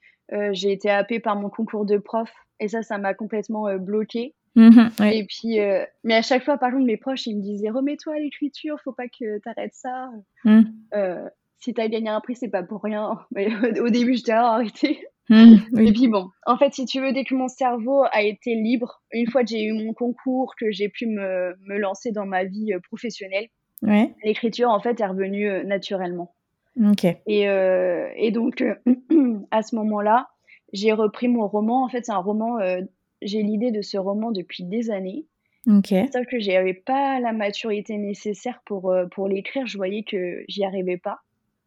j'ai 0.53 0.73
été 0.73 0.89
happée 0.89 1.21
par 1.21 1.37
mon 1.37 1.51
concours 1.51 1.85
de 1.85 1.99
prof 1.99 2.31
et 2.59 2.69
ça, 2.69 2.83
ça 2.83 2.97
m'a 2.97 3.13
complètement 3.13 3.67
bloquée. 3.77 4.35
Mmh 4.55 4.89
et 5.05 5.25
puis, 5.25 5.61
euh, 5.61 5.85
mais 6.05 6.15
à 6.15 6.23
chaque 6.23 6.45
fois, 6.45 6.59
par 6.59 6.73
contre, 6.73 6.85
mes 6.85 6.99
proches, 6.99 7.27
ils 7.27 7.37
me 7.37 7.43
disaient 7.43 7.71
remets-toi 7.71 8.15
à 8.15 8.19
l'écriture, 8.19 8.77
faut 8.85 8.93
pas 8.93 9.07
que 9.07 9.39
tu 9.39 9.49
arrêtes 9.49 9.75
ça. 9.75 10.11
Mmh. 10.45 10.63
Euh, 10.95 11.29
si 11.59 11.73
tu 11.73 11.81
as 11.81 11.89
gagné 11.89 12.11
un 12.11 12.21
prix, 12.21 12.37
c'est 12.37 12.51
pas 12.51 12.63
pour 12.63 12.83
rien. 12.83 13.19
Mais 13.31 13.49
au 13.81 13.89
début, 13.89 14.15
j'étais 14.15 14.33
là, 14.33 14.53
arrêté. 14.53 15.07
Mmh, 15.35 15.79
et 15.81 15.93
puis 15.93 16.09
bon, 16.09 16.29
en 16.47 16.59
fait, 16.59 16.75
si 16.75 16.85
tu 16.85 17.01
veux, 17.01 17.13
dès 17.13 17.25
que 17.25 17.35
mon 17.35 17.49
cerveau 17.49 18.05
a 18.13 18.23
été 18.23 18.55
libre, 18.55 19.03
une 19.13 19.27
fois 19.31 19.43
que 19.43 19.49
j'ai 19.49 19.65
eu 19.65 19.73
mon 19.73 19.95
concours, 19.95 20.55
que 20.59 20.71
j'ai 20.71 20.89
pu 20.89 21.07
me, 21.07 21.57
me, 21.67 21.79
lancer 21.79 22.13
dans 22.13 22.27
ma 22.27 22.45
vie 22.45 22.73
euh, 22.73 22.81
professionnelle, 22.81 23.47
ouais. 23.83 24.15
l'écriture, 24.25 24.69
en 24.69 24.81
fait, 24.81 25.01
est 25.01 25.07
revenue 25.07 25.65
naturellement. 25.65 26.35
Et, 27.27 27.43
et 27.43 28.31
donc, 28.31 28.65
à 29.51 29.63
ce 29.63 29.77
moment-là, 29.77 30.29
j'ai 30.73 30.93
repris 30.93 31.29
mon 31.29 31.47
roman. 31.47 31.85
En 31.85 31.89
fait, 31.89 32.07
c'est 32.07 32.13
un 32.13 32.17
roman 32.17 32.59
j'ai 33.25 33.43
l'idée 33.43 33.71
de 33.71 33.83
ce 33.83 33.97
roman 33.97 34.33
depuis 34.33 34.65
des 34.65 34.91
années. 34.91 35.27
Sauf 36.13 36.27
que 36.27 36.41
j'avais 36.41 36.75
pas 36.75 37.21
la 37.21 37.33
maturité 37.33 37.97
nécessaire 37.97 38.61
pour, 38.67 38.91
euh, 38.91 39.07
pour 39.07 39.29
l'écrire. 39.29 39.67
Je 39.67 39.77
voyais 39.77 40.03
que 40.03 40.45
j'y 40.49 40.65
arrivais 40.65 40.97
pas, 40.97 41.21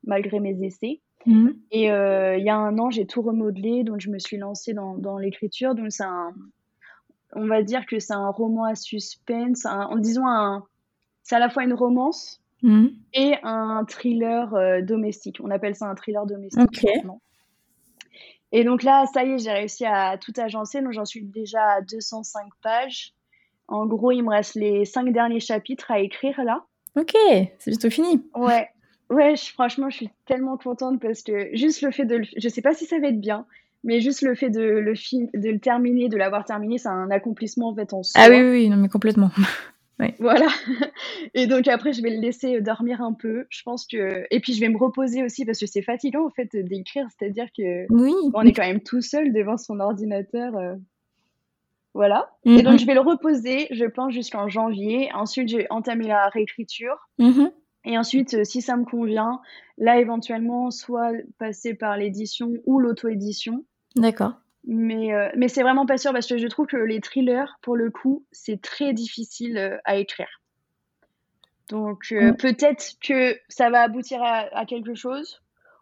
malgré 0.03 0.39
mes 0.39 0.61
essais. 0.65 0.99
Mmh. 1.25 1.49
Et 1.71 1.91
euh, 1.91 2.37
il 2.37 2.45
y 2.45 2.49
a 2.49 2.55
un 2.55 2.77
an, 2.77 2.89
j'ai 2.89 3.05
tout 3.05 3.21
remodelé, 3.21 3.83
donc 3.83 3.99
je 3.99 4.09
me 4.09 4.19
suis 4.19 4.37
lancée 4.37 4.73
dans, 4.73 4.95
dans 4.95 5.17
l'écriture. 5.17 5.75
Donc 5.75 5.91
c'est 5.91 6.03
un, 6.03 6.33
on 7.33 7.47
va 7.47 7.63
dire 7.63 7.85
que 7.85 7.99
c'est 7.99 8.13
un 8.13 8.29
roman 8.29 8.65
à 8.65 8.75
suspense, 8.75 9.65
en 9.65 9.95
disant 9.97 10.27
un, 10.27 10.63
c'est 11.23 11.35
à 11.35 11.39
la 11.39 11.49
fois 11.49 11.63
une 11.63 11.73
romance 11.73 12.41
mmh. 12.61 12.87
et 13.13 13.35
un 13.43 13.83
thriller 13.85 14.53
euh, 14.53 14.81
domestique. 14.81 15.37
On 15.43 15.49
appelle 15.49 15.75
ça 15.75 15.87
un 15.87 15.95
thriller 15.95 16.25
domestique. 16.25 16.85
Et 18.51 18.63
donc 18.63 18.83
là, 18.83 19.05
ça 19.13 19.25
y 19.25 19.31
est, 19.31 19.37
j'ai 19.39 19.51
réussi 19.51 19.85
à 19.85 20.17
tout 20.17 20.31
agencer. 20.37 20.81
Donc 20.81 20.93
j'en 20.93 21.05
suis 21.05 21.23
déjà 21.23 21.61
à 21.61 21.81
205 21.81 22.43
pages. 22.61 23.13
En 23.67 23.85
gros, 23.87 24.11
il 24.11 24.21
me 24.21 24.29
reste 24.29 24.55
les 24.55 24.85
cinq 24.85 25.11
derniers 25.11 25.39
chapitres 25.39 25.91
à 25.91 25.99
écrire 25.99 26.41
là. 26.43 26.63
Ok, 26.95 27.13
c'est 27.59 27.71
bientôt 27.71 27.89
fini. 27.89 28.23
Ouais, 28.35 28.69
ouais, 29.09 29.35
franchement, 29.53 29.89
je 29.89 29.97
suis 29.97 30.09
tellement 30.25 30.57
contente 30.57 31.01
parce 31.01 31.21
que 31.21 31.49
juste 31.53 31.81
le 31.81 31.91
fait 31.91 32.05
de, 32.05 32.17
le, 32.17 32.25
je 32.37 32.49
sais 32.49 32.61
pas 32.61 32.73
si 32.73 32.85
ça 32.85 32.99
va 32.99 33.07
être 33.07 33.19
bien, 33.19 33.45
mais 33.83 34.01
juste 34.01 34.21
le 34.21 34.35
fait 34.35 34.49
de 34.49 34.61
le, 34.61 34.93
de 34.93 35.49
le 35.49 35.59
terminer, 35.59 36.09
de 36.09 36.17
l'avoir 36.17 36.45
terminé, 36.45 36.77
c'est 36.77 36.89
un 36.89 37.11
accomplissement 37.11 37.69
en 37.69 37.75
fait 37.75 37.93
en 37.93 38.03
soi. 38.03 38.21
Ah 38.23 38.29
oui, 38.29 38.41
oui, 38.41 38.69
non 38.69 38.77
mais 38.77 38.89
complètement. 38.89 39.31
Voilà. 40.19 40.47
Et 41.35 41.47
donc 41.47 41.69
après, 41.69 41.93
je 41.93 42.01
vais 42.01 42.09
le 42.09 42.19
laisser 42.19 42.59
dormir 42.59 43.01
un 43.01 43.13
peu. 43.13 43.45
Je 43.49 43.63
pense 43.63 43.87
que 43.87 44.25
et 44.29 44.41
puis 44.41 44.53
je 44.53 44.59
vais 44.59 44.67
me 44.67 44.77
reposer 44.77 45.23
aussi 45.23 45.45
parce 45.45 45.57
que 45.57 45.65
c'est 45.65 45.81
fatigant 45.81 46.25
en 46.25 46.29
fait 46.29 46.53
d'écrire, 46.53 47.07
c'est-à-dire 47.17 47.45
que 47.57 47.85
oui. 47.89 48.11
on 48.33 48.41
est 48.41 48.51
quand 48.51 48.67
même 48.67 48.81
tout 48.81 49.01
seul 49.01 49.31
devant 49.31 49.55
son 49.55 49.79
ordinateur. 49.79 50.51
Voilà. 51.95 52.29
Et 52.43 52.61
donc, 52.61 52.77
je 52.77 52.85
vais 52.85 52.93
le 52.93 52.99
reposer, 52.99 53.67
je 53.71 53.85
pense, 53.85 54.13
jusqu'en 54.13 54.49
janvier. 54.49 55.09
Ensuite, 55.13 55.47
je 55.47 55.57
vais 55.57 55.67
entamer 55.69 56.07
la 56.07 56.27
réécriture. 56.27 57.07
Mmh 57.17 57.45
et 57.85 57.97
ensuite, 57.97 58.33
euh, 58.33 58.43
si 58.43 58.61
ça 58.61 58.75
me 58.75 58.85
convient, 58.85 59.41
là, 59.77 59.99
éventuellement, 59.99 60.71
soit 60.71 61.11
passer 61.37 61.73
par 61.73 61.97
l'édition 61.97 62.51
ou 62.65 62.79
l'auto-édition. 62.79 63.65
D'accord. 63.95 64.33
Mais, 64.67 65.13
euh, 65.13 65.29
mais 65.37 65.47
c'est 65.47 65.61
vraiment 65.61 65.85
pas 65.85 65.97
sûr 65.97 66.11
parce 66.11 66.27
que 66.27 66.37
je 66.37 66.47
trouve 66.47 66.65
que 66.65 66.77
les 66.77 66.99
thrillers, 66.99 67.57
pour 67.61 67.75
le 67.75 67.91
coup, 67.91 68.25
c'est 68.31 68.61
très 68.61 68.93
difficile 68.93 69.57
euh, 69.57 69.77
à 69.85 69.97
écrire. 69.97 70.41
Donc, 71.69 72.13
peut-être 72.37 72.93
que 73.01 73.35
ça 73.49 73.71
va 73.71 73.81
aboutir 73.81 74.21
à 74.21 74.65
quelque 74.67 74.93
chose 74.93 75.41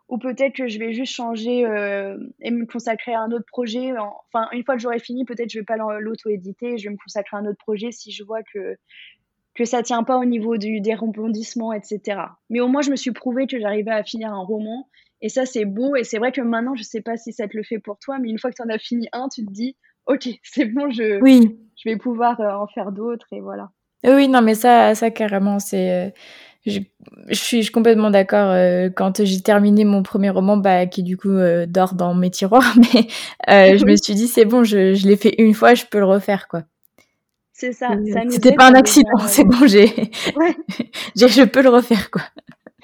ou 0.10 0.18
peut-être 0.18 0.56
que 0.56 0.68
je 0.68 0.80
vais 0.80 0.94
juste 0.94 1.14
changer 1.14 1.66
euh, 1.66 2.18
et 2.40 2.52
me 2.52 2.66
consacrer 2.66 3.14
à 3.14 3.22
un 3.22 3.32
autre 3.32 3.46
projet. 3.48 3.94
Enfin, 3.98 4.48
une 4.52 4.64
fois 4.64 4.76
que 4.76 4.82
j'aurai 4.82 5.00
fini, 5.00 5.26
peut-être 5.26 5.50
je 5.50 5.60
vais 5.60 5.66
pas 5.66 5.78
l'auto-éditer, 5.78 6.78
je 6.78 6.84
vais 6.84 6.94
me 6.94 6.98
consacrer 6.98 7.38
à 7.38 7.40
un 7.40 7.46
autre 7.46 7.58
projet 7.58 7.92
si 7.92 8.12
je 8.12 8.24
vois 8.24 8.44
que 8.44 8.78
que 9.56 9.66
ça 9.66 9.84
tient 9.84 10.04
pas 10.04 10.18
au 10.18 10.26
niveau 10.26 10.58
du, 10.58 10.82
des 10.82 10.96
rebondissements, 10.96 11.74
etc. 11.74 12.20
Mais 12.50 12.60
au 12.60 12.68
moins, 12.68 12.82
je 12.82 12.92
me 12.92 12.96
suis 12.96 13.12
prouvé 13.12 13.48
que 13.48 13.60
j'arrivais 13.60 13.92
à 13.92 14.04
finir 14.04 14.32
un 14.34 14.44
roman. 14.44 14.90
Et 15.22 15.30
ça, 15.30 15.46
c'est 15.46 15.66
beau. 15.66 15.96
Et 15.96 16.04
c'est 16.04 16.18
vrai 16.18 16.32
que 16.32 16.42
maintenant, 16.42 16.76
je 16.76 16.84
sais 16.84 17.02
pas 17.02 17.18
si 17.18 17.32
ça 17.32 17.48
te 17.48 17.56
le 17.56 17.64
fait 17.64 17.80
pour 17.80 17.98
toi, 18.00 18.18
mais 18.20 18.30
une 18.30 18.40
fois 18.40 18.50
que 18.50 18.56
tu 18.56 18.62
en 18.62 18.70
as 18.70 18.80
fini 18.80 19.08
un, 19.14 19.30
tu 19.30 19.46
te 19.46 19.52
dis, 19.52 19.76
OK, 20.08 20.28
c'est 20.44 20.66
bon, 20.66 20.90
je, 20.92 21.22
oui. 21.22 21.58
je 21.82 21.90
vais 21.90 21.98
pouvoir 21.98 22.40
euh, 22.42 22.52
en 22.52 22.68
faire 22.68 22.92
d'autres. 22.92 23.28
Et 23.32 23.42
voilà. 23.42 23.70
Oui, 24.06 24.28
non, 24.28 24.42
mais 24.42 24.56
ça, 24.56 24.96
ça 24.96 25.12
carrément, 25.12 25.60
c'est. 25.60 26.08
Euh, 26.08 26.10
je, 26.66 26.80
je, 27.28 27.36
suis, 27.36 27.66
complètement 27.68 28.10
d'accord. 28.10 28.52
Euh, 28.52 28.90
quand 28.90 29.24
j'ai 29.24 29.42
terminé 29.42 29.84
mon 29.84 30.04
premier 30.04 30.30
roman, 30.30 30.58
bah, 30.58 30.86
qui 30.86 31.04
du 31.04 31.18
coup 31.18 31.30
euh, 31.30 31.66
dort 31.66 31.94
dans 31.94 32.14
mes 32.14 32.30
tiroirs, 32.30 32.76
mais 32.94 33.08
euh, 33.50 33.78
je 33.78 33.86
me 33.86 33.96
suis 34.02 34.16
dit 34.16 34.28
c'est 34.28 34.46
bon, 34.46 34.64
je, 34.64 34.94
je 34.94 35.08
l'ai 35.08 35.18
fait 35.18 35.36
une 35.38 35.54
fois, 35.54 35.74
je 35.74 35.86
peux 35.86 36.00
le 36.00 36.06
refaire, 36.06 36.48
quoi. 36.48 36.64
C'est 37.54 37.72
ça. 37.72 37.90
ça 38.12 38.22
C'était 38.30 38.54
pas 38.54 38.68
un 38.68 38.74
accident, 38.74 39.18
c'est 39.28 39.46
bon, 39.46 39.66
j'ai, 39.68 39.86
ouais. 40.36 40.56
je 41.16 41.46
peux 41.46 41.62
le 41.62 41.70
refaire, 41.70 42.12
quoi. 42.12 42.24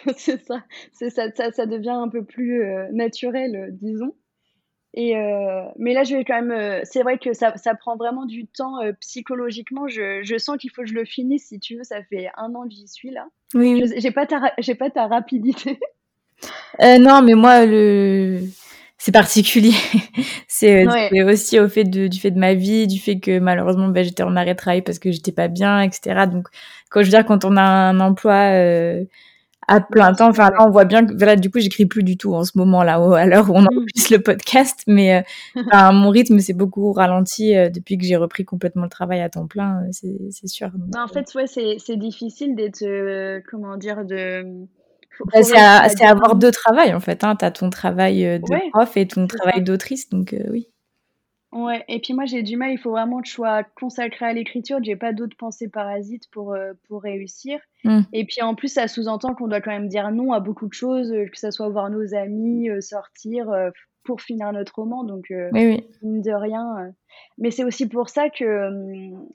c'est 0.17 0.41
ça. 0.45 0.63
C'est 0.93 1.09
ça, 1.09 1.31
ça, 1.35 1.51
ça, 1.51 1.65
devient 1.65 1.89
un 1.89 2.07
peu 2.07 2.23
plus 2.23 2.63
naturel, 2.91 3.77
disons. 3.81 4.13
Et 4.93 5.15
euh, 5.15 5.63
mais 5.77 5.93
là, 5.93 6.03
je 6.03 6.15
vais 6.15 6.25
quand 6.25 6.41
même. 6.41 6.51
Euh, 6.51 6.81
c'est 6.83 7.03
vrai 7.03 7.19
que 7.19 7.33
ça, 7.33 7.55
ça, 7.57 7.75
prend 7.75 7.95
vraiment 7.95 8.25
du 8.25 8.47
temps 8.47 8.81
euh, 8.81 8.91
psychologiquement. 8.99 9.87
Je, 9.87 10.23
je 10.23 10.37
sens 10.37 10.57
qu'il 10.57 10.71
faut 10.71 10.81
que 10.81 10.87
je 10.87 10.95
le 10.95 11.05
finisse. 11.05 11.47
Si 11.47 11.59
tu 11.59 11.77
veux, 11.77 11.83
ça 11.83 12.01
fait 12.03 12.29
un 12.37 12.55
an 12.55 12.63
que 12.63 12.73
j'y 12.73 12.87
suis 12.87 13.11
là. 13.11 13.27
Oui. 13.53 13.83
J'ai 13.97 14.11
pas 14.11 14.25
ta, 14.25 14.53
j'ai 14.57 14.73
pas 14.73 14.89
ta 14.89 15.07
rapidité. 15.07 15.79
non, 16.81 17.21
mais 17.21 17.35
moi, 17.35 17.65
le 17.67 18.41
c'est 18.99 19.11
particulier. 19.11 19.73
c'est 20.47 20.85
aussi 21.23 21.59
au 21.59 21.67
fait 21.67 21.85
de, 21.85 22.07
du 22.07 22.19
fait 22.19 22.31
de 22.31 22.39
ma 22.39 22.53
vie, 22.53 22.85
du 22.85 22.99
fait 22.99 23.19
que 23.19 23.39
malheureusement 23.39 23.87
ben, 23.87 24.03
j'étais 24.03 24.23
en 24.23 24.35
arrêt 24.35 24.53
de 24.53 24.59
travail 24.59 24.83
parce 24.83 24.99
que 24.99 25.11
j'étais 25.11 25.31
pas 25.31 25.47
bien, 25.47 25.81
etc. 25.81 26.27
Donc, 26.31 26.47
quand 26.91 26.99
je 27.01 27.05
veux 27.05 27.11
dire, 27.11 27.25
quand 27.25 27.45
on 27.45 27.57
a 27.57 27.63
un 27.63 27.99
emploi 27.99 29.07
à 29.69 29.81
plein 29.81 30.13
temps. 30.13 30.29
Enfin, 30.29 30.49
là, 30.49 30.65
on 30.67 30.71
voit 30.71 30.85
bien 30.85 31.05
que, 31.05 31.13
voilà, 31.15 31.35
du 31.35 31.49
coup, 31.51 31.59
j'écris 31.59 31.85
plus 31.85 32.03
du 32.03 32.17
tout 32.17 32.33
en 32.33 32.43
ce 32.43 32.57
moment-là, 32.57 32.95
à 32.95 33.25
l'heure 33.25 33.49
où 33.49 33.53
on 33.53 33.61
mm. 33.61 33.67
enregistre 33.71 34.13
le 34.13 34.19
podcast, 34.21 34.81
mais 34.87 35.23
euh, 35.55 35.91
mon 35.93 36.09
rythme 36.09 36.39
s'est 36.39 36.53
beaucoup 36.53 36.91
ralenti 36.91 37.55
euh, 37.55 37.69
depuis 37.69 37.97
que 37.97 38.03
j'ai 38.03 38.15
repris 38.15 38.45
complètement 38.45 38.83
le 38.83 38.89
travail 38.89 39.21
à 39.21 39.29
temps 39.29 39.47
plein, 39.47 39.83
euh, 39.83 39.91
c'est 39.91 40.47
sûr. 40.47 40.69
En 40.97 41.07
fait, 41.07 41.33
ouais, 41.35 41.45
c'est 41.47 41.97
difficile 41.97 42.55
d'être, 42.55 42.83
comment 43.49 43.77
dire, 43.77 44.05
de. 44.05 44.43
Bah, 45.25 45.41
c'est 45.43 46.05
avoir 46.05 46.35
deux 46.35 46.51
travails, 46.51 46.93
en 46.93 46.99
fait. 46.99 47.23
Hein. 47.23 47.35
Tu 47.35 47.45
as 47.45 47.51
ton 47.51 47.69
travail 47.69 48.39
de 48.39 48.69
prof 48.71 48.95
et 48.97 49.07
ton 49.07 49.27
travail 49.27 49.63
d'autrice, 49.63 50.09
donc 50.09 50.35
oui. 50.49 50.67
Ouais, 51.51 51.83
et 51.87 51.99
puis 51.99 52.13
moi 52.13 52.25
j'ai 52.25 52.43
du 52.43 52.57
mal, 52.57 52.71
il 52.71 52.77
faut 52.77 52.91
vraiment 52.91 53.21
que 53.21 53.27
je 53.27 53.33
sois 53.33 53.63
consacrée 53.63 54.27
à 54.27 54.33
l'écriture, 54.33 54.77
j'ai 54.83 54.95
pas 54.95 55.13
d'autres 55.13 55.35
pensées 55.35 55.67
parasites 55.67 56.29
pour, 56.29 56.53
euh, 56.53 56.73
pour 56.87 57.01
réussir. 57.01 57.59
Mmh. 57.83 58.01
Et 58.13 58.25
puis 58.25 58.43
en 58.43 58.53
plus, 58.53 58.67
ça 58.67 58.87
sous-entend 58.87 59.33
qu'on 59.33 59.47
doit 59.47 59.61
quand 59.61 59.71
même 59.71 59.87
dire 59.87 60.11
non 60.11 60.31
à 60.31 60.39
beaucoup 60.39 60.67
de 60.67 60.73
choses, 60.73 61.11
euh, 61.11 61.25
que 61.25 61.39
ça 61.39 61.49
soit 61.49 61.69
voir 61.69 61.89
nos 61.89 62.13
amis, 62.13 62.69
euh, 62.69 62.81
sortir 62.81 63.51
pour 64.03 64.21
finir 64.21 64.51
notre 64.51 64.75
roman. 64.75 65.03
Donc, 65.03 65.25
oui, 65.29 65.47
oui. 65.53 65.87
mine 66.01 66.21
de 66.21 66.31
rien. 66.31 66.93
Mais 67.37 67.51
c'est 67.51 67.63
aussi 67.63 67.87
pour 67.87 68.09
ça 68.09 68.29
que, 68.29 68.69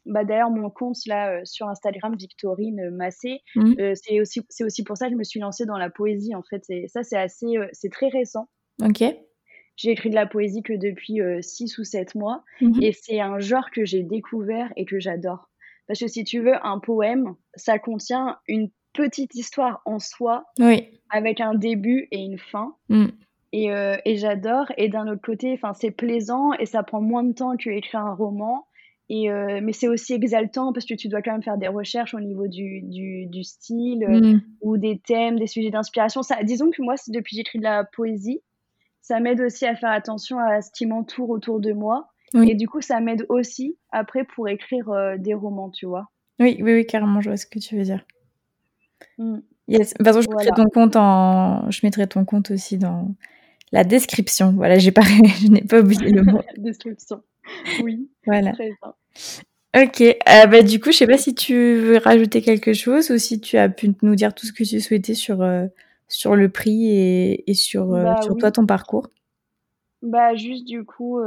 bah, 0.07 0.25
d'ailleurs, 0.25 0.51
mon 0.51 0.71
compte 0.71 0.97
là 1.07 1.45
sur 1.45 1.69
Instagram, 1.69 2.15
Victorine 2.17 2.91
Massé, 2.91 3.41
mmh. 3.57 3.95
c'est 3.95 4.21
aussi, 4.21 4.41
c'est 4.49 4.65
aussi 4.65 4.85
pour 4.85 4.97
ça 4.97 5.07
que 5.07 5.13
je 5.13 5.19
me 5.19 5.25
suis 5.25 5.41
lancée 5.41 5.67
dans 5.67 5.79
la 5.79 5.91
poésie 5.91 6.35
en 6.35 6.43
fait. 6.43 6.63
Et 6.69 6.89
ça, 6.89 7.03
c'est 7.03 7.19
assez, 7.19 7.57
c'est 7.73 7.91
très 7.91 8.09
récent. 8.09 8.49
Ok 8.83 9.05
j'ai 9.77 9.91
écrit 9.91 10.11
de 10.11 10.15
la 10.15 10.27
poésie 10.27 10.63
que 10.63 10.73
depuis 10.73 11.21
6 11.41 11.79
euh, 11.79 11.81
ou 11.81 11.85
7 11.85 12.15
mois. 12.15 12.45
Mmh 12.61 12.83
Et 12.83 12.93
c'est 12.93 13.21
un 13.21 13.39
genre 13.39 13.71
que 13.71 13.85
j'ai 13.85 14.03
découvert 14.03 14.73
et 14.77 14.85
que 14.85 15.01
j'adore. 15.01 15.49
Parce 15.87 16.01
que 16.01 16.09
si 16.09 16.25
tu 16.25 16.41
veux, 16.41 16.55
un 16.65 16.79
poème, 16.79 17.35
ça 17.55 17.79
contient 17.79 18.39
une 18.49 18.71
petite 18.93 19.35
histoire 19.35 19.83
en 19.85 19.99
soi, 19.99 20.45
oui. 20.59 20.89
avec 21.11 21.41
un 21.41 21.55
début 21.55 22.09
et 22.11 22.19
une 22.19 22.39
fin. 22.39 22.75
Mmh. 22.89 23.07
Et, 23.57 23.71
euh, 23.71 23.97
et 24.05 24.17
j'adore. 24.17 24.67
Et 24.77 24.89
d'un 24.89 25.07
autre 25.07 25.23
côté, 25.23 25.61
c'est 25.75 25.93
plaisant 25.93 26.53
et 26.55 26.67
ça 26.67 26.83
prend 26.83 27.01
moins 27.01 27.23
de 27.23 27.33
temps 27.33 27.57
que 27.57 27.71
écrire 27.71 28.01
un 28.01 28.13
roman. 28.13 28.67
Et 29.09 29.31
euh, 29.31 29.61
mais 29.63 29.73
c'est 29.73 29.87
aussi 29.87 30.13
exaltant 30.13 30.73
parce 30.73 30.87
que 30.87 30.95
tu 30.95 31.07
dois 31.07 31.23
quand 31.23 31.31
même 31.31 31.43
faire 31.43 31.57
des 31.57 31.69
recherches 31.69 32.15
au 32.15 32.21
niveau 32.21 32.49
du, 32.49 32.81
du, 32.83 33.27
du 33.27 33.45
style 33.45 34.09
mmh. 34.09 34.41
ou 34.63 34.77
des 34.77 34.99
thèmes, 34.99 35.39
des 35.39 35.47
sujets 35.47 35.71
d'inspiration. 35.71 36.23
Ça, 36.23 36.43
disons 36.43 36.73
que 36.73 36.83
moi, 36.83 36.97
depuis 37.07 37.37
que 37.37 37.41
j'écris 37.43 37.59
de 37.59 37.65
la 37.65 37.85
poésie, 37.85 38.41
ça 39.03 39.21
m'aide 39.21 39.41
aussi 39.41 39.67
à 39.67 39.77
faire 39.77 39.91
attention 39.91 40.39
à 40.41 40.61
ce 40.61 40.73
qui 40.73 40.87
m'entoure 40.87 41.31
autour 41.31 41.61
de 41.61 41.73
moi. 41.73 42.09
Et 42.35 42.57
du 42.57 42.67
coup, 42.67 42.81
ça 42.81 42.99
m'aide 42.99 43.25
aussi 43.29 43.79
après 43.93 44.25
pour 44.25 44.49
écrire 44.49 44.91
euh, 44.91 45.17
des 45.17 45.35
romans, 45.35 45.71
tu 45.71 45.87
vois. 45.87 46.09
Oui, 46.41 46.57
oui, 46.61 46.75
oui, 46.75 46.85
carrément, 46.85 47.21
je 47.21 47.31
vois 47.31 47.37
ce 47.37 47.47
que 47.47 47.61
tu 47.61 47.77
veux 47.77 47.85
dire. 47.85 48.05
Mm. 49.19 49.39
Yes. 49.69 49.93
De 49.93 49.99
toute 49.99 50.07
façon, 50.07 50.21
je, 50.23 50.29
mettrai 50.29 50.51
ton 50.57 50.69
compte 50.69 50.97
en... 50.97 51.71
je 51.71 51.81
mettrai 51.85 52.09
ton 52.09 52.25
compte 52.25 52.51
aussi 52.51 52.77
dans 52.77 53.15
la 53.73 53.85
description. 53.85 54.53
Voilà, 54.53 54.79
j'ai 54.79 54.93
pas... 54.93 55.03
je 55.43 55.49
n'ai 55.49 55.63
pas 55.63 55.81
oublié 55.81 56.11
le 56.11 56.23
mot. 56.23 56.41
description. 56.57 57.23
Oui. 57.83 58.09
Voilà. 58.27 58.53
Très 58.53 58.69
bien. 58.69 58.95
Ok, 59.77 60.01
euh, 60.03 60.47
bah, 60.47 60.63
du 60.63 60.79
coup, 60.79 60.93
je 60.93 60.99
sais 60.99 61.07
pas 61.07 61.19
si 61.19 61.35
tu 61.35 61.55
veux 61.55 61.99
rajouter 61.99 62.43
quelque 62.43 62.73
chose 62.73 63.11
ou 63.11 63.19
si 63.19 63.41
tu 63.41 63.57
as 63.57 63.69
pu 63.69 63.93
nous 64.03 64.15
dire 64.15 64.33
tout 64.33 64.47
ce 64.47 64.53
que 64.53 64.63
tu 64.63 64.81
souhaitais 64.81 65.15
sur, 65.15 65.43
euh, 65.43 65.67
sur 66.07 66.37
le 66.37 66.49
prix 66.49 66.91
et, 66.91 67.51
et 67.51 67.55
sur, 67.55 67.93
euh, 67.93 68.05
bah, 68.05 68.23
sur 68.23 68.37
toi, 68.37 68.53
ton 68.53 68.67
parcours 68.67 69.09
bah 70.05 70.35
juste 70.35 70.67
du 70.67 70.85
coup, 70.85 71.19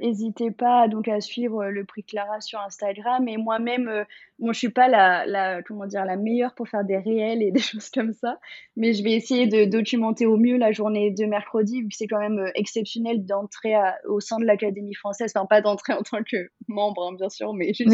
n'hésitez 0.00 0.50
pas 0.50 0.88
donc 0.88 1.08
à 1.08 1.20
suivre 1.20 1.66
le 1.66 1.84
prix 1.84 2.02
Clara 2.02 2.40
sur 2.40 2.58
Instagram 2.60 3.28
et 3.28 3.36
moi-même, 3.36 3.88
euh, 3.88 4.04
bon 4.38 4.52
je 4.52 4.58
suis 4.58 4.70
pas 4.70 4.88
la, 4.88 5.26
la, 5.26 5.62
comment 5.62 5.86
dire 5.86 6.06
la 6.06 6.16
meilleure 6.16 6.54
pour 6.54 6.68
faire 6.68 6.84
des 6.84 6.96
réels 6.96 7.42
et 7.42 7.50
des 7.52 7.60
choses 7.60 7.90
comme 7.90 8.14
ça, 8.14 8.38
mais 8.76 8.94
je 8.94 9.04
vais 9.04 9.12
essayer 9.12 9.46
de 9.46 9.66
documenter 9.66 10.24
au 10.24 10.38
mieux 10.38 10.56
la 10.56 10.72
journée 10.72 11.10
de 11.10 11.24
mercredi 11.26 11.82
vu 11.82 11.88
que 11.88 11.96
c'est 11.96 12.06
quand 12.06 12.18
même 12.18 12.50
exceptionnel 12.54 13.26
d'entrer 13.26 13.74
au 14.06 14.20
sein 14.20 14.38
de 14.38 14.44
l'Académie 14.44 14.94
française, 14.94 15.32
enfin 15.36 15.46
pas 15.46 15.60
d'entrer 15.60 15.92
en 15.92 16.02
tant 16.02 16.22
que 16.22 16.48
membre 16.66 17.08
hein, 17.08 17.14
bien 17.14 17.28
sûr, 17.28 17.52
mais 17.52 17.74
juste 17.74 17.90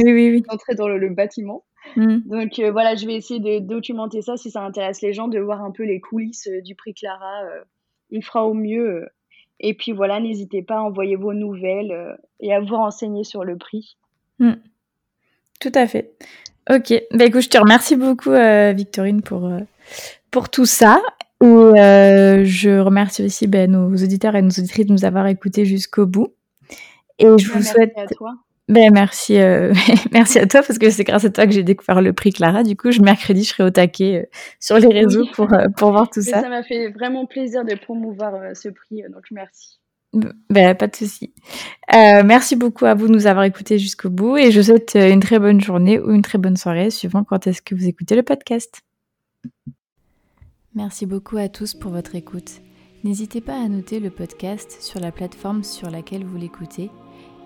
d'entrer 0.49 0.77
dans 0.77 0.89
le, 0.89 1.09
bâtiment. 1.09 1.65
Mmh. 1.97 2.19
Donc 2.27 2.61
voilà, 2.73 2.95
je 2.95 3.07
vais 3.07 3.15
essayer 3.15 3.41
de 3.41 3.59
documenter 3.59 4.23
ça 4.23 4.37
si 4.37 4.51
ça 4.51 4.63
intéresse 4.63 5.03
les 5.03 5.13
gens, 5.13 5.29
de 5.29 5.39
voir 5.39 5.63
un 5.63 5.71
peu 5.73 5.83
les 5.83 6.01
coulisses 6.01 6.49
du 6.65 6.75
prix 6.77 6.95
Clara. 6.95 7.43
il 8.11 8.23
fera 8.23 8.47
au 8.47 8.55
mieux 8.55 9.07
et 9.61 9.75
puis 9.75 9.93
voilà, 9.93 10.21
n'hésitez 10.21 10.63
pas 10.63 10.77
à 10.77 10.81
envoyer 10.83 11.17
vos 11.17 11.33
nouvelles 11.33 11.93
euh, 11.93 12.15
et 12.41 12.53
à 12.55 12.61
vous 12.61 12.77
renseigner 12.77 13.25
sur 13.25 13.45
le 13.45 13.57
prix. 13.57 13.97
Hmm. 14.39 14.55
Tout 15.61 15.73
à 15.75 15.87
fait. 15.87 16.13
Ok, 16.71 16.95
bah 17.13 17.27
écoute, 17.27 17.43
je 17.43 17.49
te 17.49 17.59
remercie 17.59 17.97
beaucoup 17.97 18.31
euh, 18.31 18.73
Victorine 18.73 19.23
pour, 19.23 19.47
euh, 19.47 19.61
pour 20.31 20.49
tout 20.49 20.67
ça. 20.67 21.01
Et 21.43 21.47
je 21.47 22.79
remercie 22.79 23.23
aussi 23.23 23.47
bah, 23.47 23.67
nos 23.67 23.91
auditeurs 23.91 24.35
et 24.35 24.41
nos 24.41 24.49
auditrices 24.49 24.87
de 24.87 24.93
nous 24.93 25.05
avoir 25.05 25.27
écoutés 25.27 25.67
jusqu'au 25.67 26.07
bout. 26.07 26.29
Et 27.19 27.27
je 27.27 27.49
bah, 27.49 27.59
vous 27.59 27.63
souhaite. 27.63 27.93
À 27.97 28.07
toi. 28.07 28.35
Ben 28.69 28.91
merci, 28.93 29.39
euh, 29.39 29.75
merci 30.13 30.39
à 30.39 30.47
toi 30.47 30.63
parce 30.63 30.79
que 30.79 30.89
c'est 30.89 31.05
grâce 31.05 31.25
à 31.27 31.31
toi 31.31 31.47
que 31.47 31.53
j'ai 31.53 31.63
découvert 31.63 32.01
le 32.01 32.15
prix 32.15 32.33
Clara. 32.33 32.63
Du 32.63 32.77
coup, 32.77 32.91
je 32.91 33.03
mercredi, 33.03 33.45
je 33.45 33.51
serai 33.51 33.65
au 33.65 33.71
taquet 33.71 34.23
euh, 34.23 34.37
sur 34.59 34.79
les 34.79 34.89
réseaux 34.89 35.27
pour 35.35 35.53
euh, 35.53 35.69
pour 35.77 35.91
voir 35.93 36.09
tout 36.09 36.23
ça. 36.23 36.41
Ça 36.41 36.49
m'a 36.49 36.63
fait 36.63 36.89
vraiment 36.89 37.27
plaisir 37.27 37.65
de 37.65 37.75
promouvoir 37.75 38.57
ce 38.57 38.71
prix, 38.71 39.03
donc 39.13 39.25
merci. 39.31 39.81
Ben, 40.49 40.75
pas 40.77 40.87
de 40.87 40.95
souci. 40.95 41.35
merci 41.93 42.55
beaucoup 42.57 42.87
à 42.87 42.95
vous 42.95 43.09
de 43.09 43.13
nous 43.13 43.27
avoir 43.27 43.45
écoutés 43.45 43.79
jusqu'au 43.79 44.11
bout 44.11 44.37
et 44.37 44.53
je 44.53 44.61
vous 44.61 44.67
souhaite 44.67 44.95
une 44.95 45.19
très 45.19 45.41
bonne 45.41 45.61
journée 45.61 45.99
ou 45.99 46.13
une 46.13 46.23
très 46.23 46.39
bonne 46.39 46.57
soirée 46.57 46.91
suivant 46.91 47.25
quand 47.25 47.49
est-ce 47.49 47.61
que 47.61 47.75
vous 47.75 47.89
écoutez 47.89 48.15
le 48.15 48.23
podcast. 48.23 48.83
Merci 50.77 51.05
beaucoup 51.05 51.37
à 51.37 51.49
tous 51.49 51.75
pour 51.75 51.91
votre 51.91 52.15
écoute. 52.15 52.61
N'hésitez 53.03 53.41
pas 53.41 53.61
à 53.61 53.69
noter 53.69 53.99
le 53.99 54.11
podcast 54.11 54.81
sur 54.81 55.01
la 55.01 55.11
plateforme 55.11 55.65
sur 55.65 55.91
laquelle 55.91 56.25
vous 56.25 56.37
l'écoutez 56.39 56.91